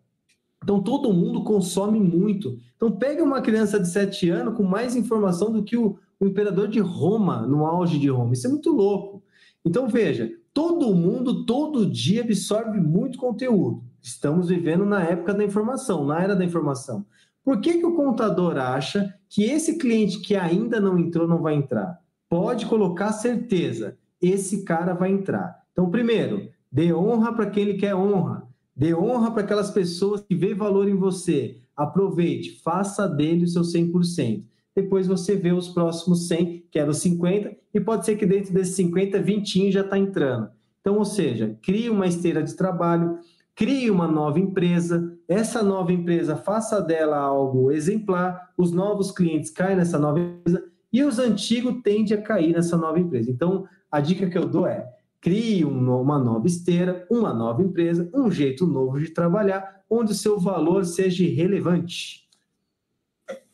Então 0.64 0.82
todo 0.82 1.12
mundo 1.12 1.44
consome 1.44 2.00
muito. 2.00 2.58
Então 2.74 2.90
pega 2.90 3.22
uma 3.22 3.42
criança 3.42 3.78
de 3.78 3.88
sete 3.88 4.30
anos 4.30 4.56
com 4.56 4.62
mais 4.62 4.96
informação 4.96 5.52
do 5.52 5.62
que 5.62 5.76
o, 5.76 5.98
o 6.18 6.26
imperador 6.26 6.68
de 6.68 6.80
Roma, 6.80 7.46
no 7.46 7.66
auge 7.66 7.98
de 7.98 8.08
Roma. 8.08 8.32
Isso 8.32 8.46
é 8.46 8.50
muito 8.50 8.72
louco. 8.72 9.22
Então 9.62 9.86
veja, 9.86 10.32
todo 10.54 10.94
mundo 10.94 11.44
todo 11.44 11.86
dia 11.86 12.22
absorve 12.22 12.80
muito 12.80 13.18
conteúdo. 13.18 13.84
Estamos 14.02 14.48
vivendo 14.48 14.86
na 14.86 15.02
época 15.04 15.34
da 15.34 15.44
informação, 15.44 16.04
na 16.04 16.20
era 16.20 16.34
da 16.34 16.44
informação. 16.44 17.04
Por 17.44 17.60
que, 17.60 17.74
que 17.74 17.86
o 17.86 17.94
contador 17.94 18.56
acha 18.56 19.14
que 19.28 19.44
esse 19.44 19.76
cliente 19.76 20.20
que 20.20 20.34
ainda 20.34 20.80
não 20.80 20.98
entrou 20.98 21.28
não 21.28 21.42
vai 21.42 21.54
entrar? 21.54 22.00
Pode 22.28 22.64
colocar 22.66 23.12
certeza 23.12 23.98
esse 24.20 24.64
cara 24.64 24.94
vai 24.94 25.10
entrar. 25.10 25.62
Então, 25.72 25.90
primeiro, 25.90 26.48
dê 26.72 26.94
honra 26.94 27.32
para 27.34 27.50
quem 27.50 27.64
ele 27.64 27.74
quer 27.74 27.94
honra. 27.94 28.43
Dê 28.76 28.94
honra 28.94 29.30
para 29.30 29.42
aquelas 29.42 29.70
pessoas 29.70 30.20
que 30.20 30.34
vê 30.34 30.54
valor 30.54 30.88
em 30.88 30.96
você. 30.96 31.58
Aproveite, 31.76 32.60
faça 32.62 33.08
dele 33.08 33.44
o 33.44 33.48
seu 33.48 33.62
100%. 33.62 34.42
Depois 34.74 35.06
você 35.06 35.36
vê 35.36 35.52
os 35.52 35.68
próximos 35.68 36.26
100, 36.26 36.64
que 36.70 36.78
eram 36.78 36.90
os 36.90 36.98
50, 36.98 37.56
e 37.72 37.80
pode 37.80 38.04
ser 38.04 38.16
que 38.16 38.26
dentro 38.26 38.52
desses 38.52 38.74
50, 38.74 39.20
20 39.20 39.70
já 39.70 39.82
está 39.82 39.96
entrando. 39.96 40.48
Então, 40.80 40.98
ou 40.98 41.04
seja, 41.04 41.56
crie 41.62 41.88
uma 41.88 42.06
esteira 42.06 42.42
de 42.42 42.54
trabalho, 42.54 43.18
crie 43.54 43.90
uma 43.90 44.08
nova 44.08 44.40
empresa, 44.40 45.16
essa 45.28 45.62
nova 45.62 45.92
empresa 45.92 46.36
faça 46.36 46.80
dela 46.80 47.16
algo 47.16 47.70
exemplar, 47.70 48.50
os 48.58 48.72
novos 48.72 49.12
clientes 49.12 49.50
caem 49.50 49.76
nessa 49.76 49.98
nova 49.98 50.18
empresa 50.18 50.64
e 50.92 51.02
os 51.02 51.18
antigos 51.18 51.80
tendem 51.82 52.16
a 52.16 52.20
cair 52.20 52.52
nessa 52.52 52.76
nova 52.76 52.98
empresa. 52.98 53.30
Então, 53.30 53.66
a 53.90 54.00
dica 54.00 54.28
que 54.28 54.36
eu 54.36 54.46
dou 54.46 54.66
é: 54.66 54.86
crie 55.24 55.64
uma 55.64 56.18
nova 56.18 56.46
esteira, 56.46 57.06
uma 57.10 57.32
nova 57.32 57.62
empresa, 57.62 58.10
um 58.14 58.30
jeito 58.30 58.66
novo 58.66 59.00
de 59.00 59.08
trabalhar, 59.08 59.82
onde 59.88 60.12
o 60.12 60.14
seu 60.14 60.38
valor 60.38 60.84
seja 60.84 61.24
relevante. 61.24 62.28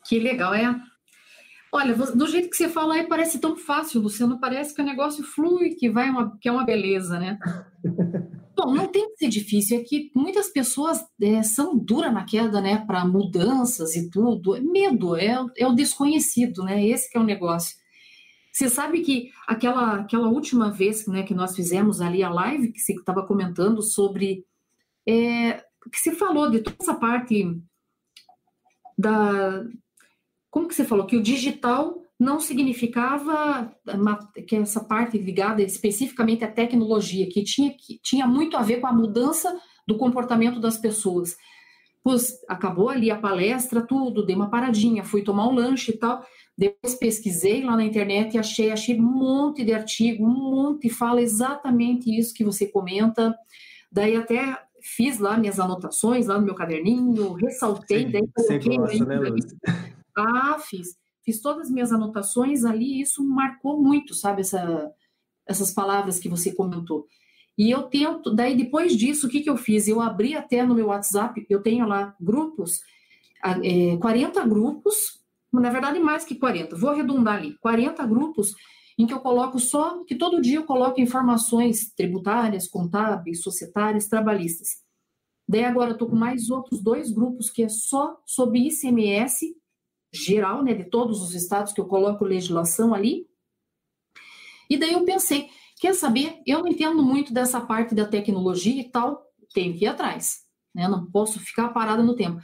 Que 0.05 0.19
legal, 0.19 0.53
é? 0.53 0.75
Olha, 1.73 1.95
do 1.95 2.27
jeito 2.27 2.51
que 2.51 2.57
você 2.57 2.69
fala 2.69 2.95
aí, 2.95 3.07
parece 3.07 3.39
tão 3.39 3.57
fácil, 3.57 4.01
Luciano. 4.01 4.41
Parece 4.41 4.75
que 4.75 4.83
o 4.83 4.85
negócio 4.85 5.23
flui, 5.23 5.77
que 5.77 5.89
vai 5.89 6.11
uma, 6.11 6.37
que 6.41 6.49
é 6.49 6.53
uma 6.53 6.65
beleza, 6.65 7.21
né? 7.21 7.39
Bom, 8.59 8.75
não 8.75 8.89
tem 8.89 9.09
que 9.11 9.19
ser 9.19 9.29
difícil, 9.29 9.79
é 9.79 9.83
que 9.85 10.11
muitas 10.13 10.49
pessoas 10.49 11.01
é, 11.23 11.41
são 11.45 11.79
duras 11.79 12.13
na 12.13 12.25
queda, 12.25 12.61
né, 12.61 12.85
para 12.85 13.07
mudanças 13.07 13.95
e 13.95 14.11
tudo. 14.11 14.57
É 14.57 14.61
medo, 14.61 15.17
é, 15.17 15.39
é 15.57 15.67
o 15.69 15.73
desconhecido, 15.73 16.65
né? 16.65 16.85
Esse 16.85 17.09
que 17.09 17.17
é 17.17 17.21
o 17.21 17.25
negócio. 17.25 17.80
Você 18.53 18.69
sabe 18.69 19.01
que 19.03 19.31
aquela, 19.47 20.01
aquela 20.01 20.29
última 20.29 20.71
vez 20.71 21.07
né, 21.07 21.23
que 21.23 21.35
nós 21.35 21.55
fizemos 21.55 22.01
ali 22.01 22.23
a 22.23 22.31
live, 22.31 22.73
que 22.73 22.81
você 22.81 22.95
estava 22.95 23.27
comentando 23.27 23.83
sobre. 23.83 24.45
É, 25.09 25.65
que 25.91 25.99
você 25.99 26.13
falou 26.13 26.51
de 26.51 26.61
toda 26.61 26.77
essa 26.81 26.95
parte 26.95 27.59
da, 28.99 29.65
como 30.51 30.67
que 30.67 30.75
você 30.75 30.85
falou? 30.85 31.07
Que 31.07 31.17
o 31.17 31.23
digital 31.23 32.03
não 32.19 32.41
significava 32.41 33.75
que 34.47 34.57
essa 34.57 34.85
parte 34.85 35.17
ligada 35.17 35.63
especificamente 35.63 36.45
à 36.45 36.51
tecnologia, 36.51 37.27
que 37.29 37.43
tinha, 37.43 37.71
que 37.71 37.99
tinha 38.03 38.27
muito 38.27 38.57
a 38.57 38.63
ver 38.63 38.81
com 38.81 38.87
a 38.87 38.93
mudança 38.93 39.59
do 39.87 39.97
comportamento 39.97 40.61
das 40.61 40.77
pessoas. 40.77 41.37
Pois 42.03 42.39
acabou 42.49 42.89
ali 42.89 43.11
a 43.11 43.17
palestra, 43.17 43.87
tudo, 43.87 44.25
dei 44.25 44.35
uma 44.35 44.51
paradinha, 44.51 45.05
fui 45.05 45.23
tomar 45.23 45.49
um 45.49 45.55
lanche 45.55 45.93
e 45.93 45.97
tal. 45.97 46.25
Depois 46.61 46.95
pesquisei 46.95 47.65
lá 47.65 47.75
na 47.75 47.85
internet 47.87 48.35
e 48.35 48.39
achei, 48.39 48.71
achei 48.71 49.01
um 49.01 49.03
monte 49.03 49.65
de 49.65 49.73
artigo, 49.73 50.23
um 50.23 50.29
monte 50.29 50.91
fala 50.91 51.23
exatamente 51.23 52.15
isso 52.15 52.35
que 52.35 52.45
você 52.45 52.67
comenta. 52.67 53.35
Daí 53.91 54.15
até 54.15 54.63
fiz 54.83 55.19
lá 55.19 55.39
minhas 55.39 55.59
anotações 55.59 56.27
lá 56.27 56.39
no 56.39 56.45
meu 56.45 56.55
caderninho, 56.55 57.33
ressaltei, 57.33 58.05
Sim, 58.05 58.11
daí 58.11 58.29
coloquei. 58.35 58.77
Gosta, 58.77 59.05
né? 59.07 59.19
Ah, 60.15 60.59
fiz. 60.59 60.99
Fiz 61.25 61.41
todas 61.41 61.69
as 61.69 61.71
minhas 61.71 61.93
anotações 61.93 62.63
ali 62.63 62.99
e 62.99 63.01
isso 63.01 63.27
marcou 63.27 63.81
muito, 63.81 64.13
sabe, 64.13 64.43
essa, 64.43 64.93
essas 65.49 65.73
palavras 65.73 66.19
que 66.19 66.29
você 66.29 66.55
comentou. 66.55 67.07
E 67.57 67.71
eu 67.71 67.85
tento, 67.85 68.35
daí 68.35 68.55
depois 68.55 68.95
disso, 68.95 69.29
o 69.29 69.31
que, 69.31 69.41
que 69.41 69.49
eu 69.49 69.57
fiz? 69.57 69.89
Eu 69.89 69.99
abri 69.99 70.35
até 70.35 70.63
no 70.63 70.75
meu 70.75 70.89
WhatsApp, 70.89 71.43
eu 71.49 71.63
tenho 71.63 71.87
lá 71.87 72.15
grupos, 72.21 72.83
é, 73.65 73.97
40 73.97 74.47
grupos, 74.47 75.20
na 75.53 75.71
verdade 75.71 75.99
mais 75.99 76.25
que 76.25 76.35
40, 76.35 76.77
vou 76.77 76.91
arredondar 76.91 77.37
ali, 77.37 77.57
40 77.59 78.05
grupos 78.07 78.55
em 78.99 79.07
que 79.07 79.15
eu 79.15 79.21
coloco 79.21 79.59
só, 79.59 80.05
que 80.05 80.15
todo 80.15 80.43
dia 80.43 80.59
eu 80.59 80.65
coloco 80.65 81.01
informações 81.01 81.93
tributárias, 81.95 82.69
contábeis, 82.69 83.43
societárias, 83.43 84.09
trabalhistas. 84.09 84.69
Daí 85.49 85.65
agora 85.65 85.91
eu 85.91 85.95
estou 85.95 86.09
com 86.09 86.17
mais 86.17 86.51
outros 86.51 86.83
dois 86.83 87.11
grupos 87.11 87.51
que 87.51 87.63
é 87.63 87.69
só 87.69 88.21
sobre 88.27 88.69
ICMS 88.69 89.57
geral, 90.13 90.63
né, 90.63 90.75
de 90.75 90.85
todos 90.85 91.23
os 91.23 91.35
estados 91.35 91.73
que 91.73 91.81
eu 91.81 91.87
coloco 91.87 92.25
legislação 92.25 92.93
ali. 92.93 93.27
E 94.69 94.77
daí 94.77 94.93
eu 94.93 95.05
pensei, 95.05 95.49
quer 95.81 95.95
saber? 95.95 96.41
Eu 96.47 96.61
não 96.61 96.69
entendo 96.69 97.03
muito 97.03 97.33
dessa 97.33 97.61
parte 97.61 97.95
da 97.95 98.07
tecnologia 98.07 98.81
e 98.81 98.91
tal, 98.91 99.25
tenho 99.53 99.77
que 99.77 99.85
ir 99.85 99.89
atrás, 99.89 100.41
né? 100.75 100.87
Não 100.87 101.11
posso 101.11 101.41
ficar 101.41 101.71
parada 101.71 102.03
no 102.03 102.15
tempo. 102.15 102.41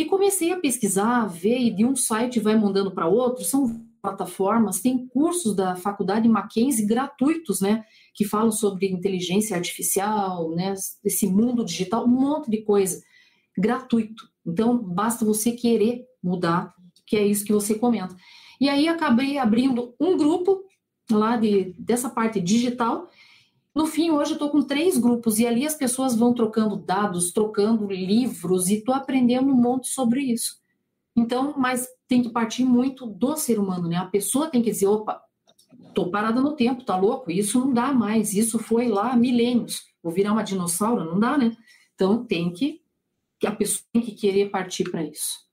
E 0.00 0.06
comecei 0.06 0.50
a 0.50 0.58
pesquisar, 0.58 1.26
ver, 1.26 1.58
e 1.58 1.70
de 1.70 1.84
um 1.84 1.94
site 1.94 2.40
vai 2.40 2.56
mandando 2.56 2.90
para 2.90 3.06
outro, 3.06 3.44
são 3.44 3.84
plataformas, 4.00 4.80
tem 4.80 5.06
cursos 5.08 5.54
da 5.54 5.76
faculdade 5.76 6.26
Mackenzie 6.26 6.86
gratuitos, 6.86 7.60
né, 7.60 7.84
que 8.14 8.24
falam 8.24 8.50
sobre 8.50 8.90
inteligência 8.90 9.54
artificial, 9.54 10.52
né, 10.52 10.72
esse 11.04 11.26
mundo 11.26 11.62
digital, 11.62 12.06
um 12.06 12.08
monte 12.08 12.50
de 12.50 12.62
coisa 12.62 12.98
gratuito. 13.58 14.26
Então, 14.46 14.78
basta 14.78 15.22
você 15.22 15.52
querer 15.52 16.06
mudar 16.22 16.74
que 17.06 17.16
é 17.16 17.26
isso 17.26 17.44
que 17.44 17.52
você 17.52 17.74
comenta. 17.74 18.16
E 18.58 18.70
aí 18.70 18.88
acabei 18.88 19.36
abrindo 19.36 19.94
um 20.00 20.16
grupo 20.16 20.62
lá 21.10 21.36
de, 21.36 21.74
dessa 21.76 22.08
parte 22.08 22.40
digital. 22.40 23.10
No 23.74 23.86
fim, 23.86 24.10
hoje 24.10 24.32
eu 24.32 24.34
estou 24.34 24.50
com 24.50 24.62
três 24.62 24.98
grupos 24.98 25.38
e 25.38 25.46
ali 25.46 25.66
as 25.66 25.74
pessoas 25.74 26.14
vão 26.14 26.34
trocando 26.34 26.76
dados, 26.76 27.32
trocando 27.32 27.86
livros 27.86 28.68
e 28.68 28.74
estou 28.74 28.94
aprendendo 28.94 29.48
um 29.48 29.54
monte 29.54 29.88
sobre 29.88 30.20
isso. 30.22 30.58
Então, 31.16 31.54
mas 31.56 31.86
tem 32.08 32.22
que 32.22 32.30
partir 32.30 32.64
muito 32.64 33.06
do 33.06 33.36
ser 33.36 33.58
humano, 33.58 33.88
né? 33.88 33.96
A 33.96 34.06
pessoa 34.06 34.48
tem 34.48 34.62
que 34.62 34.70
dizer, 34.70 34.86
opa, 34.86 35.22
tô 35.94 36.10
parada 36.10 36.40
no 36.40 36.56
tempo, 36.56 36.84
tá 36.84 36.96
louco? 36.96 37.30
Isso 37.30 37.60
não 37.60 37.72
dá 37.72 37.92
mais, 37.92 38.34
isso 38.34 38.58
foi 38.58 38.88
lá 38.88 39.12
há 39.12 39.16
milênios. 39.16 39.82
Vou 40.02 40.12
virar 40.12 40.32
uma 40.32 40.42
dinossauro? 40.42 41.04
Não 41.04 41.20
dá, 41.20 41.38
né? 41.38 41.56
Então 41.94 42.24
tem 42.24 42.52
que, 42.52 42.80
a 43.44 43.52
pessoa 43.52 43.84
tem 43.92 44.02
que 44.02 44.12
querer 44.12 44.50
partir 44.50 44.90
para 44.90 45.04
isso. 45.04 45.48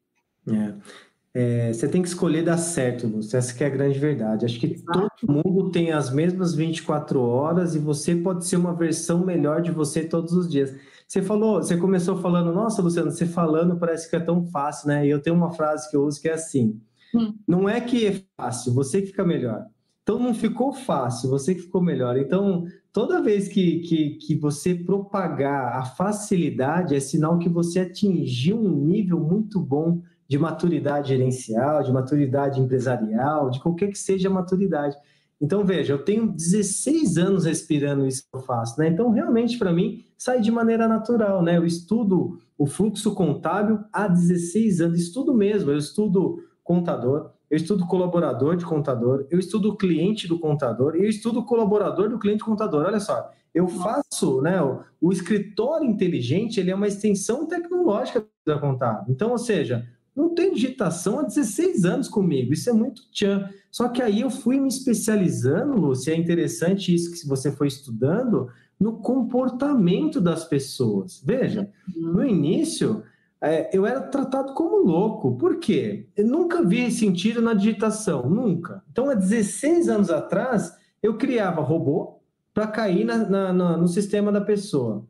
É 0.48 1.07
é, 1.40 1.72
você 1.72 1.88
tem 1.88 2.02
que 2.02 2.08
escolher 2.08 2.44
dar 2.44 2.58
certo, 2.58 3.06
Lúcio. 3.06 3.38
Essa 3.38 3.54
que 3.54 3.64
é 3.64 3.68
a 3.68 3.70
grande 3.70 4.00
verdade. 4.00 4.44
Acho 4.44 4.60
que 4.60 4.74
Exato. 4.74 5.08
todo 5.20 5.32
mundo 5.32 5.70
tem 5.70 5.92
as 5.92 6.12
mesmas 6.12 6.56
24 6.56 7.22
horas 7.22 7.76
e 7.76 7.80
você 7.80 8.16
pode 8.16 8.48
ser 8.48 8.56
uma 8.56 8.74
versão 8.74 9.24
melhor 9.24 9.62
de 9.62 9.70
você 9.70 10.04
todos 10.04 10.34
os 10.34 10.50
dias. 10.50 10.74
Você 11.08 11.22
falou, 11.22 11.62
você 11.62 11.78
começou 11.78 12.18
falando, 12.18 12.52
nossa, 12.52 12.82
Luciano, 12.82 13.12
você 13.12 13.28
falando 13.28 13.78
parece 13.78 14.10
que 14.10 14.16
é 14.16 14.20
tão 14.20 14.48
fácil, 14.48 14.88
né? 14.88 15.06
E 15.06 15.12
eu 15.12 15.22
tenho 15.22 15.36
uma 15.36 15.52
frase 15.52 15.88
que 15.92 15.96
eu 15.96 16.06
uso 16.08 16.20
que 16.20 16.28
é 16.28 16.34
assim: 16.34 16.82
hum. 17.14 17.36
não 17.48 17.70
é 17.70 17.80
que 17.82 18.08
é 18.08 18.20
fácil, 18.36 18.74
você 18.74 19.00
que 19.02 19.10
fica 19.10 19.24
melhor. 19.24 19.64
Então 20.02 20.18
não 20.18 20.34
ficou 20.34 20.74
fácil, 20.74 21.30
você 21.30 21.54
que 21.54 21.62
ficou 21.62 21.84
melhor. 21.84 22.18
Então, 22.18 22.66
toda 22.92 23.22
vez 23.22 23.48
que, 23.48 23.82
que, 23.82 24.10
que 24.16 24.36
você 24.36 24.74
propagar 24.74 25.78
a 25.78 25.86
facilidade, 25.86 26.96
é 26.96 27.00
sinal 27.00 27.38
que 27.38 27.48
você 27.48 27.82
atingiu 27.82 28.60
um 28.60 28.76
nível 28.76 29.20
muito 29.20 29.60
bom 29.60 30.02
de 30.28 30.38
maturidade 30.38 31.10
gerencial, 31.10 31.84
de 31.84 31.92
maturidade 31.92 32.60
empresarial, 32.60 33.50
de 33.50 33.60
qualquer 33.60 33.90
que 33.90 33.98
seja 33.98 34.28
a 34.28 34.32
maturidade. 34.32 34.96
Então, 35.40 35.64
veja, 35.64 35.94
eu 35.94 36.04
tenho 36.04 36.32
16 36.32 37.18
anos 37.18 37.46
respirando 37.46 38.08
isso 38.08 38.24
que 38.24 38.38
eu 38.38 38.42
faço, 38.42 38.80
né? 38.80 38.88
Então, 38.88 39.12
realmente, 39.12 39.58
para 39.58 39.72
mim, 39.72 40.04
sai 40.18 40.42
de 40.42 40.52
maneira 40.52 40.88
natural, 40.88 41.44
né? 41.44 41.58
Eu 41.58 41.66
estudo 41.66 42.40
o 42.58 42.66
fluxo 42.66 43.14
contábil 43.14 43.80
há 43.94 44.08
16 44.08 44.82
anos, 44.82 45.00
estudo 45.00 45.34
mesmo, 45.34 45.70
eu 45.70 45.78
estudo 45.78 46.44
contador, 46.64 47.32
eu 47.50 47.56
estudo 47.56 47.86
colaborador 47.86 48.58
de 48.58 48.66
contador, 48.66 49.28
eu 49.30 49.38
estudo 49.38 49.78
cliente 49.78 50.28
do 50.28 50.40
contador 50.40 50.96
e 50.96 51.04
eu 51.04 51.10
estudo 51.10 51.46
colaborador 51.46 52.10
do 52.10 52.18
cliente 52.18 52.44
contador. 52.44 52.86
Olha 52.86 53.00
só, 53.00 53.32
eu 53.54 53.68
faço, 53.68 54.42
né? 54.42 54.60
O, 54.62 54.82
o 55.00 55.12
escritório 55.12 55.88
inteligente, 55.88 56.60
ele 56.60 56.72
é 56.72 56.76
uma 56.76 56.88
extensão 56.88 57.46
tecnológica 57.46 58.26
da 58.44 58.58
contábil. 58.58 59.14
Então, 59.14 59.32
ou 59.32 59.38
seja, 59.38 59.88
não 60.18 60.34
tem 60.34 60.52
digitação 60.52 61.20
há 61.20 61.22
16 61.22 61.86
anos 61.86 62.10
comigo, 62.10 62.52
isso 62.52 62.68
é 62.68 62.74
muito 62.74 63.04
tchan. 63.12 63.48
Só 63.70 63.88
que 63.88 64.02
aí 64.02 64.22
eu 64.22 64.32
fui 64.32 64.60
me 64.60 64.68
especializando, 64.68 65.80
Lúcia, 65.80 66.12
é 66.12 66.18
interessante 66.18 66.92
isso 66.92 67.12
que 67.12 67.28
você 67.28 67.52
foi 67.52 67.68
estudando, 67.68 68.50
no 68.80 68.94
comportamento 68.94 70.20
das 70.20 70.44
pessoas. 70.44 71.22
Veja, 71.24 71.72
uhum. 71.96 72.14
no 72.14 72.26
início, 72.26 73.04
é, 73.40 73.70
eu 73.72 73.86
era 73.86 74.02
tratado 74.02 74.56
como 74.56 74.78
louco. 74.78 75.38
Por 75.38 75.58
quê? 75.60 76.08
Eu 76.18 76.26
nunca 76.26 76.64
vi 76.64 76.90
sentido 76.90 77.40
na 77.40 77.54
digitação, 77.54 78.28
nunca. 78.28 78.84
Então, 78.92 79.12
há 79.12 79.14
16 79.14 79.88
anos 79.88 80.10
atrás, 80.10 80.76
eu 81.02 81.16
criava 81.16 81.62
robô 81.62 82.20
para 82.56 82.66
cair 82.66 83.06
na, 83.06 83.18
na, 83.18 83.54
na, 83.54 83.78
no 83.78 83.88
sistema 83.88 84.32
da 84.32 84.42
pessoa. 84.42 85.06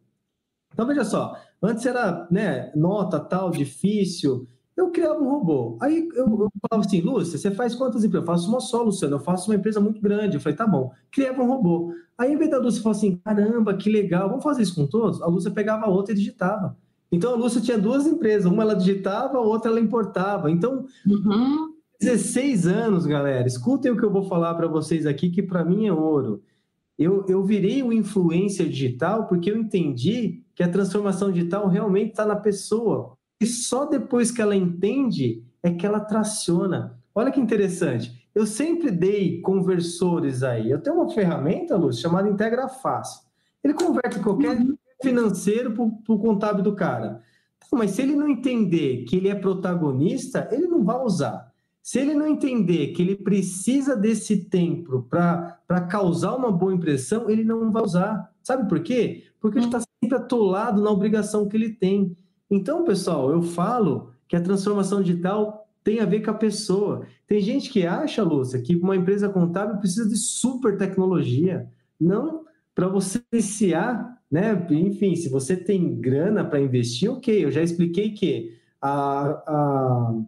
Então, 0.74 0.86
veja 0.86 1.06
só, 1.06 1.34
antes 1.62 1.86
era 1.86 2.28
né, 2.30 2.74
nota 2.76 3.22
tal, 3.22 3.50
difícil, 3.50 4.46
eu 4.78 4.92
criava 4.92 5.20
um 5.20 5.28
robô. 5.28 5.76
Aí 5.82 6.08
eu, 6.14 6.26
eu 6.28 6.52
falava 6.70 6.86
assim, 6.86 7.02
Lúcia, 7.02 7.40
você 7.40 7.50
faz 7.50 7.74
quantas 7.74 8.04
empresas? 8.04 8.28
Eu 8.28 8.34
faço 8.34 8.48
uma 8.48 8.60
só, 8.60 8.84
Luciano, 8.84 9.16
eu 9.16 9.20
faço 9.20 9.50
uma 9.50 9.56
empresa 9.56 9.80
muito 9.80 10.00
grande. 10.00 10.38
Eu 10.38 10.40
falei, 10.40 10.56
tá 10.56 10.68
bom. 10.68 10.92
Criava 11.12 11.42
um 11.42 11.48
robô. 11.48 11.92
Aí, 12.16 12.32
em 12.32 12.38
vez 12.38 12.52
da 12.52 12.60
Lúcia 12.60 12.84
falar 12.84 12.96
assim, 12.96 13.18
caramba, 13.18 13.76
que 13.76 13.90
legal, 13.90 14.30
vamos 14.30 14.44
fazer 14.44 14.62
isso 14.62 14.76
com 14.76 14.86
todos? 14.86 15.20
A 15.24 15.28
Lúcia 15.28 15.50
pegava 15.50 15.86
a 15.86 15.90
outra 15.90 16.14
e 16.14 16.18
digitava. 16.18 16.78
Então, 17.12 17.34
a 17.34 17.36
Lúcia 17.36 17.60
tinha 17.60 17.78
duas 17.78 18.06
empresas. 18.06 18.52
Uma 18.52 18.62
ela 18.62 18.76
digitava, 18.76 19.40
a 19.40 19.42
outra 19.42 19.72
ela 19.72 19.80
importava. 19.80 20.52
Então, 20.52 20.86
uhum. 21.08 21.74
16 22.00 22.68
anos, 22.68 23.08
galera. 23.08 23.48
Escutem 23.48 23.92
o 23.92 23.98
que 23.98 24.06
eu 24.06 24.12
vou 24.12 24.24
falar 24.24 24.54
para 24.54 24.68
vocês 24.68 25.08
aqui, 25.08 25.32
que 25.32 25.42
para 25.42 25.66
mim 25.66 25.88
é 25.88 25.94
ouro. 25.94 26.44
Eu, 27.00 27.26
eu 27.28 27.44
virei 27.44 27.82
o 27.82 27.92
influencer 27.92 28.68
digital 28.68 29.28
porque 29.28 29.50
eu 29.50 29.58
entendi 29.58 30.44
que 30.54 30.62
a 30.62 30.70
transformação 30.70 31.32
digital 31.32 31.68
realmente 31.68 32.12
está 32.12 32.26
na 32.26 32.36
pessoa 32.36 33.17
e 33.40 33.46
só 33.46 33.86
depois 33.86 34.32
que 34.32 34.42
ela 34.42 34.56
entende 34.56 35.44
é 35.62 35.72
que 35.72 35.86
ela 35.86 36.00
traciona. 36.00 37.00
Olha 37.14 37.32
que 37.32 37.40
interessante. 37.40 38.28
Eu 38.34 38.46
sempre 38.46 38.92
dei 38.92 39.42
conversores 39.42 40.44
aí. 40.44 40.70
Eu 40.70 40.80
tenho 40.80 40.98
uma 40.98 41.10
ferramenta, 41.10 41.76
Lúcio, 41.76 42.02
chamada 42.02 42.30
Integra 42.30 42.68
Fácil. 42.68 43.22
Ele 43.64 43.74
converte 43.74 44.20
qualquer 44.20 44.58
financeiro 45.02 45.72
para 45.72 46.14
o 46.16 46.20
contábil 46.20 46.64
do 46.64 46.76
cara. 46.76 47.22
Mas 47.72 47.92
se 47.92 48.02
ele 48.02 48.16
não 48.16 48.30
entender 48.30 49.04
que 49.06 49.16
ele 49.18 49.28
é 49.28 49.36
protagonista, 49.36 50.48
ele 50.52 50.68
não 50.68 50.84
vai 50.84 50.98
usar. 51.04 51.52
Se 51.82 52.00
ele 52.00 52.14
não 52.14 52.28
entender 52.28 52.88
que 52.88 53.02
ele 53.02 53.16
precisa 53.16 53.96
desse 53.96 54.46
tempo 54.46 55.04
para 55.10 55.82
causar 55.90 56.36
uma 56.36 56.52
boa 56.52 56.74
impressão, 56.74 57.30
ele 57.30 57.44
não 57.44 57.72
vai 57.72 57.84
usar. 57.84 58.32
Sabe 58.44 58.68
por 58.70 58.82
quê? 58.82 59.24
Porque 59.40 59.58
ele 59.58 59.66
está 59.66 59.80
sempre 59.80 60.18
atolado 60.18 60.82
na 60.82 60.92
obrigação 60.92 61.48
que 61.48 61.58
ele 61.58 61.70
tem. 61.70 62.16
Então, 62.50 62.84
pessoal, 62.84 63.32
eu 63.32 63.42
falo 63.42 64.12
que 64.28 64.36
a 64.36 64.42
transformação 64.42 65.02
digital 65.02 65.68
tem 65.84 66.00
a 66.00 66.06
ver 66.06 66.22
com 66.22 66.32
a 66.32 66.34
pessoa. 66.34 67.06
Tem 67.26 67.40
gente 67.40 67.70
que 67.70 67.86
acha, 67.86 68.24
Lúcia, 68.24 68.62
que 68.62 68.76
uma 68.76 68.96
empresa 68.96 69.30
contábil 69.30 69.78
precisa 69.78 70.08
de 70.08 70.18
super 70.18 70.78
tecnologia. 70.78 71.70
Não, 72.00 72.46
para 72.76 72.88
você 72.88 73.22
iniciar, 73.32 74.22
né? 74.30 74.68
Enfim, 74.70 75.16
se 75.16 75.30
você 75.30 75.56
tem 75.56 76.00
grana 76.00 76.44
para 76.44 76.60
investir, 76.60 77.12
ok. 77.12 77.44
Eu 77.44 77.52
já 77.52 77.62
expliquei 77.62 78.12
que 78.12 78.58
a, 78.82 79.30
a, 79.48 80.22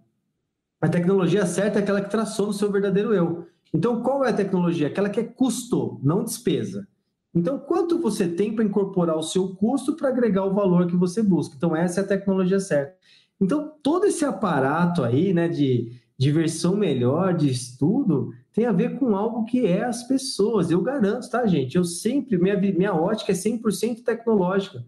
a 0.82 0.88
tecnologia 0.88 1.45
certa 1.45 1.80
é 1.80 1.82
aquela 1.82 2.01
que 2.01 2.09
traçou 2.09 2.47
no 2.47 2.53
seu 2.53 2.72
verdadeiro 2.72 3.13
eu. 3.13 3.45
Então, 3.74 4.01
qual 4.01 4.26
é 4.26 4.30
a 4.30 4.34
tecnologia? 4.34 4.88
Aquela 4.88 5.09
que 5.09 5.20
é 5.20 5.24
custo, 5.24 5.99
não 6.03 6.24
despesa. 6.24 6.88
Então, 7.34 7.59
quanto 7.59 7.99
você 7.99 8.27
tem 8.27 8.53
para 8.53 8.65
incorporar 8.65 9.17
o 9.17 9.23
seu 9.23 9.55
custo 9.55 9.95
para 9.95 10.09
agregar 10.09 10.45
o 10.45 10.53
valor 10.53 10.88
que 10.88 10.95
você 10.95 11.21
busca? 11.21 11.55
Então, 11.55 11.75
essa 11.75 12.01
é 12.01 12.03
a 12.03 12.07
tecnologia 12.07 12.59
certa. 12.59 12.95
Então, 13.39 13.71
todo 13.82 14.05
esse 14.05 14.25
aparato 14.25 15.03
aí, 15.03 15.34
né, 15.34 15.47
de 15.47 15.91
diversão 16.17 16.75
melhor, 16.75 17.34
de 17.34 17.49
estudo, 17.49 18.34
tem 18.51 18.65
a 18.65 18.73
ver 18.73 18.99
com 18.99 19.15
algo 19.15 19.45
que 19.45 19.65
é 19.65 19.86
as 19.86 20.03
pessoas. 20.03 20.69
Eu 20.69 20.82
garanto, 20.82 21.30
tá, 21.30 21.47
gente? 21.47 21.77
Eu 21.77 21.86
sempre, 21.86 22.38
minha, 22.38 22.59
minha 22.59 22.93
ótica 22.93 23.32
é 23.32 23.36
100% 23.36 24.03
tecnológica. 24.03 24.86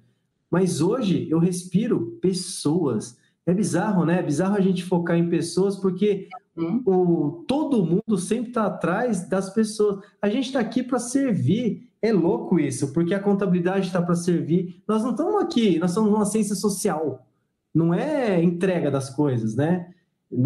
Mas 0.49 0.81
hoje 0.81 1.29
eu 1.29 1.39
respiro 1.39 2.17
pessoas. 2.21 3.17
É 3.45 3.53
bizarro, 3.53 4.05
né? 4.05 4.19
É 4.19 4.21
bizarro 4.21 4.57
a 4.57 4.61
gente 4.61 4.83
focar 4.83 5.17
em 5.17 5.29
pessoas 5.29 5.77
porque 5.77 6.27
uhum. 6.57 6.83
o, 6.85 7.45
todo 7.47 7.85
mundo 7.85 8.17
sempre 8.17 8.49
está 8.49 8.65
atrás 8.65 9.29
das 9.29 9.53
pessoas. 9.53 10.03
A 10.21 10.27
gente 10.27 10.47
está 10.47 10.59
aqui 10.59 10.83
para 10.83 10.99
servir. 10.99 11.89
É 12.01 12.11
louco 12.11 12.59
isso, 12.59 12.91
porque 12.93 13.13
a 13.13 13.19
contabilidade 13.19 13.87
está 13.87 14.01
para 14.01 14.15
servir. 14.15 14.81
Nós 14.87 15.03
não 15.03 15.11
estamos 15.11 15.41
aqui, 15.41 15.77
nós 15.77 15.91
estamos 15.91 16.11
numa 16.11 16.25
ciência 16.25 16.55
social. 16.55 17.27
Não 17.73 17.93
é 17.93 18.41
entrega 18.43 18.89
das 18.89 19.09
coisas, 19.09 19.55
né? 19.55 19.93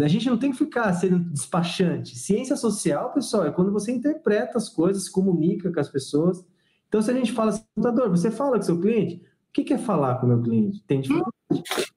A 0.00 0.08
gente 0.08 0.28
não 0.28 0.36
tem 0.36 0.50
que 0.50 0.58
ficar 0.58 0.92
sendo 0.92 1.18
despachante. 1.18 2.18
Ciência 2.18 2.56
social, 2.56 3.12
pessoal, 3.12 3.46
é 3.46 3.52
quando 3.52 3.72
você 3.72 3.92
interpreta 3.92 4.58
as 4.58 4.68
coisas, 4.68 5.04
se 5.04 5.12
comunica 5.12 5.72
com 5.72 5.80
as 5.80 5.88
pessoas. 5.88 6.44
Então, 6.88 7.00
se 7.00 7.10
a 7.10 7.14
gente 7.14 7.32
fala 7.32 7.50
assim, 7.50 7.64
contador, 7.74 8.10
você 8.10 8.30
fala 8.30 8.56
com 8.56 8.62
seu 8.62 8.80
cliente, 8.80 9.22
o 9.48 9.52
que 9.52 9.72
é 9.72 9.78
falar 9.78 10.16
com 10.16 10.26
o 10.26 10.28
meu 10.28 10.42
cliente? 10.42 10.82
Tem 10.86 11.00
dificuldade. 11.00 11.32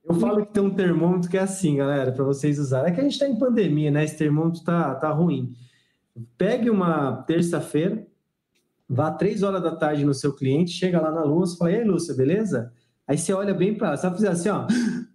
Eu 0.06 0.16
falo 0.16 0.46
que 0.46 0.54
tem 0.54 0.64
um 0.64 0.74
termômetro 0.74 1.30
que 1.30 1.38
é 1.38 1.42
assim, 1.42 1.76
galera, 1.76 2.12
para 2.12 2.24
vocês 2.24 2.58
usarem. 2.58 2.92
É 2.92 2.96
que 2.96 3.00
a 3.02 3.04
gente 3.04 3.14
está 3.14 3.28
em 3.28 3.38
pandemia, 3.38 3.92
né? 3.92 4.04
Esse 4.04 4.18
termômetro 4.18 4.64
tá, 4.64 4.96
tá 4.96 5.10
ruim. 5.10 5.54
Pegue 6.38 6.70
uma 6.70 7.24
terça-feira, 7.24 8.08
vá 8.90 9.12
três 9.12 9.44
horas 9.44 9.62
da 9.62 9.76
tarde 9.76 10.04
no 10.04 10.14
seu 10.14 10.34
cliente, 10.34 10.72
chega 10.72 11.00
lá 11.00 11.12
na 11.12 11.24
Lúcia 11.24 11.56
e 11.56 11.58
fala, 11.60 11.72
ei, 11.72 11.84
Lúcia, 11.84 12.16
beleza? 12.16 12.74
Aí 13.08 13.18
você 13.18 13.32
olha 13.34 13.54
bem 13.54 13.76
para 13.76 13.90
ela, 13.90 13.98
sabe 13.98 14.16
fazer 14.16 14.30
assim, 14.30 14.50
ó. 14.50 14.66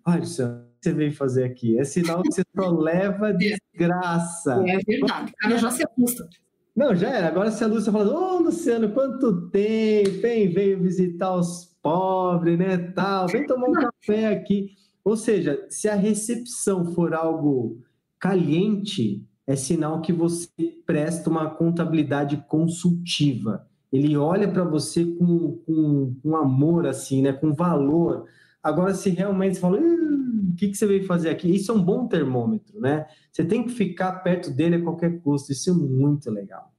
Olha, 0.07 0.21
Luciano, 0.21 0.57
o 0.57 0.81
que 0.81 0.89
você 0.89 0.93
veio 0.93 1.13
fazer 1.15 1.45
aqui? 1.45 1.79
É 1.79 1.85
sinal 1.85 2.23
que 2.23 2.33
você 2.33 2.43
só 2.55 2.71
leva 2.71 3.33
desgraça. 3.35 4.63
É 4.67 4.79
verdade, 4.79 5.33
o 5.33 5.37
cara 5.37 5.59
já 5.59 5.71
se 5.71 5.85
assusta. 5.85 6.29
Não, 6.75 6.95
já 6.95 7.09
era. 7.09 7.29
Agora 7.29 7.51
se 7.51 7.63
a 7.63 7.67
Lúcia 7.67 7.93
fala, 7.93 8.13
ô, 8.13 8.37
oh, 8.37 8.39
Luciano, 8.43 8.91
quanto 8.91 9.49
tempo, 9.51 10.27
hein? 10.27 10.49
Veio 10.49 10.81
visitar 10.81 11.35
os 11.37 11.77
pobres, 11.81 12.59
né, 12.59 12.79
tal. 12.79 13.29
Vem 13.29 13.47
tomar 13.47 13.69
um 13.69 13.73
café 13.73 14.27
aqui. 14.27 14.71
Ou 15.05 15.17
seja, 15.17 15.65
se 15.69 15.89
a 15.89 15.95
recepção 15.95 16.85
for 16.93 17.15
algo 17.15 17.81
caliente, 18.19 19.25
é 19.47 19.57
sinal 19.57 20.01
que 20.01 20.13
você 20.13 20.49
presta 20.87 21.29
uma 21.29 21.51
contabilidade 21.51 22.43
consultiva 22.49 23.69
ele 23.95 24.17
olha 24.17 24.51
para 24.51 24.65
você 24.65 25.05
com, 25.05 25.59
com, 25.59 26.17
com, 26.21 26.37
amor, 26.37 26.85
assim, 26.85 27.23
né? 27.23 27.33
Com 27.33 27.55
valor. 27.55 28.29
Agora, 28.61 28.93
se 28.93 29.09
realmente 29.11 29.55
você 29.55 29.61
fala, 29.61 29.79
o 29.79 30.57
que, 30.57 30.67
que 30.67 30.75
você 30.75 30.85
veio 30.85 31.07
fazer 31.07 31.31
aqui? 31.31 31.55
Isso 31.55 31.71
é 31.71 31.75
um 31.77 31.81
bom 31.81 32.09
termômetro, 32.09 32.81
né? 32.81 33.07
Você 33.31 33.45
tem 33.45 33.63
que 33.63 33.71
ficar 33.71 34.15
perto 34.15 34.51
dele 34.51 34.77
a 34.77 34.83
qualquer 34.83 35.21
custo. 35.21 35.53
Isso 35.53 35.71
é 35.71 35.73
muito 35.73 36.29
legal. 36.29 36.75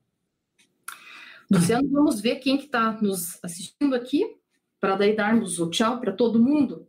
Luciano, 1.49 1.89
vamos 1.89 2.19
ver 2.19 2.35
quem 2.35 2.57
que 2.57 2.65
está 2.65 2.91
nos 3.01 3.41
assistindo 3.41 3.95
aqui, 3.95 4.35
para 4.81 4.97
daí 4.97 5.15
darmos 5.15 5.57
o 5.57 5.69
tchau 5.69 6.01
para 6.01 6.11
todo 6.11 6.43
mundo. 6.43 6.85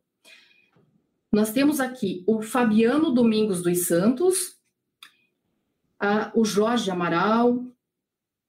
Nós 1.33 1.53
temos 1.53 1.79
aqui 1.79 2.25
o 2.27 2.43
Fabiano 2.43 3.13
Domingos 3.13 3.63
dos 3.63 3.87
Santos, 3.87 4.56
a, 5.99 6.31
o 6.35 6.45
Jorge 6.45 6.91
Amaral, 6.91 7.65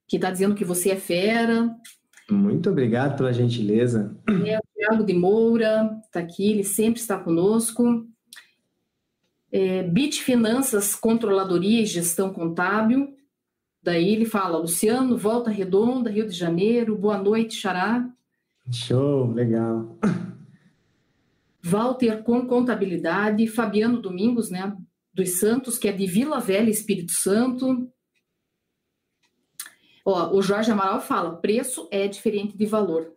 que 0.07 0.15
está 0.17 0.31
dizendo 0.31 0.55
que 0.55 0.65
você 0.65 0.91
é 0.91 0.95
fera. 0.95 1.75
Muito 2.29 2.69
obrigado 2.69 3.17
pela 3.17 3.33
gentileza. 3.33 4.17
É, 4.45 4.57
o 4.57 4.61
Thiago 4.75 5.03
de 5.05 5.13
Moura 5.13 5.97
está 6.05 6.19
aqui, 6.19 6.51
ele 6.51 6.63
sempre 6.63 6.99
está 6.99 7.17
conosco. 7.17 8.05
É, 9.51 9.83
Bit 9.83 10.21
Finanças, 10.23 10.93
Controladoria 10.93 11.81
e 11.81 11.85
Gestão 11.85 12.33
Contábil. 12.33 13.15
Daí 13.81 14.09
ele 14.09 14.25
fala, 14.25 14.57
Luciano, 14.57 15.17
Volta 15.17 15.49
Redonda, 15.49 16.09
Rio 16.09 16.27
de 16.27 16.35
Janeiro, 16.35 16.97
boa 16.97 17.17
noite, 17.17 17.55
Xará. 17.55 18.09
Show, 18.69 19.31
legal. 19.31 19.97
Walter 21.63 22.23
com 22.23 22.45
Contabilidade, 22.45 23.47
Fabiano 23.47 24.01
Domingos, 24.01 24.49
né, 24.49 24.75
dos 25.17 25.39
Santos, 25.39 25.79
que 25.79 25.87
é 25.87 25.91
de 25.91 26.05
Vila 26.05 26.39
Velha, 26.39 26.69
Espírito 26.69 27.11
Santo. 27.11 27.91
Ó, 30.05 30.35
o 30.35 30.41
Jorge 30.41 30.71
Amaral 30.71 31.01
fala: 31.01 31.35
preço 31.35 31.89
é 31.91 32.07
diferente 32.07 32.55
de 32.55 32.65
valor. 32.65 33.11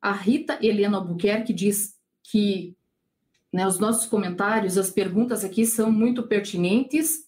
A 0.00 0.10
Rita 0.10 0.58
Helena 0.62 0.96
Albuquerque 0.96 1.52
diz 1.52 1.94
que 2.24 2.74
né, 3.52 3.66
os 3.66 3.78
nossos 3.78 4.06
comentários, 4.06 4.78
as 4.78 4.90
perguntas 4.90 5.44
aqui 5.44 5.66
são 5.66 5.92
muito 5.92 6.22
pertinentes. 6.22 7.26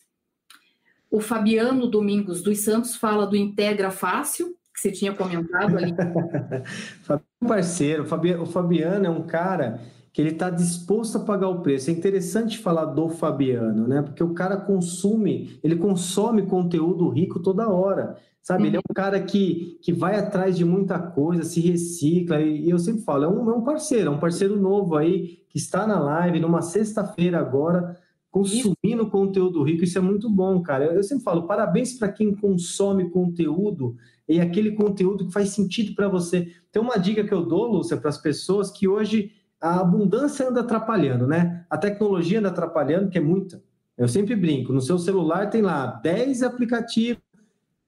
O 1.10 1.20
Fabiano 1.20 1.86
Domingos 1.86 2.42
dos 2.42 2.60
Santos 2.60 2.96
fala 2.96 3.26
do 3.26 3.36
Integra 3.36 3.90
Fácil, 3.90 4.56
que 4.72 4.80
você 4.80 4.92
tinha 4.92 5.12
comentado 5.12 5.76
ali. 5.76 5.92
parceiro, 7.46 8.04
o 8.40 8.46
Fabiano 8.46 9.06
é 9.06 9.10
um 9.10 9.26
cara 9.26 9.80
que 10.12 10.20
ele 10.20 10.30
está 10.30 10.50
disposto 10.50 11.16
a 11.16 11.20
pagar 11.20 11.48
o 11.48 11.62
preço. 11.62 11.90
É 11.90 11.92
interessante 11.92 12.58
falar 12.58 12.86
do 12.86 13.08
Fabiano, 13.08 13.86
né? 13.86 14.02
Porque 14.02 14.22
o 14.22 14.34
cara 14.34 14.56
consome, 14.56 15.58
ele 15.62 15.76
consome 15.76 16.46
conteúdo 16.46 17.08
rico 17.08 17.38
toda 17.38 17.68
hora, 17.68 18.16
sabe? 18.42 18.62
Uhum. 18.62 18.68
Ele 18.68 18.76
é 18.76 18.80
um 18.80 18.90
uhum. 18.90 18.94
cara 18.94 19.20
que, 19.20 19.78
que 19.82 19.92
vai 19.92 20.16
atrás 20.16 20.56
de 20.56 20.64
muita 20.64 20.98
coisa, 20.98 21.44
se 21.44 21.60
recicla, 21.60 22.40
e, 22.40 22.68
eu 22.68 22.78
sempre 22.78 23.02
falo, 23.02 23.24
é 23.24 23.28
um, 23.28 23.50
é 23.50 23.54
um 23.54 23.62
parceiro, 23.62 24.08
é 24.08 24.10
um 24.10 24.18
parceiro 24.18 24.60
novo 24.60 24.96
aí, 24.96 25.38
que 25.48 25.58
está 25.58 25.86
na 25.86 26.00
live 26.00 26.40
numa 26.40 26.62
sexta-feira 26.62 27.38
agora, 27.38 27.96
consumindo 28.32 29.02
isso. 29.02 29.10
conteúdo 29.10 29.62
rico, 29.62 29.84
isso 29.84 29.98
é 29.98 30.00
muito 30.00 30.28
bom, 30.28 30.60
cara. 30.60 30.86
Eu, 30.86 30.92
eu 30.92 31.02
sempre 31.04 31.22
falo, 31.22 31.46
parabéns 31.46 31.94
para 31.94 32.10
quem 32.10 32.34
consome 32.34 33.10
conteúdo 33.10 33.96
e 34.28 34.40
aquele 34.40 34.72
conteúdo 34.72 35.26
que 35.26 35.32
faz 35.32 35.50
sentido 35.50 35.94
para 35.94 36.08
você. 36.08 36.52
Tem 36.70 36.80
uma 36.80 36.96
dica 36.96 37.24
que 37.24 37.34
eu 37.34 37.44
dou, 37.44 37.66
Lúcia, 37.66 37.96
para 37.96 38.10
as 38.10 38.18
pessoas 38.18 38.70
que 38.70 38.86
hoje 38.86 39.32
a 39.60 39.80
abundância 39.80 40.48
anda 40.48 40.60
atrapalhando, 40.60 41.26
né? 41.26 41.64
A 41.68 41.76
tecnologia 41.76 42.38
anda 42.38 42.48
atrapalhando, 42.48 43.10
que 43.10 43.18
é 43.18 43.20
muita. 43.20 43.62
Eu 43.96 44.08
sempre 44.08 44.34
brinco, 44.34 44.72
no 44.72 44.80
seu 44.80 44.98
celular 44.98 45.50
tem 45.50 45.60
lá 45.60 45.86
10 45.86 46.42
aplicativos, 46.42 47.22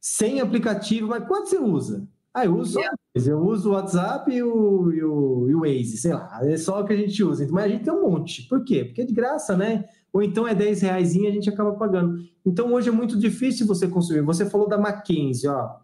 100 0.00 0.40
aplicativos, 0.40 1.08
mas 1.08 1.26
quanto 1.26 1.48
você 1.48 1.58
usa? 1.58 2.06
Ah, 2.34 2.46
eu 2.46 2.56
uso, 2.56 2.78
eu 3.14 3.38
uso 3.40 3.70
o 3.70 3.72
WhatsApp 3.72 4.30
e 4.32 4.42
o, 4.42 4.92
e, 4.92 5.04
o, 5.04 5.50
e 5.50 5.54
o 5.54 5.60
Waze, 5.60 5.98
sei 5.98 6.14
lá, 6.14 6.40
é 6.42 6.56
só 6.56 6.80
o 6.80 6.84
que 6.84 6.92
a 6.92 6.96
gente 6.96 7.22
usa. 7.22 7.46
Mas 7.50 7.64
a 7.64 7.68
gente 7.68 7.84
tem 7.84 7.92
um 7.92 8.08
monte. 8.08 8.48
Por 8.48 8.64
quê? 8.64 8.84
Porque 8.84 9.02
é 9.02 9.04
de 9.04 9.12
graça, 9.12 9.56
né? 9.56 9.84
Ou 10.12 10.22
então 10.22 10.48
é 10.48 10.54
10 10.54 10.80
reais 10.82 11.14
e 11.14 11.26
a 11.26 11.30
gente 11.30 11.48
acaba 11.48 11.72
pagando. 11.72 12.18
Então 12.44 12.72
hoje 12.72 12.88
é 12.88 12.92
muito 12.92 13.18
difícil 13.18 13.66
você 13.66 13.86
consumir. 13.86 14.22
Você 14.22 14.48
falou 14.48 14.68
da 14.68 14.78
Mackenzie, 14.78 15.48
ó. 15.48 15.76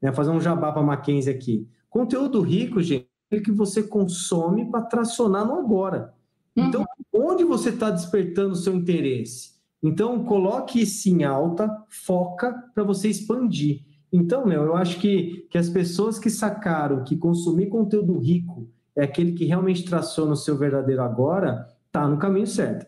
Né, 0.00 0.12
fazer 0.12 0.30
um 0.30 0.40
jabá 0.40 0.72
para 0.72 0.82
Mackenzie 0.82 1.32
aqui. 1.32 1.68
Conteúdo 1.88 2.40
rico, 2.40 2.82
gente, 2.82 3.08
que 3.40 3.52
você 3.52 3.82
consome 3.82 4.70
para 4.70 4.82
tracionar 4.82 5.46
no 5.46 5.54
agora. 5.54 6.12
Então, 6.56 6.84
uhum. 7.12 7.30
onde 7.30 7.44
você 7.44 7.70
está 7.70 7.90
despertando 7.90 8.52
o 8.52 8.56
seu 8.56 8.74
interesse? 8.74 9.52
Então, 9.82 10.24
coloque 10.24 10.82
isso 10.82 11.08
em 11.08 11.24
alta, 11.24 11.68
foca 11.88 12.52
para 12.74 12.84
você 12.84 13.08
expandir. 13.08 13.82
Então, 14.12 14.46
meu, 14.46 14.62
eu 14.62 14.76
acho 14.76 15.00
que, 15.00 15.46
que 15.50 15.56
as 15.56 15.68
pessoas 15.68 16.18
que 16.18 16.28
sacaram 16.28 17.02
que 17.02 17.16
consumir 17.16 17.68
conteúdo 17.68 18.18
rico 18.18 18.68
é 18.94 19.04
aquele 19.04 19.32
que 19.32 19.46
realmente 19.46 19.84
traciona 19.84 20.32
o 20.32 20.36
seu 20.36 20.56
verdadeiro 20.56 21.02
agora, 21.02 21.66
tá 21.90 22.06
no 22.06 22.18
caminho 22.18 22.46
certo. 22.46 22.86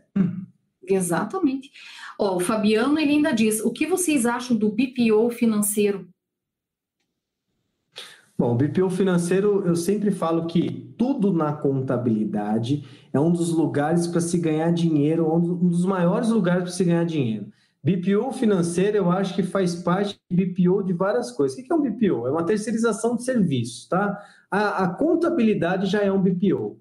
Exatamente. 0.87 1.71
Ó, 2.19 2.37
o 2.37 2.41
Fabiano 2.41 2.99
ele 2.99 3.13
ainda 3.13 3.33
diz: 3.33 3.61
o 3.61 3.71
que 3.71 3.87
vocês 3.87 4.27
acham 4.27 4.57
do 4.57 4.71
BPO 4.71 5.31
financeiro? 5.31 6.07
Bom, 8.45 8.55
BPO 8.59 8.91
financeiro, 8.91 9.63
eu 9.65 9.75
sempre 9.75 10.11
falo 10.11 10.45
que 10.45 10.93
tudo 10.99 11.33
na 11.33 11.55
contabilidade 11.55 12.87
é 13.11 13.19
um 13.19 13.33
dos 13.33 13.49
lugares 13.49 14.07
para 14.07 14.21
se 14.21 14.37
ganhar 14.37 14.71
dinheiro, 14.71 15.35
um 15.35 15.67
dos 15.71 15.87
maiores 15.87 16.29
lugares 16.29 16.65
para 16.65 16.73
se 16.73 16.85
ganhar 16.85 17.07
dinheiro. 17.07 17.47
BPO 17.83 18.33
financeiro, 18.33 18.99
eu 18.99 19.11
acho 19.11 19.35
que 19.35 19.43
faz 19.43 19.75
parte 19.75 20.21
de 20.31 20.45
BPO 20.45 20.83
de 20.83 20.93
várias 20.93 21.31
coisas. 21.31 21.57
O 21.57 21.63
que 21.63 21.73
é 21.73 21.75
um 21.75 21.81
BPO? 21.81 22.27
É 22.27 22.31
uma 22.31 22.45
terceirização 22.45 23.17
de 23.17 23.25
serviços, 23.25 23.89
tá? 23.89 24.23
A, 24.51 24.85
a 24.85 24.89
contabilidade 24.89 25.87
já 25.87 26.03
é 26.03 26.13
um 26.13 26.21
BPO. 26.21 26.77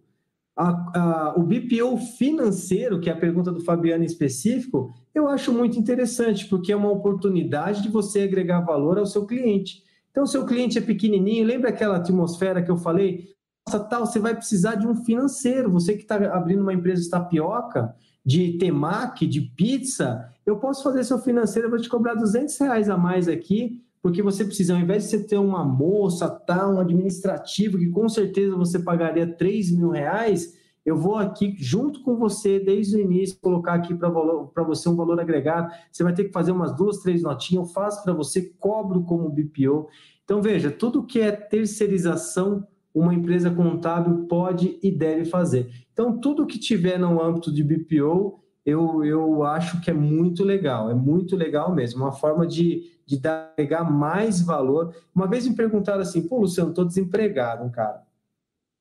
A, 0.57 0.67
a, 0.99 1.33
o 1.37 1.43
BPO 1.43 1.95
financeiro, 2.17 2.99
que 2.99 3.09
é 3.09 3.13
a 3.13 3.17
pergunta 3.17 3.53
do 3.53 3.61
Fabiano 3.61 4.03
em 4.03 4.05
específico, 4.05 4.93
eu 5.15 5.29
acho 5.29 5.53
muito 5.53 5.79
interessante, 5.79 6.45
porque 6.45 6.73
é 6.73 6.75
uma 6.75 6.91
oportunidade 6.91 7.81
de 7.81 7.87
você 7.87 8.23
agregar 8.23 8.59
valor 8.59 8.99
ao 8.99 9.05
seu 9.05 9.25
cliente. 9.25 9.81
Então, 10.13 10.27
seu 10.27 10.45
cliente 10.45 10.77
é 10.77 10.81
pequenininho, 10.81 11.43
lembra 11.43 11.71
aquela 11.71 11.97
atmosfera 11.97 12.61
que 12.61 12.69
eu 12.69 12.77
falei? 12.77 13.29
Nossa, 13.65 13.79
tal, 13.83 14.05
você 14.05 14.19
vai 14.19 14.35
precisar 14.35 14.75
de 14.75 14.85
um 14.85 15.03
financeiro. 15.03 15.71
Você 15.71 15.95
que 15.95 16.03
está 16.03 16.15
abrindo 16.31 16.61
uma 16.61 16.73
empresa 16.73 17.01
de 17.01 17.09
tapioca, 17.09 17.95
de 18.23 18.59
temaki, 18.59 19.25
de 19.25 19.41
pizza, 19.41 20.31
eu 20.45 20.57
posso 20.57 20.83
fazer 20.83 21.03
seu 21.03 21.17
financeiro, 21.17 21.65
eu 21.65 21.71
vou 21.71 21.81
te 21.81 21.89
cobrar 21.89 22.13
200 22.13 22.55
reais 22.59 22.91
a 22.91 22.95
mais 22.95 23.27
aqui, 23.27 23.81
porque 24.03 24.21
você 24.21 24.45
precisa, 24.45 24.75
ao 24.75 24.79
invés 24.79 25.05
de 25.05 25.09
você 25.09 25.23
ter 25.23 25.37
uma 25.37 25.65
moça, 25.65 26.29
tá, 26.29 26.69
um 26.69 26.79
administrativo, 26.79 27.79
que 27.79 27.89
com 27.89 28.07
certeza 28.07 28.55
você 28.55 28.77
pagaria 28.77 29.25
3 29.25 29.71
mil 29.71 29.89
reais, 29.89 30.53
eu 30.85 30.97
vou 30.97 31.15
aqui 31.15 31.55
junto 31.57 32.01
com 32.01 32.17
você 32.17 32.59
desde 32.59 32.97
o 32.97 32.99
início 32.99 33.39
colocar 33.39 33.73
aqui 33.73 33.93
para 33.95 34.63
você 34.63 34.89
um 34.89 34.95
valor 34.95 35.19
agregado. 35.19 35.73
Você 35.89 36.03
vai 36.03 36.13
ter 36.13 36.25
que 36.25 36.33
fazer 36.33 36.51
umas 36.51 36.75
duas, 36.75 36.97
três 36.97 37.21
notinhas. 37.21 37.67
Eu 37.67 37.73
faço 37.73 38.03
para 38.03 38.13
você, 38.13 38.53
cobro 38.59 39.03
como 39.03 39.29
BPO. 39.29 39.87
Então 40.25 40.41
veja, 40.41 40.69
tudo 40.69 41.05
que 41.05 41.21
é 41.21 41.31
terceirização, 41.31 42.67
uma 42.93 43.13
empresa 43.13 43.49
contábil 43.49 44.25
pode 44.27 44.77
e 44.83 44.91
deve 44.91 45.23
fazer. 45.25 45.69
Então 45.93 46.19
tudo 46.19 46.45
que 46.45 46.59
tiver 46.59 46.99
no 46.99 47.21
âmbito 47.21 47.51
de 47.51 47.63
BPO, 47.63 48.41
eu, 48.65 49.05
eu 49.05 49.43
acho 49.43 49.79
que 49.79 49.89
é 49.89 49.93
muito 49.93 50.43
legal. 50.43 50.89
É 50.89 50.93
muito 50.93 51.37
legal 51.37 51.73
mesmo. 51.73 52.03
Uma 52.03 52.11
forma 52.11 52.45
de, 52.45 52.91
de 53.05 53.17
dar, 53.17 53.53
pegar 53.55 53.85
mais 53.85 54.41
valor. 54.41 54.93
Uma 55.15 55.27
vez 55.27 55.47
me 55.47 55.55
perguntaram 55.55 56.01
assim, 56.01 56.27
pô, 56.27 56.39
Luciano, 56.39 56.71
estou 56.71 56.83
desempregado, 56.83 57.71
cara 57.71 58.03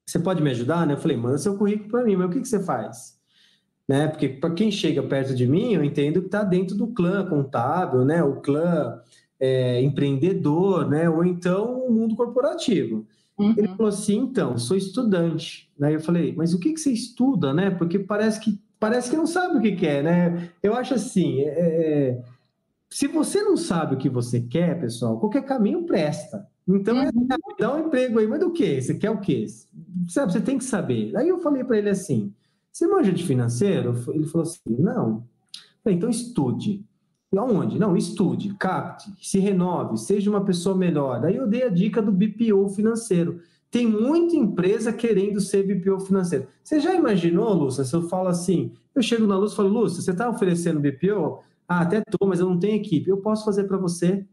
você 0.06 0.18
pode 0.18 0.42
me 0.42 0.50
ajudar? 0.50 0.86
Né? 0.86 0.94
Eu 0.94 0.98
falei, 0.98 1.16
manda 1.16 1.38
seu 1.38 1.56
currículo 1.56 1.90
para 1.90 2.04
mim, 2.04 2.16
mas 2.16 2.26
o 2.28 2.30
que, 2.30 2.40
que 2.40 2.48
você 2.48 2.62
faz? 2.62 3.18
Né? 3.88 4.08
Porque 4.08 4.28
para 4.28 4.54
quem 4.54 4.70
chega 4.70 5.02
perto 5.02 5.34
de 5.34 5.46
mim, 5.46 5.72
eu 5.72 5.84
entendo 5.84 6.20
que 6.20 6.26
está 6.26 6.42
dentro 6.42 6.76
do 6.76 6.88
clã 6.88 7.26
contábil, 7.26 8.04
né? 8.04 8.22
o 8.22 8.36
clã 8.40 9.00
é, 9.40 9.80
empreendedor, 9.82 10.88
né? 10.88 11.08
ou 11.08 11.24
então 11.24 11.86
o 11.86 11.92
mundo 11.92 12.14
corporativo. 12.16 13.06
Uhum. 13.38 13.54
Ele 13.56 13.68
falou 13.68 13.88
assim, 13.88 14.18
então, 14.18 14.58
sou 14.58 14.76
estudante. 14.76 15.70
Daí 15.78 15.94
eu 15.94 16.00
falei, 16.00 16.34
mas 16.36 16.54
o 16.54 16.58
que, 16.58 16.72
que 16.72 16.80
você 16.80 16.92
estuda, 16.92 17.52
né? 17.52 17.70
Porque 17.70 17.98
parece 17.98 18.38
que 18.38 18.60
parece 18.78 19.10
que 19.10 19.16
não 19.16 19.26
sabe 19.26 19.58
o 19.58 19.60
que 19.60 19.76
quer, 19.76 20.02
né? 20.02 20.50
Eu 20.60 20.74
acho 20.74 20.94
assim, 20.94 21.40
é, 21.42 21.46
é, 21.46 22.22
se 22.90 23.06
você 23.06 23.42
não 23.42 23.56
sabe 23.56 23.94
o 23.94 23.98
que 23.98 24.08
você 24.08 24.40
quer, 24.40 24.78
pessoal, 24.80 25.18
qualquer 25.18 25.44
caminho 25.44 25.84
presta. 25.84 26.46
Então, 26.68 26.96
é, 26.98 27.10
uhum. 27.14 27.26
dá 27.58 27.74
um 27.74 27.86
emprego 27.86 28.18
aí, 28.18 28.26
mas 28.26 28.40
do 28.40 28.52
quê? 28.52 28.80
Você 28.80 28.94
quer 28.94 29.10
o 29.10 29.20
quê? 29.20 29.46
Sabe, 30.08 30.32
você 30.32 30.40
tem 30.40 30.58
que 30.58 30.64
saber. 30.64 31.16
Aí 31.16 31.28
eu 31.28 31.40
falei 31.40 31.64
para 31.64 31.78
ele 31.78 31.90
assim: 31.90 32.32
você 32.72 32.86
manja 32.86 33.12
de 33.12 33.24
financeiro? 33.24 33.94
Ele 34.08 34.26
falou 34.26 34.46
assim: 34.46 34.60
não. 34.66 35.24
Falei, 35.82 35.98
então 35.98 36.08
estude. 36.08 36.84
E 37.32 37.38
aonde? 37.38 37.78
Não, 37.78 37.96
estude, 37.96 38.54
capte, 38.54 39.10
se 39.22 39.38
renove, 39.38 39.96
seja 39.96 40.28
uma 40.28 40.44
pessoa 40.44 40.76
melhor. 40.76 41.20
Daí 41.20 41.36
eu 41.36 41.46
dei 41.46 41.62
a 41.62 41.68
dica 41.70 42.02
do 42.02 42.12
BPO 42.12 42.68
financeiro. 42.68 43.40
Tem 43.70 43.86
muita 43.86 44.36
empresa 44.36 44.92
querendo 44.92 45.40
ser 45.40 45.62
BPO 45.62 46.00
financeiro. 46.00 46.46
Você 46.62 46.78
já 46.78 46.94
imaginou, 46.94 47.54
Lúcia, 47.54 47.84
se 47.84 47.96
eu 47.96 48.02
falo 48.02 48.28
assim, 48.28 48.72
eu 48.94 49.02
chego 49.02 49.26
na 49.26 49.38
Lúcia 49.38 49.54
e 49.54 49.56
falo, 49.56 49.70
Lúcia, 49.70 50.02
você 50.02 50.10
está 50.10 50.28
oferecendo 50.28 50.78
BPO? 50.78 51.40
Ah, 51.66 51.80
até 51.80 52.02
tô, 52.02 52.26
mas 52.26 52.40
eu 52.40 52.48
não 52.50 52.58
tenho 52.58 52.76
equipe. 52.76 53.08
Eu 53.08 53.16
posso 53.16 53.46
fazer 53.46 53.64
para 53.64 53.78
você. 53.78 54.26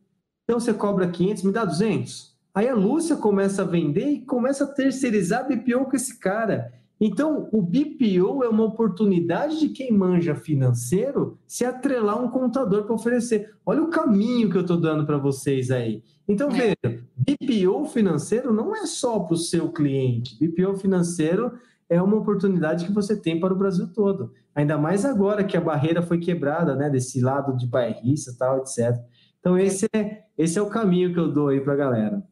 Então 0.50 0.60
você 0.60 0.74
cobra 0.74 1.08
500, 1.08 1.44
me 1.44 1.52
dá 1.52 1.64
200. 1.64 2.36
Aí 2.56 2.68
a 2.68 2.74
Lúcia 2.74 3.16
começa 3.16 3.62
a 3.62 3.66
vender 3.66 4.08
e 4.08 4.22
começa 4.22 4.64
a 4.64 4.68
terceirizar 4.68 5.48
BPO 5.48 5.86
com 5.86 5.96
esse 5.96 6.18
cara. 6.18 6.74
Então, 7.00 7.48
o 7.52 7.62
BPO 7.62 8.44
é 8.44 8.50
uma 8.50 8.64
oportunidade 8.64 9.60
de 9.60 9.70
quem 9.70 9.94
manja 9.94 10.34
financeiro 10.34 11.38
se 11.46 11.64
atrelar 11.64 12.20
um 12.20 12.32
contador 12.32 12.86
para 12.86 12.96
oferecer. 12.96 13.54
Olha 13.64 13.84
o 13.84 13.92
caminho 13.92 14.50
que 14.50 14.58
eu 14.58 14.62
estou 14.62 14.78
dando 14.78 15.06
para 15.06 15.20
vocês 15.20 15.70
aí. 15.70 16.02
Então, 16.28 16.50
é. 16.50 16.74
veja, 16.84 17.04
BPO 17.16 17.86
financeiro 17.86 18.52
não 18.52 18.76
é 18.76 18.88
só 18.88 19.20
para 19.20 19.36
o 19.36 19.38
seu 19.38 19.72
cliente. 19.72 20.36
BPO 20.44 20.78
financeiro 20.78 21.60
é 21.88 22.02
uma 22.02 22.18
oportunidade 22.18 22.86
que 22.86 22.92
você 22.92 23.16
tem 23.16 23.40
para 23.40 23.54
o 23.54 23.58
Brasil 23.58 23.88
todo. 23.94 24.34
Ainda 24.56 24.80
mais 24.80 25.06
agora 25.06 25.44
que 25.44 25.56
a 25.56 25.62
barreira 25.62 26.02
foi 26.02 26.18
quebrada, 26.18 26.76
né, 26.76 26.90
desse 26.90 27.22
lado 27.22 27.56
de 27.56 27.68
bairrista, 27.68 28.34
tal, 28.36 28.58
etc. 28.58 29.00
Então, 29.40 29.58
esse 29.58 29.88
é, 29.94 30.24
esse 30.38 30.58
é 30.58 30.62
o 30.62 30.70
caminho 30.70 31.14
que 31.14 31.20
eu 31.20 31.32
dou 31.32 31.50
aí 31.50 31.62
para 31.62 31.74
a 31.74 31.78
galera. 31.78 32.30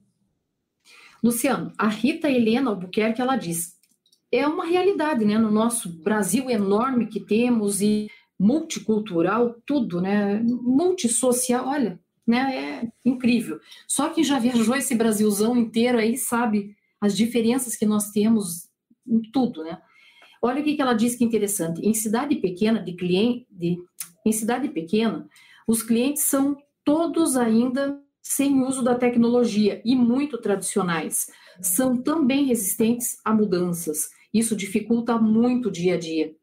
Luciano, 1.24 1.72
a 1.78 1.88
Rita 1.88 2.30
Helena 2.30 2.70
Albuquerque, 2.70 3.22
ela 3.22 3.36
diz, 3.36 3.76
é 4.32 4.45
uma 4.47 4.66
realidade, 4.66 5.26
né, 5.26 5.38
no 5.38 5.51
nosso 5.51 5.89
Brasil 6.03 6.49
enorme 6.49 7.08
que 7.08 7.20
temos 7.20 7.82
e 7.82 8.10
multicultural, 8.39 9.55
tudo, 9.66 9.99
né, 10.01 10.39
multissocial, 10.43 11.68
olha, 11.68 11.99
né, 12.26 12.55
é 12.55 12.91
incrível. 13.03 13.60
Só 13.88 14.10
quem 14.10 14.24
já 14.24 14.38
viajou 14.38 14.76
esse 14.76 14.93
Brasilzão 14.95 15.55
inteiro 15.58 15.97
aí 15.97 16.18
sabe 16.18 16.76
as 16.99 17.16
diferenças 17.16 17.76
que 17.76 17.86
nós 17.86 18.12
temos 18.12 18.70
em 19.08 19.22
tudo, 19.32 19.64
né. 19.64 19.82
Olha 20.41 20.62
o 20.62 20.64
que, 20.64 20.76
que 20.76 20.82
ela 20.82 20.93
diz 20.93 21.16
que 21.16 21.24
é 21.24 21.28
interessante. 21.28 21.82
Em 21.82 21.93
cidade 21.95 22.36
pequena 22.36 22.80
de 22.80 22.93
cliente, 22.93 23.47
de, 23.49 23.78
em 24.24 24.32
cidade 24.32 24.70
pequena, 24.70 25.28
os 25.68 25.82
clientes 25.82 26.24
são 26.24 26.55
todos 26.88 27.36
ainda 27.36 28.02
sem 28.24 28.64
uso 28.64 28.82
da 28.82 28.96
tecnologia 28.96 29.82
e 29.84 29.94
muito 29.94 30.38
tradicionais. 30.38 31.28
São 31.60 32.02
também 32.02 32.46
resistentes 32.46 33.18
a 33.26 33.34
mudanças. 33.34 34.10
Isso 34.34 34.56
dificulta 34.56 35.18
muito 35.18 35.68
o 35.68 35.72
dia 35.72 35.96
a 35.96 36.00
dia. 36.00 36.34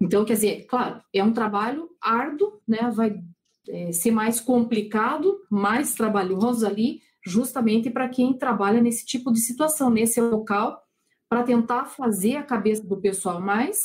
Então, 0.00 0.24
quer 0.24 0.34
dizer, 0.34 0.66
claro, 0.66 1.02
é 1.12 1.24
um 1.24 1.32
trabalho 1.32 1.90
árduo, 2.00 2.60
né? 2.66 2.92
Vai 2.94 3.20
é, 3.68 3.90
ser 3.90 4.12
mais 4.12 4.38
complicado, 4.38 5.36
mais 5.50 5.94
trabalhoso 5.94 6.64
ali, 6.64 7.00
justamente 7.26 7.90
para 7.90 8.08
quem 8.08 8.38
trabalha 8.38 8.80
nesse 8.80 9.04
tipo 9.04 9.32
de 9.32 9.40
situação, 9.40 9.90
nesse 9.90 10.20
local, 10.20 10.80
para 11.28 11.42
tentar 11.42 11.86
fazer 11.86 12.36
a 12.36 12.44
cabeça 12.44 12.86
do 12.86 13.00
pessoal 13.00 13.40
mais. 13.40 13.80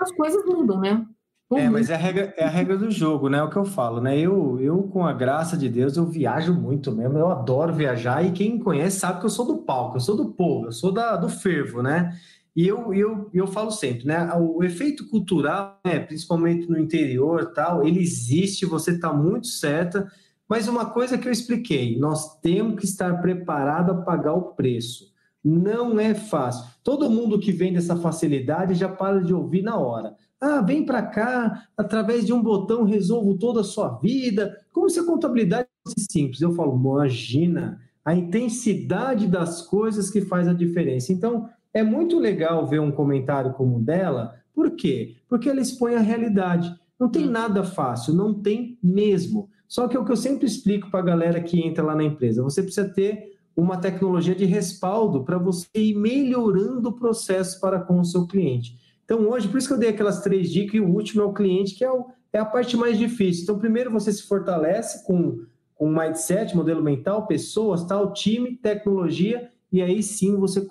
As 0.00 0.10
coisas 0.12 0.42
mudam, 0.46 0.80
né? 0.80 1.06
Uhum. 1.50 1.58
É, 1.58 1.70
mas 1.70 1.90
é 1.90 1.94
a, 1.94 1.98
regra, 1.98 2.34
é 2.36 2.44
a 2.44 2.50
regra 2.50 2.76
do 2.76 2.90
jogo, 2.90 3.28
né? 3.28 3.38
É 3.38 3.42
o 3.42 3.50
que 3.50 3.56
eu 3.56 3.64
falo, 3.64 4.00
né? 4.00 4.18
Eu, 4.18 4.60
eu, 4.60 4.82
com 4.84 5.06
a 5.06 5.12
graça 5.12 5.56
de 5.56 5.68
Deus, 5.68 5.96
eu 5.96 6.04
viajo 6.04 6.52
muito 6.52 6.90
mesmo. 6.90 7.16
Eu 7.16 7.28
adoro 7.28 7.72
viajar 7.72 8.24
e 8.24 8.32
quem 8.32 8.54
me 8.54 8.62
conhece 8.62 8.98
sabe 8.98 9.20
que 9.20 9.26
eu 9.26 9.30
sou 9.30 9.46
do 9.46 9.58
palco, 9.58 9.96
eu 9.96 10.00
sou 10.00 10.16
do 10.16 10.32
povo, 10.32 10.66
eu 10.66 10.72
sou 10.72 10.90
da, 10.90 11.16
do 11.16 11.28
fervo, 11.28 11.82
né? 11.82 12.18
E 12.54 12.66
eu, 12.66 12.92
eu, 12.94 13.30
eu 13.32 13.46
falo 13.46 13.70
sempre, 13.70 14.06
né? 14.06 14.32
O 14.34 14.64
efeito 14.64 15.06
cultural, 15.08 15.78
né, 15.84 16.00
principalmente 16.00 16.68
no 16.68 16.78
interior 16.78 17.52
tal, 17.52 17.86
ele 17.86 18.00
existe, 18.00 18.64
você 18.66 18.92
está 18.92 19.12
muito 19.12 19.46
certa. 19.46 20.10
Mas 20.48 20.66
uma 20.66 20.86
coisa 20.86 21.18
que 21.18 21.28
eu 21.28 21.32
expliquei, 21.32 21.98
nós 21.98 22.40
temos 22.40 22.80
que 22.80 22.86
estar 22.86 23.20
preparado 23.20 23.92
a 23.92 24.02
pagar 24.02 24.32
o 24.32 24.54
preço. 24.54 25.12
Não 25.44 26.00
é 26.00 26.14
fácil. 26.14 26.64
Todo 26.82 27.10
mundo 27.10 27.38
que 27.38 27.52
vem 27.52 27.72
dessa 27.72 27.94
facilidade 27.94 28.74
já 28.74 28.88
para 28.88 29.20
de 29.22 29.34
ouvir 29.34 29.62
na 29.62 29.76
hora. 29.76 30.14
Ah, 30.40 30.60
vem 30.60 30.84
para 30.84 31.02
cá, 31.02 31.66
através 31.76 32.26
de 32.26 32.32
um 32.32 32.42
botão 32.42 32.84
resolvo 32.84 33.38
toda 33.38 33.60
a 33.60 33.64
sua 33.64 33.98
vida. 33.98 34.58
Como 34.72 34.88
se 34.90 35.00
a 35.00 35.04
contabilidade 35.04 35.68
fosse 35.82 36.06
simples. 36.10 36.40
Eu 36.40 36.52
falo, 36.52 36.76
imagina 36.76 37.80
a 38.04 38.14
intensidade 38.14 39.26
das 39.26 39.62
coisas 39.62 40.10
que 40.10 40.20
faz 40.20 40.46
a 40.46 40.52
diferença. 40.52 41.12
Então, 41.12 41.48
é 41.72 41.82
muito 41.82 42.18
legal 42.18 42.66
ver 42.66 42.80
um 42.80 42.92
comentário 42.92 43.52
como 43.54 43.78
o 43.78 43.82
dela. 43.82 44.36
Por 44.54 44.70
quê? 44.72 45.16
Porque 45.28 45.48
ela 45.48 45.60
expõe 45.60 45.94
a 45.94 46.00
realidade. 46.00 46.74
Não 46.98 47.08
tem 47.08 47.26
hum. 47.26 47.30
nada 47.30 47.64
fácil, 47.64 48.14
não 48.14 48.32
tem 48.32 48.78
mesmo. 48.82 49.48
Só 49.66 49.88
que 49.88 49.96
é 49.96 50.00
o 50.00 50.04
que 50.04 50.12
eu 50.12 50.16
sempre 50.16 50.46
explico 50.46 50.90
para 50.90 51.00
a 51.00 51.04
galera 51.04 51.42
que 51.42 51.60
entra 51.60 51.82
lá 51.84 51.94
na 51.94 52.04
empresa. 52.04 52.42
Você 52.42 52.62
precisa 52.62 52.88
ter 52.88 53.36
uma 53.56 53.78
tecnologia 53.78 54.34
de 54.34 54.44
respaldo 54.44 55.24
para 55.24 55.38
você 55.38 55.66
ir 55.74 55.94
melhorando 55.94 56.90
o 56.90 56.92
processo 56.92 57.60
para 57.60 57.80
com 57.80 57.98
o 57.98 58.04
seu 58.04 58.26
cliente. 58.26 58.78
Então, 59.06 59.20
hoje, 59.30 59.46
por 59.46 59.56
isso 59.56 59.68
que 59.68 59.74
eu 59.74 59.78
dei 59.78 59.90
aquelas 59.90 60.20
três 60.20 60.50
dicas 60.50 60.74
e 60.74 60.80
o 60.80 60.88
último 60.88 61.22
é 61.22 61.24
o 61.24 61.32
cliente, 61.32 61.76
que 61.76 61.84
é, 61.84 61.90
o, 61.90 62.06
é 62.32 62.40
a 62.40 62.44
parte 62.44 62.76
mais 62.76 62.98
difícil. 62.98 63.44
Então, 63.44 63.58
primeiro 63.58 63.90
você 63.90 64.12
se 64.12 64.24
fortalece 64.24 65.06
com, 65.06 65.44
com 65.76 65.88
mindset, 65.88 66.56
modelo 66.56 66.82
mental, 66.82 67.26
pessoas, 67.28 67.84
tal, 67.84 68.12
time, 68.12 68.56
tecnologia, 68.56 69.48
e 69.70 69.80
aí 69.80 70.02
sim 70.02 70.36
você 70.36 70.66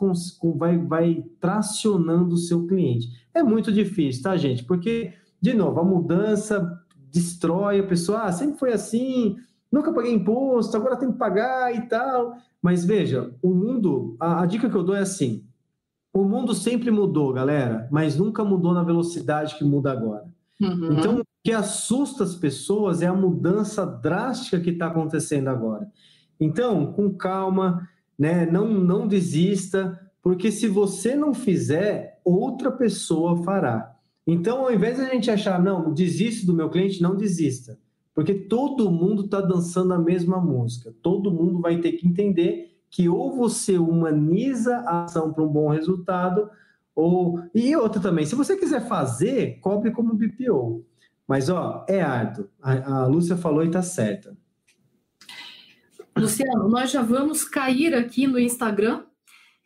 vai, 0.58 0.78
vai 0.78 1.24
tracionando 1.40 2.36
o 2.36 2.38
seu 2.38 2.68
cliente. 2.68 3.08
É 3.34 3.42
muito 3.42 3.72
difícil, 3.72 4.24
tá, 4.24 4.36
gente? 4.36 4.66
Porque, 4.66 5.14
de 5.40 5.54
novo, 5.54 5.80
a 5.80 5.84
mudança 5.84 6.78
destrói 7.10 7.80
a 7.80 7.88
pessoa, 7.88 8.24
ah, 8.24 8.32
sempre 8.34 8.60
foi 8.60 8.74
assim, 8.74 9.38
nunca 9.72 9.94
paguei 9.94 10.14
imposto, 10.14 10.76
agora 10.76 10.98
tem 10.98 11.10
que 11.10 11.18
pagar 11.18 11.74
e 11.74 11.88
tal. 11.88 12.36
Mas 12.62 12.84
veja, 12.84 13.34
o 13.42 13.54
mundo, 13.54 14.18
a, 14.20 14.42
a 14.42 14.46
dica 14.46 14.70
que 14.70 14.76
eu 14.76 14.84
dou 14.84 14.96
é 14.96 15.00
assim: 15.00 15.46
o 16.16 16.24
mundo 16.24 16.54
sempre 16.54 16.90
mudou, 16.90 17.34
galera, 17.34 17.90
mas 17.92 18.16
nunca 18.16 18.42
mudou 18.42 18.74
na 18.74 18.82
velocidade 18.84 19.58
que 19.58 19.66
muda 19.66 19.92
agora. 19.92 20.24
Uhum. 20.62 20.94
Então, 20.94 21.20
o 21.20 21.26
que 21.44 21.52
assusta 21.52 22.24
as 22.24 22.34
pessoas 22.34 23.02
é 23.02 23.08
a 23.08 23.14
mudança 23.14 23.86
drástica 23.86 24.62
que 24.62 24.70
está 24.70 24.88
acontecendo 24.88 25.50
agora. 25.50 25.92
Então, 26.40 26.94
com 26.94 27.14
calma, 27.14 27.86
né? 28.18 28.46
Não, 28.46 28.66
não 28.66 29.10
desista, 29.10 30.00
porque 30.24 30.54
se 30.54 30.70
você 30.70 31.18
não 31.18 31.34
fizer, 31.34 32.22
outra 32.24 32.72
pessoa 32.72 33.44
fará. 33.44 33.94
Então, 34.26 34.62
ao 34.62 34.74
invés 34.74 34.96
de 34.96 35.02
a 35.02 35.10
gente 35.10 35.30
achar, 35.30 35.62
não, 35.62 35.94
desiste 35.94 36.46
do 36.46 36.54
meu 36.54 36.70
cliente, 36.70 37.02
não 37.02 37.18
desista. 37.18 37.78
Porque 38.14 38.34
todo 38.34 38.90
mundo 38.90 39.26
está 39.26 39.42
dançando 39.42 39.94
a 39.94 40.00
mesma 40.00 40.40
música. 40.40 40.96
Todo 41.02 41.30
mundo 41.30 41.60
vai 41.60 41.82
ter 41.82 41.92
que 41.92 42.08
entender 42.08 42.75
que 42.90 43.10
ou 43.10 43.36
você 43.36 43.78
humaniza 43.78 44.78
a 44.78 45.04
ação 45.04 45.34
para 45.34 45.44
um 45.44 45.48
bom 45.48 45.70
resultado, 45.70 46.50
ou. 46.96 47.42
E 47.54 47.76
outra 47.76 48.02
também, 48.02 48.26
se 48.26 48.36
você 48.36 48.56
quiser 48.56 48.88
fazer, 48.88 49.60
cobre 49.60 49.92
como 49.92 50.16
BPO. 50.16 50.86
Mas, 51.28 51.50
ó, 51.50 51.86
é 51.90 52.02
árduo. 52.02 52.48
A, 52.62 53.02
a 53.02 53.08
Lúcia 53.08 53.36
falou 53.36 53.64
e 53.64 53.68
está 53.68 53.82
certa. 53.82 54.38
Luciano, 56.16 56.70
nós 56.70 56.92
já 56.92 57.02
vamos 57.02 57.44
cair 57.44 57.94
aqui 57.94 58.28
no 58.28 58.40
Instagram 58.40 59.04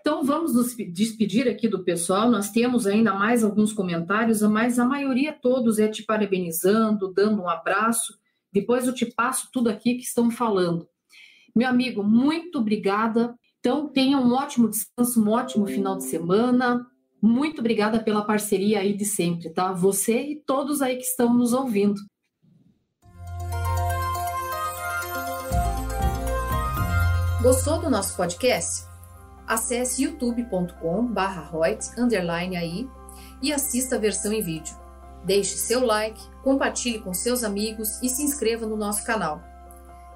então 0.02 0.24
vamos 0.24 0.56
nos 0.56 0.76
despedir 0.76 1.48
aqui 1.48 1.68
do 1.68 1.84
pessoal. 1.84 2.32
Nós 2.32 2.50
temos 2.50 2.88
ainda 2.88 3.14
mais 3.14 3.44
alguns 3.44 3.74
comentários, 3.74 4.42
mas 4.42 4.80
a 4.80 4.86
maioria 4.86 5.34
todos 5.34 5.78
é 5.78 5.88
te 5.88 6.04
parabenizando, 6.04 7.14
dando 7.14 7.42
um 7.42 7.50
abraço. 7.50 8.18
Depois 8.52 8.88
eu 8.88 8.94
te 8.94 9.06
passo 9.06 9.50
tudo 9.52 9.70
aqui 9.70 9.96
que 9.96 10.04
estão 10.04 10.32
falando. 10.32 10.88
Meu 11.60 11.68
amigo, 11.68 12.02
muito 12.02 12.60
obrigada. 12.60 13.36
Então 13.60 13.90
tenha 13.90 14.18
um 14.18 14.32
ótimo 14.32 14.70
descanso, 14.70 15.22
um 15.22 15.30
ótimo 15.30 15.68
final 15.68 15.98
de 15.98 16.06
semana. 16.06 16.88
Muito 17.22 17.60
obrigada 17.60 18.02
pela 18.02 18.24
parceria 18.24 18.80
aí 18.80 18.96
de 18.96 19.04
sempre, 19.04 19.50
tá? 19.50 19.74
Você 19.74 20.22
e 20.22 20.38
todos 20.38 20.82
aí 20.82 20.96
que 20.96 21.04
estão 21.04 21.34
nos 21.34 21.52
ouvindo. 21.52 22.00
Gostou 27.44 27.82
do 27.82 27.90
nosso 27.90 28.16
podcast? 28.16 28.88
acesse 29.46 30.04
youtube.com/royts_aí 30.04 32.90
e 33.42 33.52
assista 33.52 33.98
a 33.98 34.00
versão 34.00 34.32
em 34.32 34.42
vídeo. 34.42 34.74
Deixe 35.26 35.58
seu 35.58 35.86
like, 35.86 36.22
compartilhe 36.42 37.02
com 37.02 37.14
seus 37.14 37.44
amigos 37.44 38.02
e 38.02 38.08
se 38.08 38.24
inscreva 38.24 38.66
no 38.66 38.78
nosso 38.78 39.04
canal. 39.04 39.59